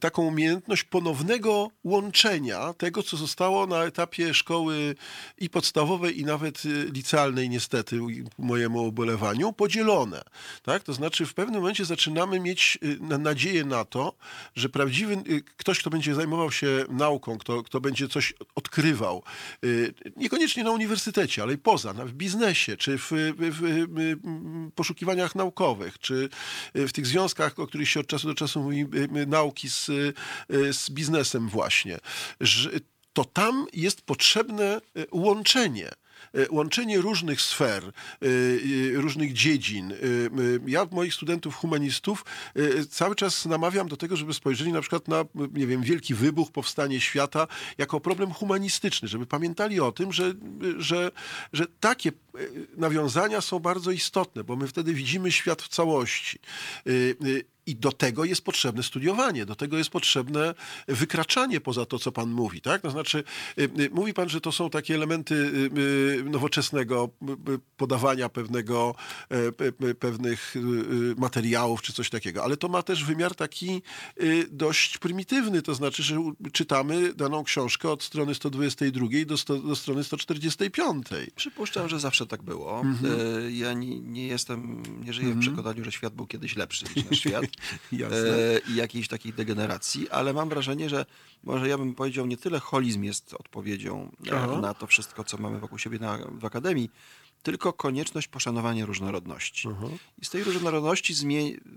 [0.00, 4.94] taką umiejętność ponownego łączenia tego, co zostało na etapie szkoły
[5.38, 6.62] i podstawowej, i nawet
[6.92, 8.00] licealnej, niestety,
[8.38, 9.83] mojemu ubolewaniu, podzielone
[10.62, 10.82] Tak?
[10.82, 14.14] To znaczy w pewnym momencie zaczynamy mieć y, nadzieję na to,
[14.56, 19.22] że prawdziwy y, ktoś, kto będzie zajmował się nauką, kto, kto będzie coś odkrywał,
[19.64, 25.98] y, niekoniecznie na uniwersytecie, ale i poza, w biznesie, czy w, w, w poszukiwaniach naukowych,
[25.98, 26.28] czy
[26.74, 28.86] w tych związkach, o których się od czasu do czasu mówi,
[29.26, 29.86] nauki z,
[30.70, 31.98] z biznesem właśnie,
[32.40, 32.70] że
[33.12, 34.80] to tam jest potrzebne
[35.12, 35.90] łączenie
[36.50, 39.92] łączenie różnych sfer, e, e, różnych dziedzin.
[40.66, 42.24] Ja moich studentów humanistów
[42.90, 47.00] cały czas namawiam do tego, żeby spojrzeli na przykład na, nie wiem, wielki wybuch, powstanie
[47.00, 47.46] świata
[47.78, 50.32] jako problem humanistyczny, żeby pamiętali o tym, że,
[50.78, 51.10] że,
[51.52, 52.12] że takie
[52.76, 56.38] nawiązania są bardzo istotne, bo my wtedy widzimy świat w całości.
[57.66, 60.54] I do tego jest potrzebne studiowanie, do tego jest potrzebne
[60.88, 62.60] wykraczanie poza to, co pan mówi.
[62.60, 62.82] Tak?
[62.82, 63.24] To znaczy,
[63.90, 65.52] mówi pan, że to są takie elementy
[66.24, 67.08] nowoczesnego
[67.76, 68.94] podawania pewnego,
[69.28, 70.54] e, pewnych
[71.16, 73.82] materiałów czy coś takiego, ale to ma też wymiar taki
[74.50, 76.16] dość prymitywny, to znaczy, że
[76.52, 81.06] czytamy daną książkę od strony 122 do, 100, do strony 145.
[81.34, 82.80] Przypuszczam, że zawsze tak było.
[82.80, 83.20] Mhm.
[83.46, 85.40] E, ja nie, nie, jestem, nie żyję mhm.
[85.40, 87.44] w przekonaniu, że świat był kiedyś lepszy niż nasz świat.
[87.92, 91.06] e, i jakiejś takiej degeneracji, ale mam wrażenie, że
[91.44, 94.60] może ja bym powiedział, nie tyle holizm jest odpowiedzią Aha.
[94.60, 96.90] na to wszystko, co mamy wokół siebie na, w Akademii,
[97.44, 99.68] tylko konieczność poszanowania różnorodności.
[99.68, 99.86] Aha.
[100.22, 101.14] I z tej różnorodności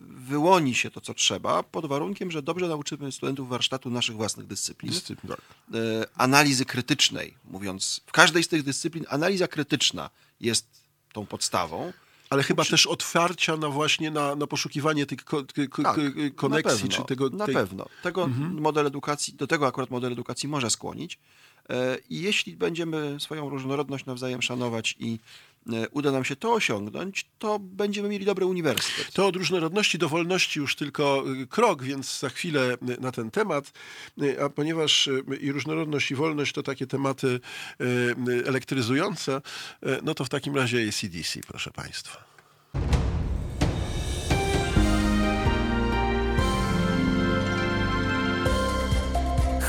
[0.10, 4.94] wyłoni się to, co trzeba, pod warunkiem, że dobrze nauczymy studentów warsztatu naszych własnych dyscyplin.
[4.94, 5.42] Dyscyplin tak.
[5.74, 10.10] e, analizy krytycznej, mówiąc, w każdej z tych dyscyplin analiza krytyczna
[10.42, 10.84] jest
[11.14, 11.94] tą podstawą.
[12.30, 12.72] Ale chyba Przy...
[12.72, 15.44] też otwarcia na właśnie na, na poszukiwanie tych ko,
[15.84, 16.00] tak,
[16.36, 17.30] koneksji, pewno, czy tego...
[17.30, 17.56] Na tej...
[17.56, 17.86] pewno.
[18.04, 18.62] Tego mhm.
[18.62, 21.20] model edukacji, do tego akurat model edukacji może skłonić.
[21.70, 25.20] E, I jeśli będziemy swoją różnorodność nawzajem szanować i
[25.92, 29.14] uda nam się to osiągnąć, to będziemy mieli dobry uniwersytet.
[29.14, 33.32] To od różnorodności do wolności już tylko y, krok, więc za chwilę y, na ten
[33.32, 33.72] temat.
[34.22, 35.10] Y, a ponieważ
[35.42, 37.40] i różnorodność, i wolność to takie tematy
[38.46, 39.42] elektryzujące,
[40.04, 42.24] no to w takim razie ACDC, proszę Państwa.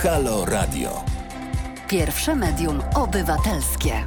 [0.02, 1.04] Halo Radio.
[1.88, 4.04] Pierwsze medium obywatelskie.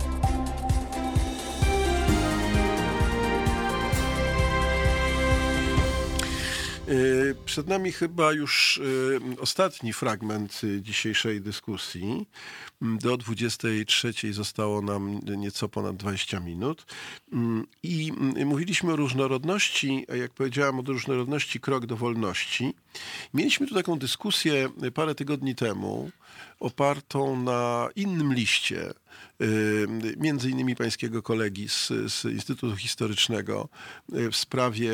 [7.46, 12.28] Przed nami chyba już y, ostatni fragment y, dzisiejszej dyskusji.
[12.82, 16.86] Mm, do 23 zostało nam nieco ponad 20 minut.
[17.34, 22.74] Mm, I mm, mówiliśmy o różnorodności, a jak powiedziałem, o różnorodności krok do wolności.
[23.34, 26.12] Mieliśmy tu taką dyskusję parę tygodni temu,
[26.60, 28.94] opartą na innym liście,
[30.18, 33.70] między innymi pańskiego kolegi z, z Instytutu Historycznego
[34.32, 34.92] w sprawie,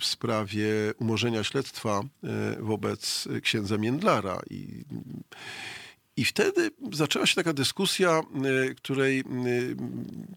[0.00, 0.66] w sprawie
[0.98, 2.00] umorzenia śledztwa
[2.60, 4.40] wobec księdza Międlara.
[4.50, 4.84] I
[6.16, 8.22] i wtedy zaczęła się taka dyskusja,
[8.70, 9.76] y, której y,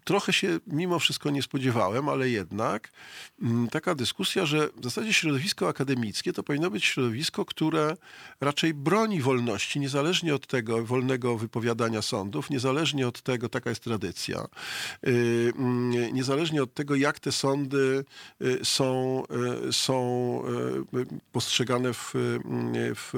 [0.04, 2.92] trochę się mimo wszystko nie spodziewałem, ale jednak
[3.42, 7.96] mm, taka dyskusja, że w zasadzie środowisko akademickie to powinno być środowisko, które
[8.40, 14.46] raczej broni wolności, niezależnie od tego wolnego wypowiadania sądów, niezależnie od tego, taka jest tradycja,
[15.06, 18.04] y, mm, niezależnie od tego, jak te sądy
[18.62, 19.22] są,
[19.70, 20.00] są
[21.32, 22.12] postrzegane w,
[22.96, 23.12] w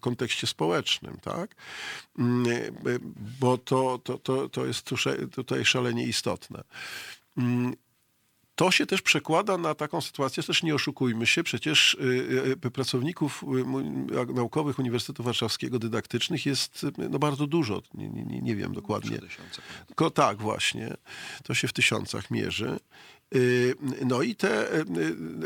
[0.00, 1.54] kontekście społecznym, tak?
[2.18, 2.44] Mm,
[3.40, 4.90] bo to, to, to, to jest
[5.30, 6.64] tutaj szalenie istotne.
[7.36, 7.74] Mm,
[8.58, 13.44] to się też przekłada na taką sytuację, też nie oszukujmy się, przecież y, y, pracowników
[14.28, 19.18] y, naukowych Uniwersytetu Warszawskiego dydaktycznych jest no, bardzo dużo, nie, nie, nie wiem dokładnie.
[19.94, 20.94] Ko, tak, właśnie,
[21.44, 22.80] to się w tysiącach mierzy.
[23.34, 23.74] Y,
[24.04, 24.84] no i te y,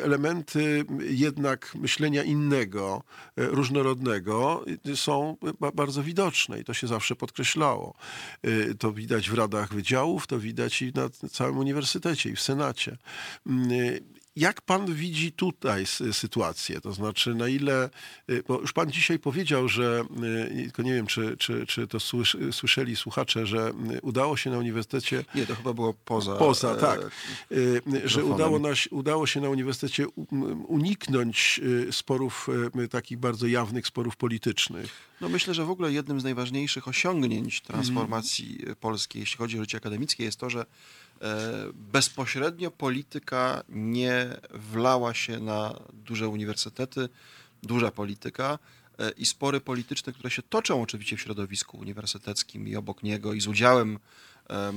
[0.03, 3.03] elementy jednak myślenia innego,
[3.41, 4.65] y, różnorodnego
[4.95, 5.37] są
[5.75, 7.95] bardzo widoczne i to się zawsze podkreślało.
[8.79, 12.97] To widać w radach wydziałów, to widać i na całym uniwersytecie i w Senacie.
[14.37, 16.81] Jak pan widzi tutaj sytuację?
[16.81, 17.91] To znaczy, na ile,
[18.31, 20.05] y, bo już pan dzisiaj powiedział, że,
[20.51, 21.99] y, tylko nie wiem, czy, czy, czy to
[22.53, 25.25] słyszeli słuchacze, że y, udało się na uniwersytecie...
[25.35, 26.37] Nie, to chyba było poza...
[26.37, 27.01] Poza, e, tak.
[28.05, 30.09] Że udało, nas, udało się na uniwersytecie
[30.69, 31.61] uniknąć
[31.91, 32.49] sporów,
[32.91, 35.13] takich bardzo jawnych sporów politycznych.
[35.21, 38.77] No myślę, że w ogóle jednym z najważniejszych osiągnięć transformacji mm.
[38.77, 40.67] polskiej, jeśli chodzi o życie akademickie, jest to, że
[41.75, 47.09] bezpośrednio polityka nie wlała się na duże uniwersytety,
[47.63, 48.59] duża polityka
[48.99, 53.41] e, i spory polityczne, które się toczą oczywiście w środowisku uniwersyteckim i obok niego i
[53.41, 53.99] z udziałem
[54.51, 54.73] e,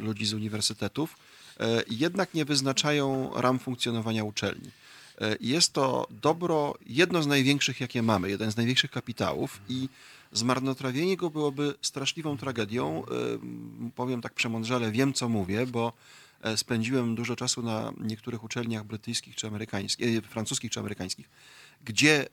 [0.00, 1.16] ludzi z uniwersytetów,
[1.60, 4.70] e, jednak nie wyznaczają ram funkcjonowania uczelni.
[5.20, 9.88] E, Jest to dobro, jedno z największych, jakie mamy, jeden z największych kapitałów i
[10.32, 13.04] zmarnotrawienie go byłoby straszliwą tragedią.
[13.94, 15.92] Powiem tak przemądrzale, wiem co mówię, bo
[16.42, 21.30] e, spędziłem dużo czasu na niektórych uczelniach brytyjskich czy amerykańskich, e, francuskich czy amerykańskich,
[21.84, 22.26] gdzie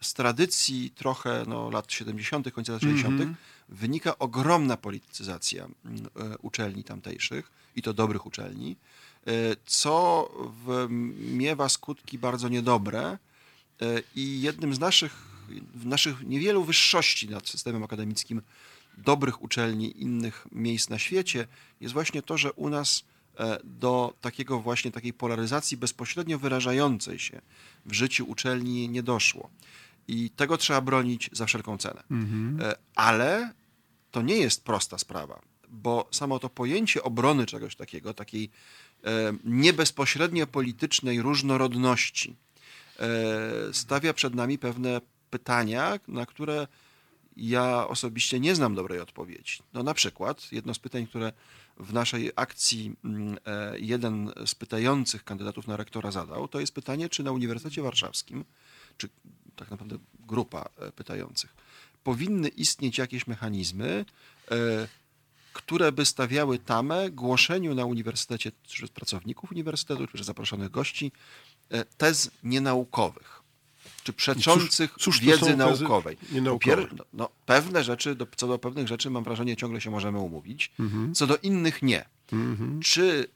[0.00, 3.22] z tradycji trochę no, lat 70., końca lat 60.
[3.68, 8.76] wynika ogromna politycyzacja mm, e, uczelni tamtejszych i to dobrych uczelni,
[9.66, 10.28] co
[10.66, 10.86] w,
[11.18, 13.18] miewa skutki bardzo niedobre
[14.16, 15.30] i jednym z naszych,
[15.84, 18.42] naszych niewielu wyższości nad systemem akademickim
[18.98, 21.46] dobrych uczelni innych miejsc na świecie
[21.80, 23.04] jest właśnie to, że u nas
[23.38, 27.40] e, do takiego właśnie takiej polaryzacji bezpośrednio wyrażającej się
[27.86, 29.50] w życiu uczelni nie doszło.
[30.08, 32.02] I tego trzeba bronić za wszelką cenę.
[32.60, 33.52] E, Ale
[34.10, 38.50] to nie jest prosta sprawa, bo samo to pojęcie obrony czegoś takiego, takiej
[39.04, 42.36] e, niebezpośrednio politycznej różnorodności,
[43.72, 46.66] stawia przed nami pewne pytania, na które
[47.36, 49.58] ja osobiście nie znam dobrej odpowiedzi.
[49.72, 51.32] No na przykład jedno z pytań, które
[51.76, 57.08] w naszej akcji mm, e, jeden z pytających kandydatów na rektora zadał, to jest pytanie,
[57.08, 58.44] czy na Uniwersytecie Warszawskim,
[58.96, 59.08] czy
[59.56, 61.54] tak naprawdę grupa e, pytających,
[62.04, 64.04] powinny istnieć jakieś mechanizmy,
[64.50, 64.88] e,
[65.52, 71.12] które by stawiały tamę głoszeniu na uniwersytecie przez pracowników uniwersytetu, czy przez zaproszonych gości
[71.98, 73.39] tez nienaukowych,
[74.04, 76.16] czy przeczących Cóż- cóż wiedzy naukowej.
[76.86, 80.18] pier- no, no, pewne rzeczy, do, co do pewnych rzeczy mam wrażenie ciągle się możemy
[80.18, 81.14] umówić, Mhm.
[81.14, 82.04] co do innych nie.
[82.82, 83.28] Czy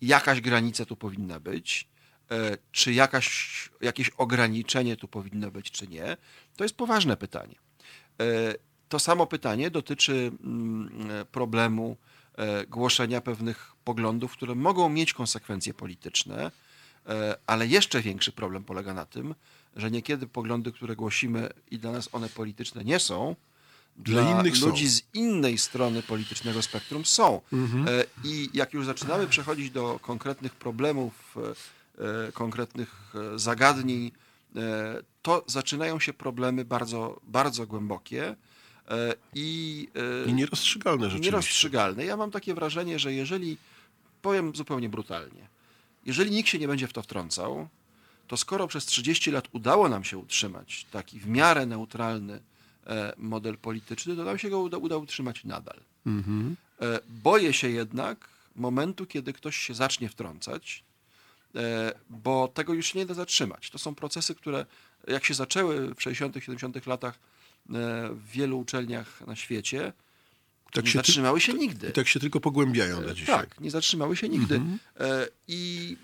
[0.00, 1.88] jakaś granica tu powinna być,
[2.30, 6.16] e, czy jakaś, jakieś ograniczenie tu powinno być, czy nie,
[6.56, 7.54] to jest poważne pytanie.
[8.20, 8.54] E,
[8.92, 11.96] To samo pytanie dotyczy mm, e, problemu
[12.36, 16.50] e, głoszenia pewnych poglądów, które mogą mieć konsekwencje polityczne,
[17.06, 19.34] e, ale jeszcze większy problem polega na tym,
[19.90, 23.36] niekiedy poglądy, które głosimy i dla nas one polityczne nie są,
[23.96, 24.66] Dla dla, innych są.
[24.66, 27.40] ludzi z innej strony politycznego spektrum są.
[27.52, 31.36] E, I jak już zaczynamy przechodzić do konkretnych problemów,
[31.98, 34.12] e, e, konkretnych zagadnień,
[35.22, 38.36] to zaczynają się problemy bardzo, bardzo głębokie
[39.34, 39.88] i,
[40.26, 41.30] I nierozstrzygalne rzeczywiście.
[41.30, 42.04] nierozstrzygalne.
[42.04, 43.56] Ja mam takie wrażenie, że jeżeli,
[44.22, 45.48] powiem zupełnie brutalnie,
[46.06, 47.68] jeżeli nikt się nie będzie w to wtrącał,
[48.32, 52.40] to skoro przez 30 lat udało nam się utrzymać taki w miarę neutralny
[52.86, 55.80] e, model polityczny, to nam się go uda, uda utrzymać nadal.
[56.80, 60.84] E, Boję się jednak momentu, kiedy ktoś się zacznie wtrącać,
[61.54, 63.70] e, bo tego już nie da zatrzymać.
[63.70, 64.66] To są procesy, które
[65.08, 66.86] jak się zaczęły w 60., 70.
[66.86, 67.18] latach
[68.10, 69.92] w wielu uczelniach na świecie,
[70.72, 71.88] Tak nie zatrzymały się nigdy.
[71.88, 73.36] I tak się tylko pogłębiają do dzisiaj.
[73.36, 74.60] Tak, nie zatrzymały się nigdy.
[75.00, 75.96] E, I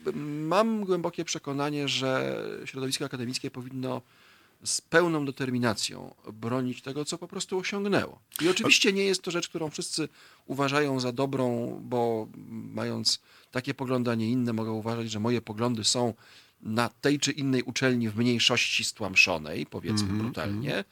[0.49, 4.03] mam głębokie przekonanie, że środowisko akademickie powinno
[4.65, 8.20] z pełną determinacją bronić tego, co po prostu osiągnęło.
[8.40, 10.09] I oczywiście nie jest to rzecz, którą wszyscy
[10.47, 12.28] uważają za dobrą, bo
[12.74, 13.20] mając
[13.51, 16.15] takie poglądy, a nie inne, mogą uważać, że moje poglądy są
[16.62, 20.85] na tej czy innej uczelni w mniejszości stłamszonej, powiedzmy brutalnie.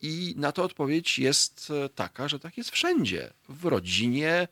[0.00, 3.32] I na to odpowiedź jest e, taka, że tak jest wszędzie.
[3.48, 4.48] W rodzinie, e,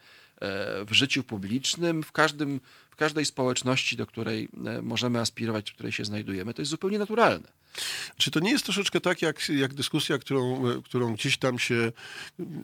[0.85, 2.61] w życiu publicznym, w, każdym,
[2.97, 6.55] w każdej społeczności, do której e, możemy aspirować, w której się znajdujemy.
[6.55, 7.49] To jest zupełnie naturalne.
[8.17, 11.93] Czy to nie jest troszeczkę tak, jak, jak dyskusja, którą, e, którą gdzieś tam się,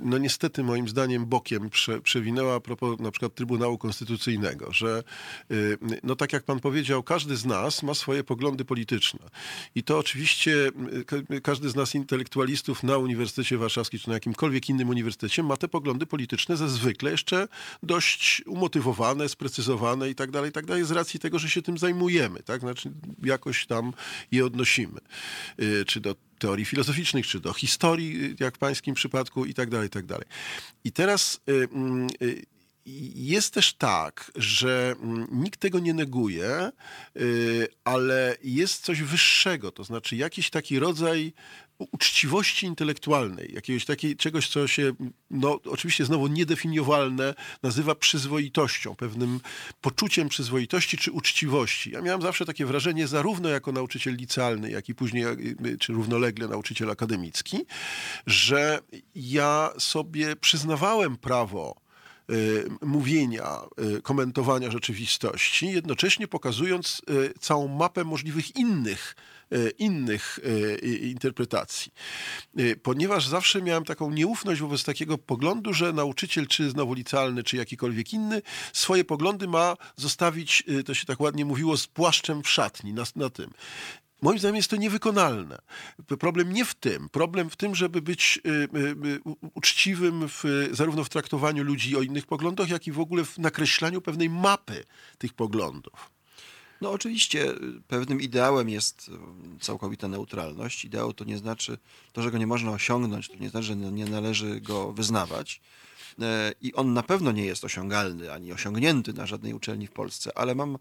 [0.02, 5.02] no niestety moim zdaniem, bokiem prze, przewinęła a propos na przykład Trybunału Konstytucyjnego, że
[5.50, 9.20] y, no tak jak pan powiedział, każdy z nas ma swoje poglądy polityczne.
[9.74, 10.70] I to oczywiście
[11.06, 15.68] ka- każdy z nas intelektualistów na Uniwersytecie Warszawskim czy na jakimkolwiek innym uniwersytecie ma te
[15.68, 17.48] poglądy polityczne zwykle jeszcze
[17.82, 21.78] dość umotywowane, sprecyzowane i tak dalej, i tak dalej, z racji tego, że się tym
[21.78, 22.60] zajmujemy, tak?
[22.60, 22.90] Znaczy
[23.22, 23.92] jakoś tam
[24.32, 25.00] je odnosimy.
[25.60, 29.70] Y, Czy do teorii filozoficznych, czy do historii, y, jak w pańskim przypadku i tak
[29.70, 30.26] dalej, i tak dalej.
[30.84, 32.08] I teraz y, mm,
[33.14, 36.72] jest też tak, że mm, nikt tego nie neguje,
[37.16, 41.32] y, ale jest coś wyższego, to znaczy jakiś taki rodzaj
[41.92, 44.92] uczciwości intelektualnej, jakiegoś takiej, czegoś, co się,
[45.30, 49.40] no oczywiście znowu niedefiniowalne, nazywa przyzwoitością, pewnym
[49.80, 51.90] poczuciem przyzwoitości czy uczciwości.
[51.90, 56.48] Ja miałem zawsze takie wrażenie, zarówno jako nauczyciel licealny, jak i później, y, czy równolegle
[56.48, 57.58] nauczyciel akademicki,
[58.26, 58.80] że
[59.14, 61.81] ja sobie przyznawałem prawo
[62.80, 63.60] mówienia,
[64.02, 67.02] komentowania rzeczywistości, jednocześnie pokazując
[67.40, 69.16] całą mapę możliwych innych
[69.78, 70.38] innych
[71.00, 71.92] interpretacji.
[72.82, 78.12] Ponieważ zawsze miałem taką nieufność wobec takiego poglądu, że nauczyciel, czy znowu licealny, czy jakikolwiek
[78.12, 78.42] inny,
[78.72, 83.30] swoje poglądy ma zostawić, to się tak ładnie mówiło, z płaszczem w szatni, na, na
[83.30, 83.50] tym.
[84.22, 85.58] Moim zdaniem jest to niewykonalne.
[86.18, 87.08] Problem nie w tym.
[87.08, 89.20] Problem w tym, żeby być y, y, y,
[89.54, 94.00] uczciwym w, zarówno w traktowaniu ludzi o innych poglądach, jak i w ogóle w nakreślaniu
[94.00, 94.84] pewnej mapy
[95.18, 96.10] tych poglądów.
[96.80, 97.52] No oczywiście
[97.88, 99.10] pewnym ideałem jest
[99.60, 100.84] całkowita neutralność.
[100.84, 101.78] Ideał to nie znaczy,
[102.12, 105.60] to, że go nie można osiągnąć, to nie znaczy, że nie należy go wyznawać.
[106.20, 110.38] E, I on na pewno nie jest osiągalny, ani osiągnięty na żadnej uczelni w Polsce,
[110.38, 110.78] ale mam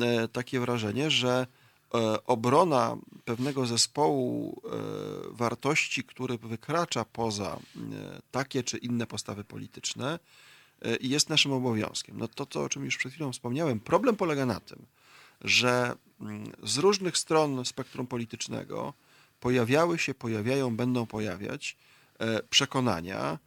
[0.00, 1.46] e, takie wrażenie, że
[2.26, 4.70] obrona pewnego zespołu e,
[5.30, 7.80] wartości, który wykracza poza e,
[8.30, 10.18] takie czy inne postawy polityczne,
[11.00, 12.18] jest naszym obowiązkiem.
[12.18, 14.86] No to, to, o czym już przed chwilą wspomniałem, problem polega na tym,
[15.40, 18.92] że mm, z różnych stron spektrum politycznego
[19.40, 21.76] pojawiały się, pojawiają, będą pojawiać
[22.50, 23.38] przekonania,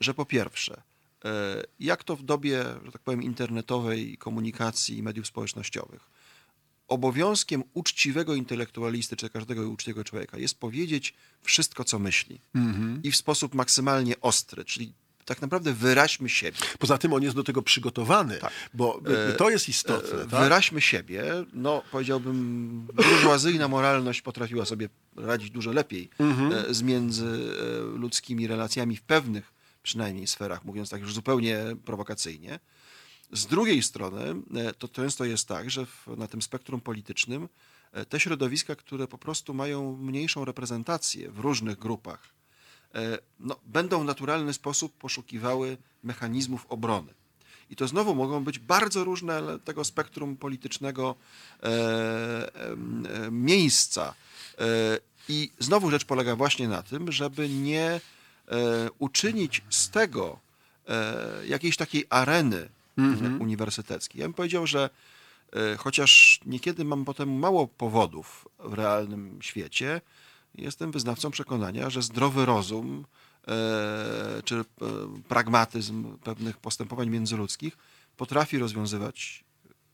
[0.00, 0.82] że po pierwsze,
[1.80, 6.08] jak to w dobie, że tak powiem, internetowej komunikacji i mediów społecznościowych,
[6.88, 12.40] obowiązkiem uczciwego intelektualisty, czy każdego uczciwego człowieka jest powiedzieć wszystko, co myśli.
[12.54, 13.00] Mhm.
[13.02, 14.92] I w sposób maksymalnie ostry, czyli
[15.26, 16.58] tak naprawdę wyraźmy siebie.
[16.78, 18.52] Poza tym on jest do tego przygotowany, tak.
[18.74, 20.22] bo e, to jest istotne.
[20.22, 20.42] E, tak?
[20.42, 26.52] Wyraźmy siebie, no powiedziałbym, burżuazyjna moralność potrafiła sobie radzić dużo lepiej mhm.
[26.52, 29.52] E, z międzyludzkimi relacjami w pewnych
[29.82, 32.58] przynajmniej sferach, mówiąc tak już zupełnie prowokacyjnie.
[33.32, 37.48] Z drugiej strony e, to często jest tak, że w, na tym spektrum politycznym
[37.92, 42.34] e, te środowiska, które po prostu mają mniejszą reprezentację w różnych grupach,
[42.94, 47.14] e, no, będą w naturalny sposób poszukiwały mechanizmów obrony.
[47.70, 51.14] I to znowu mogą być bardzo różne tego spektrum politycznego
[51.62, 52.76] e, e,
[53.30, 54.14] miejsca.
[54.58, 54.64] E,
[55.28, 58.00] I znowu rzecz polega właśnie na tym, żeby nie
[58.98, 60.38] uczynić z tego
[61.48, 62.68] jakiejś takiej areny
[62.98, 63.40] mm-hmm.
[63.40, 64.18] uniwersytecki.
[64.18, 64.90] Ja bym powiedział, że
[65.52, 70.00] e, chociaż niekiedy mam potem mało powodów w realnym świecie,
[70.54, 73.04] jestem wyznawcą przekonania, że zdrowy rozum
[73.48, 74.64] e, czy
[75.28, 77.76] pragmatyzm pewnych postępowań międzyludzkich
[78.16, 79.44] potrafi rozwiązywać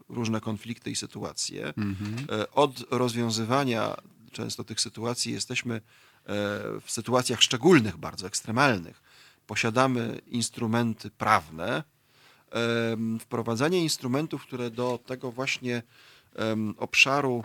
[0.08, 1.66] różne konflikty i sytuacje.
[1.66, 2.44] Mm-hmm.
[2.52, 3.96] Od rozwiązywania
[4.32, 5.80] często tych sytuacji jesteśmy
[6.80, 9.02] w sytuacjach szczególnych, bardzo ekstremalnych.
[9.46, 11.84] Posiadamy instrumenty prawne,
[13.20, 15.82] wprowadzanie instrumentów, które do tego właśnie
[16.78, 17.44] obszaru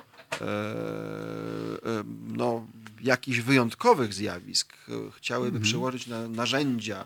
[2.38, 2.66] no,
[3.02, 5.64] jakichś wyjątkowych zjawisk e, chciałyby mhm.
[5.64, 7.06] przełożyć na narzędzia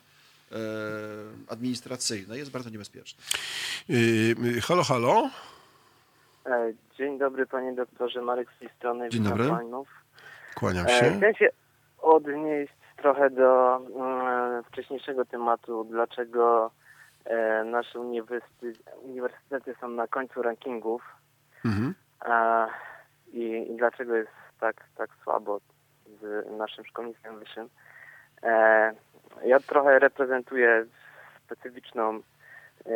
[1.48, 3.24] administracyjne, jest bardzo niebezpieczne.
[3.90, 5.30] Yy, halo, halo.
[6.46, 9.10] E, dzień dobry panie doktorze, Marek z tej strony.
[9.10, 9.50] Dzień dobry.
[9.50, 9.88] Panów.
[10.56, 10.94] Kłaniam się.
[10.94, 11.50] E, chcę się
[12.02, 16.81] odnieść trochę do mm, wcześniejszego tematu, dlaczego E,
[17.66, 21.02] nasze uniwersytety, uniwersytety są na końcu rankingów.
[21.66, 21.94] Mhm.
[22.20, 22.68] A,
[23.34, 25.60] i, i, dlaczego jest tak, tak słabo
[26.22, 27.70] z naszym szkolnictwem wyższym.
[28.44, 28.94] E,
[29.46, 30.86] ja trochę reprezentuję
[31.46, 32.20] specyficzną
[32.86, 32.92] e,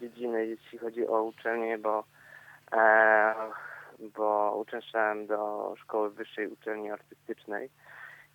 [0.00, 2.04] dziedzinę, jeśli chodzi o uczelnię, bo,
[2.72, 3.34] e,
[3.98, 7.70] bo uczęszczałem do szkoły wyższej uczelni artystycznej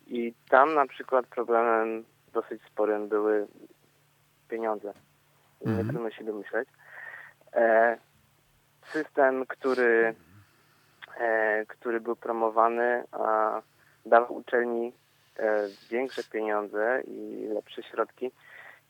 [0.06, 3.46] i tam na przykład problemem dosyć sporym były
[4.48, 4.92] pieniądze
[5.60, 5.88] nie mhm.
[5.88, 6.68] trudno się domyśleć.
[7.52, 7.98] E,
[8.92, 10.14] system, który,
[11.20, 13.62] e, który był promowany, a
[14.06, 14.92] dawał uczelni
[15.38, 18.30] e, większe pieniądze i lepsze środki,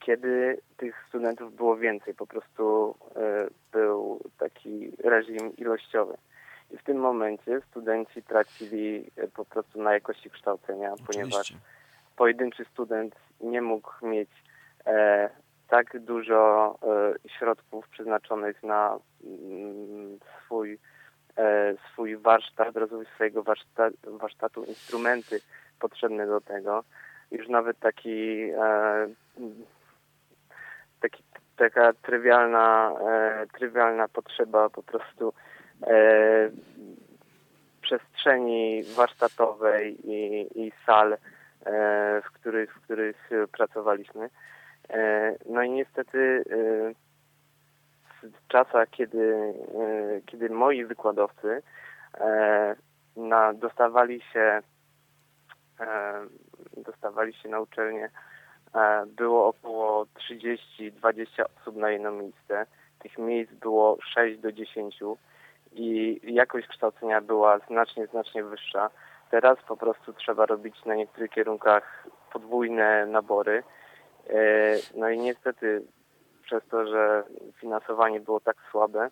[0.00, 2.14] kiedy tych studentów było więcej.
[2.14, 6.16] Po prostu e, był taki reżim ilościowy.
[6.70, 11.12] I w tym momencie studenci tracili e, po prostu na jakości kształcenia, Oczywiście.
[11.12, 11.52] ponieważ
[12.16, 14.30] pojedynczy student nie mógł mieć
[14.86, 15.30] e,
[15.68, 20.78] tak dużo e, środków przeznaczonych na mm, swój,
[21.36, 25.40] e, swój warsztat, rozwój swojego warsztat, warsztatu, instrumenty
[25.80, 26.84] potrzebne do tego.
[27.30, 29.08] Już nawet taki, e,
[31.00, 31.22] taki
[31.56, 32.92] taka trywialna,
[33.58, 35.32] trywialna potrzeba po prostu
[37.82, 41.16] przestrzeni warsztatowej i, i sal,
[42.24, 44.30] w których, w których pracowaliśmy
[45.46, 51.62] no i niestety e, w czasach, kiedy, e, kiedy moi wykładowcy
[53.16, 54.62] na, dostawali się
[56.76, 58.10] dostawali się na uczelnię
[58.74, 62.66] e, było około 30-20 osób na jedno miejsce.
[62.98, 65.00] Tych miejsc było 6 do 10
[65.72, 68.90] i jakość kształcenia była znacznie, znacznie wyższa.
[69.30, 73.62] Teraz po prostu trzeba robić na niektórych kierunkach podwójne nabory.
[74.28, 75.82] E, no i niestety
[76.42, 77.24] przez to, że
[77.60, 79.10] finansowanie było tak słabe,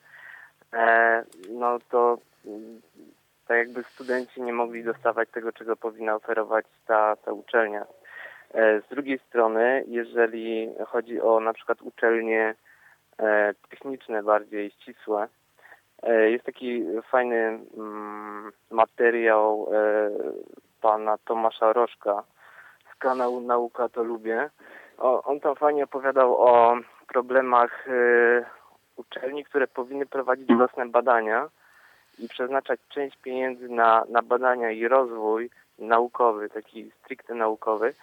[0.73, 2.81] e, no to mm,
[3.47, 7.87] tak jakby studenci nie mogli dostawać tego, czego powinna oferować ta, ta uczelnia.
[8.55, 12.55] E, z drugiej strony, jeżeli chodzi o na przykład uczelnie
[13.71, 15.29] techniczne, bardziej ścisłe,
[16.27, 19.69] jest taki fajny mm, materiał
[20.81, 22.23] pana Tomasza Rożka
[22.93, 24.51] z kanału Nauka to Lubię.
[24.99, 26.77] On tam fajnie opowiadał o
[27.09, 28.45] problemach y,
[28.97, 31.49] uczelni, które powinny prowadzić własne badania
[32.19, 37.95] i przeznaczać część pieniędzy na, na badania i rozwój naukowy, taki stricte naukowy,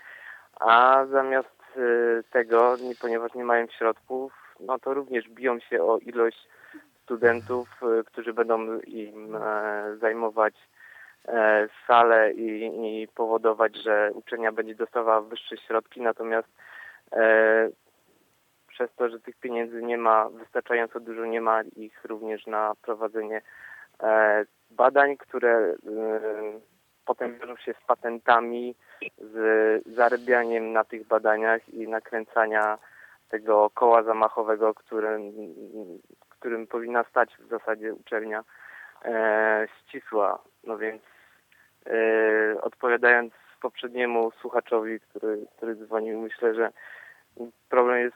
[0.60, 5.98] a zamiast y, tego, nie, ponieważ nie mają środków, no to również biją się o
[5.98, 6.48] ilość
[7.04, 10.54] studentów, y, którzy będą im e, zajmować
[11.28, 16.48] e, salę i, i powodować, że uczelnia będzie dostawała wyższe środki, natomiast
[18.68, 23.42] przez to, że tych pieniędzy nie ma wystarczająco dużo, nie ma ich również na prowadzenie
[24.04, 25.76] e, badań, które e,
[27.06, 28.76] potem wiążą się z patentami,
[29.18, 29.36] z
[29.96, 32.78] zarabianiem na tych badaniach i nakręcania
[33.30, 35.22] tego koła zamachowego, którym,
[36.30, 38.44] którym powinna stać w zasadzie uczelnia
[39.06, 40.40] e, ścisła.
[40.64, 41.02] No więc
[41.86, 46.72] e, odpowiadając poprzedniemu słuchaczowi, który, który dzwonił, myślę, że
[47.70, 48.16] problem jest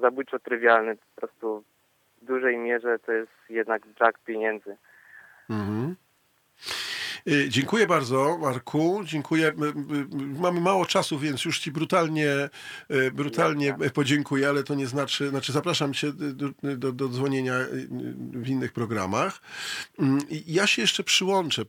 [0.00, 0.96] zabójczo trywialny.
[0.96, 1.64] Po prostu
[2.22, 4.76] w dużej mierze to jest jednak brak pieniędzy.
[5.50, 5.96] Mhm.
[7.28, 9.02] Y, dziękuję bardzo, Marku.
[9.04, 9.52] Dziękuję.
[10.40, 12.50] Mamy mało czasu, więc już Ci brutalnie,
[12.90, 17.88] y, brutalnie podziękuję, ale to nie znaczy, znaczy zapraszam Cię do, do, do dzwonienia y,
[18.32, 19.40] w innych programach.
[19.98, 21.64] Mm, ja się jeszcze przyłączę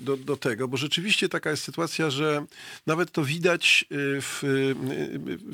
[0.00, 2.44] do, do tego, bo rzeczywiście taka jest sytuacja, że
[2.86, 4.40] nawet to widać w,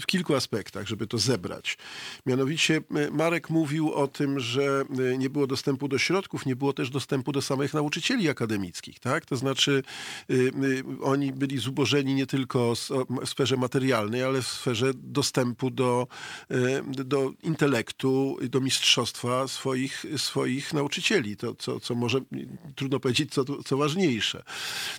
[0.01, 1.79] w kilku aspektach, żeby to zebrać.
[2.27, 2.81] Mianowicie
[3.11, 4.85] Marek mówił o tym, że
[5.19, 8.99] nie było dostępu do środków, nie było też dostępu do samych nauczycieli akademickich.
[8.99, 9.14] Tak?
[9.15, 9.27] Tak?
[9.27, 9.83] To znaczy
[10.31, 16.07] y, y, oni byli zubożeni nie tylko w sferze materialnej, ale w sferze dostępu do,
[16.51, 21.37] y, do intelektu, do mistrzostwa swoich, swoich nauczycieli.
[21.37, 22.21] To, co, co może,
[22.75, 24.43] trudno powiedzieć, co, co ważniejsze,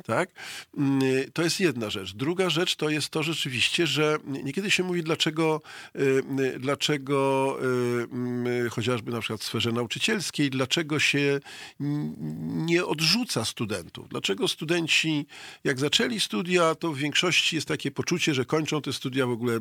[0.06, 0.30] tak?
[1.34, 2.14] To jest jedna rzecz.
[2.14, 5.62] Druga rzecz to jest to rzeczywiście, że niekiedy się mówi, dlaczego,
[6.60, 7.58] dlaczego
[8.72, 11.40] chociażby na przykład w sferze nauczycielskiej, dlaczego się
[12.66, 15.26] nie odrzuca studentów Dlaczego studenci,
[15.64, 19.60] jak zaczęli studia, to w większości jest takie poczucie, że kończą te studia w ogóle,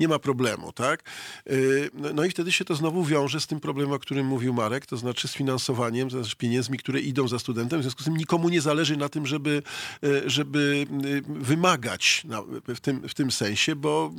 [0.00, 1.10] nie ma problemu, tak?
[1.50, 4.54] Y, no, no i wtedy się to znowu wiąże z tym problemem, o którym mówił
[4.54, 7.80] Marek, to znaczy z finansowaniem, to znaczy pieniędzmi, które idą za studentem.
[7.80, 9.62] W związku z tym nikomu nie zależy na tym, żeby,
[10.04, 12.22] y, żeby y, wymagać
[12.68, 14.12] w, tym, w tym sensie, bo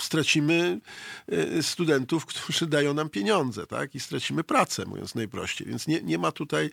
[0.00, 0.80] stracimy
[1.62, 3.94] studentów, którzy dają nam pieniądze, tak?
[3.94, 5.66] I stracimy pracę, mówiąc najprościej.
[5.66, 6.70] Więc nie, nie ma tutaj...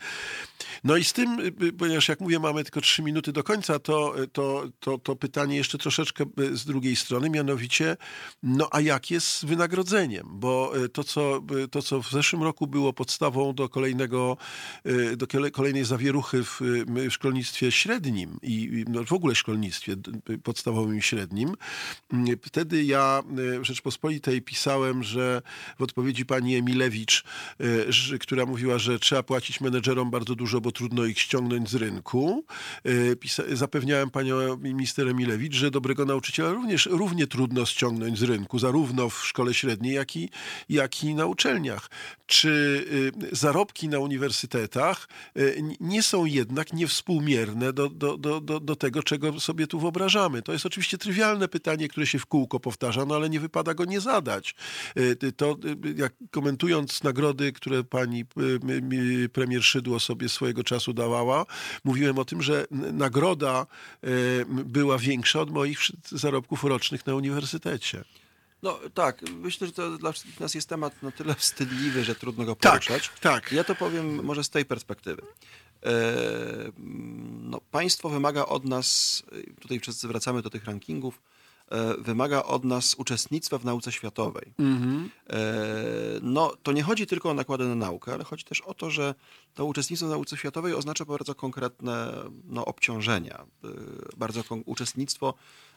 [0.83, 1.37] No i z tym,
[1.77, 5.77] ponieważ jak mówię, mamy tylko trzy minuty do końca, to, to, to, to pytanie jeszcze
[5.77, 7.97] troszeczkę e, z drugiej strony, mianowicie,
[8.43, 10.27] no a jak jest z wynagrodzeniem?
[10.29, 14.37] Bo e, to, co, e, to, co w zeszłym roku było podstawą do kolejnego,
[15.17, 19.95] do kolejnej zawieruchy w, w szkolnictwie średnim i no w ogóle szkolnictwie
[20.43, 21.55] podstawowym i średnim,
[22.41, 23.23] wtedy ja
[23.59, 25.41] w Rzeczpospolitej pisałem, że
[25.79, 27.23] w odpowiedzi pani Emilewicz,
[28.19, 32.43] która mówiła, że trzeba płacić menedżerom bardzo dużo, bo trudno ich ściągnąć z rynku, rynku.
[32.85, 39.09] E, zapewniałem panią minister Emilewicz, że dobrego nauczyciela również równie trudno ściągnąć z rynku, zarówno
[39.09, 40.29] w szkole średniej, jak i,
[40.69, 41.89] jak i na uczelniach.
[42.25, 42.49] Czy
[43.31, 45.07] y, zarobki na uniwersytetach
[45.37, 50.41] y, nie są jednak niewspółmierne do, do, do, do, do tego, czego sobie tu wyobrażamy?
[50.41, 53.85] To jest oczywiście trywialne pytanie, które się w kółko powtarza, no ale nie wypada go
[53.85, 54.55] nie zadać.
[54.97, 55.57] Y, to
[55.95, 58.25] jak komentując nagrody, które pani
[59.33, 61.45] premier Szydło sobie swojego czasu dawała,
[61.89, 63.65] mówiłem o tym, że nagroda
[64.03, 64.07] e,
[64.47, 65.79] była większa od moich
[66.11, 68.03] zarobków rocznych na uniwersytecie.
[68.63, 72.45] No tak, myślę, że to dla wszystkich nas jest temat na tyle wstydliwy, że trudno
[72.45, 73.09] go tak, poruszać.
[73.09, 73.51] Tak, tak.
[73.51, 75.21] Ja to powiem może z tej perspektywy.
[75.21, 76.15] E,
[77.41, 79.23] no, państwo wymaga od nas,
[79.61, 81.28] tutaj wszyscy wracamy do tych rankingów, e,
[81.97, 84.53] wymaga od nas uczestnictwa w nauce światowej.
[85.29, 85.35] E,
[86.21, 89.15] No, to nie chodzi tylko o nakłady na naukę, ale chodzi też o to, że
[89.53, 92.13] to uczestnictwo w nauce światowej oznacza bardzo konkretne
[92.45, 93.45] no, obciążenia.
[93.63, 93.67] E,
[94.17, 95.33] Bardzo kon- uczestnictwo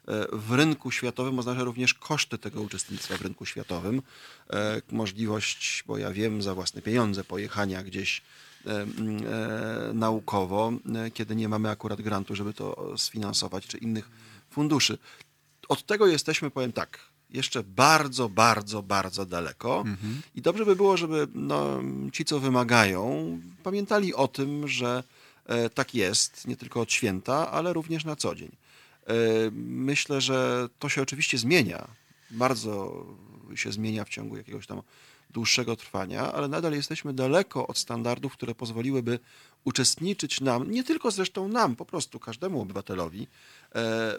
[0.08, 4.02] e, w rynku światowym oznacza również koszty tego uczestnictwa w rynku światowym.
[4.50, 8.22] E, Możliwość, bo ja wiem, za własne pieniądze pojechania gdzieś
[8.66, 8.86] e, e,
[9.94, 14.10] naukowo, e, kiedy nie mamy akurat grantu, żeby to sfinansować, czy innych
[14.50, 14.98] funduszy.
[15.68, 16.98] Od tego jesteśmy, powiem tak,
[17.30, 19.84] jeszcze bardzo, bardzo, bardzo daleko.
[20.34, 21.80] I dobrze by było, żeby no,
[22.12, 25.04] ci, co wymagają, pamiętali o tym, że
[25.46, 28.50] e, tak jest, nie tylko od święta, ale również na co dzień.
[29.06, 29.14] E,
[29.66, 31.88] myślę, że to się oczywiście zmienia.
[32.30, 33.06] Bardzo
[33.54, 34.82] się zmienia w ciągu jakiegoś tam
[35.30, 39.18] dłuższego trwania, ale nadal jesteśmy daleko od standardów, które pozwoliłyby
[39.64, 43.28] uczestniczyć nam, nie tylko zresztą nam, po prostu każdemu obywatelowi,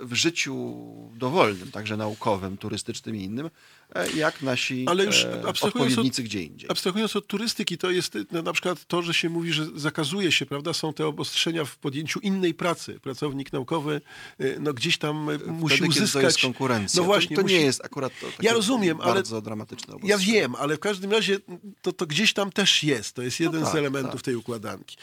[0.01, 0.84] w życiu
[1.15, 3.49] dowolnym, także naukowym, turystycznym i innym,
[3.95, 6.69] e, jak nasi Ale już e, abstrahując od- odpowiednicy gdzie indziej.
[6.69, 10.45] Abstrahując od turystyki, to jest no, na przykład to, że się mówi, że zakazuje się,
[10.45, 12.99] prawda, są te obostrzenia w podjęciu innej pracy.
[12.99, 14.01] Pracownik naukowy
[14.41, 16.21] y, no, gdzieś tam musi Wtedy, kiedy uzyskać...
[16.21, 17.01] to jest konkurencja.
[17.01, 17.55] No właśnie, to, to musi...
[17.55, 20.34] nie jest akurat to Ja rozumiem, ale bardzo dramatyczne Ja obostrzenie.
[20.34, 21.39] wiem, ale w każdym razie
[21.81, 23.15] to, to gdzieś tam też jest.
[23.15, 24.21] To jest jeden z tak, elementów tak.
[24.21, 24.97] tej układanki.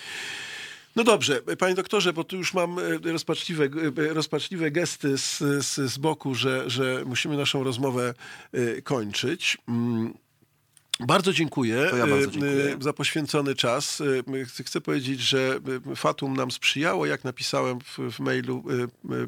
[0.97, 5.93] No dobrze, panie doktorze, bo tu już mam e, rozpaczliwe, e, rozpaczliwe gesty z, z,
[5.93, 8.15] z boku, że, że musimy naszą rozmowę
[8.53, 9.59] e, kończyć.
[11.06, 12.77] Bardzo dziękuję, ja bardzo e, dziękuję.
[12.81, 14.01] e, za poświęcony czas.
[14.01, 15.60] E, Chcę powiedzieć, że
[15.97, 18.64] Fatum nam sprzyjało, jak napisałem w, w mailu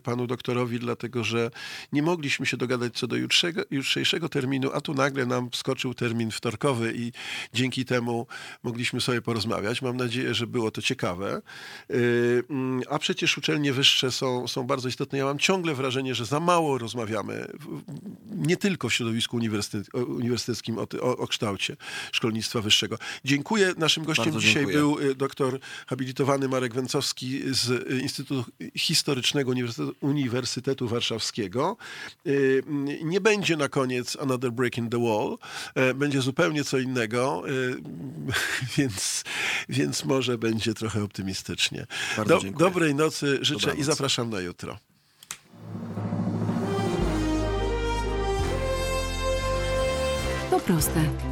[0.03, 1.51] panu doktorowi, dlatego że
[1.93, 6.31] nie mogliśmy się dogadać co do jutrzego, jutrzejszego terminu, a tu nagle nam wskoczył termin
[6.31, 7.13] wtorkowy i
[7.55, 8.27] dzięki temu
[8.63, 9.83] mogliśmy sobie porozmawiać.
[9.83, 11.43] Mam nadzieję, że było to ciekawe.
[12.51, 15.19] Mm, A przecież uczelnie wyższe są, są bardzo istotne.
[15.19, 17.47] Ja mam ciągle wrażenie, że za mało rozmawiamy,
[18.31, 19.37] nie tylko w środowisku
[20.07, 21.27] uniwersyteckim o, o, o
[21.63, 21.77] kształcie
[22.13, 22.99] szkolnictwa wyższego.
[23.25, 23.75] Dziękuję.
[23.77, 24.77] Naszym gościem Bardzo dzisiaj dziękuję.
[24.79, 31.77] był y, doktor habilitowany Marek Węcowski z y, Instytutu Historycznego Uniwersytetu, Uniwersytetu Warszawskiego.
[32.27, 32.63] Y,
[33.05, 35.39] Nie będzie na koniec Another Break in the Wall.
[35.75, 37.43] E, Będzie zupełnie co innego,
[38.77, 39.25] więc,
[39.69, 41.87] więc może będzie trochę optymistycznie.
[42.17, 42.59] Bardzo dziękuję.
[42.59, 43.87] dobrej nocy życzę i Dobranoc.
[43.87, 44.79] zapraszam na jutro.
[50.51, 51.32] To proste.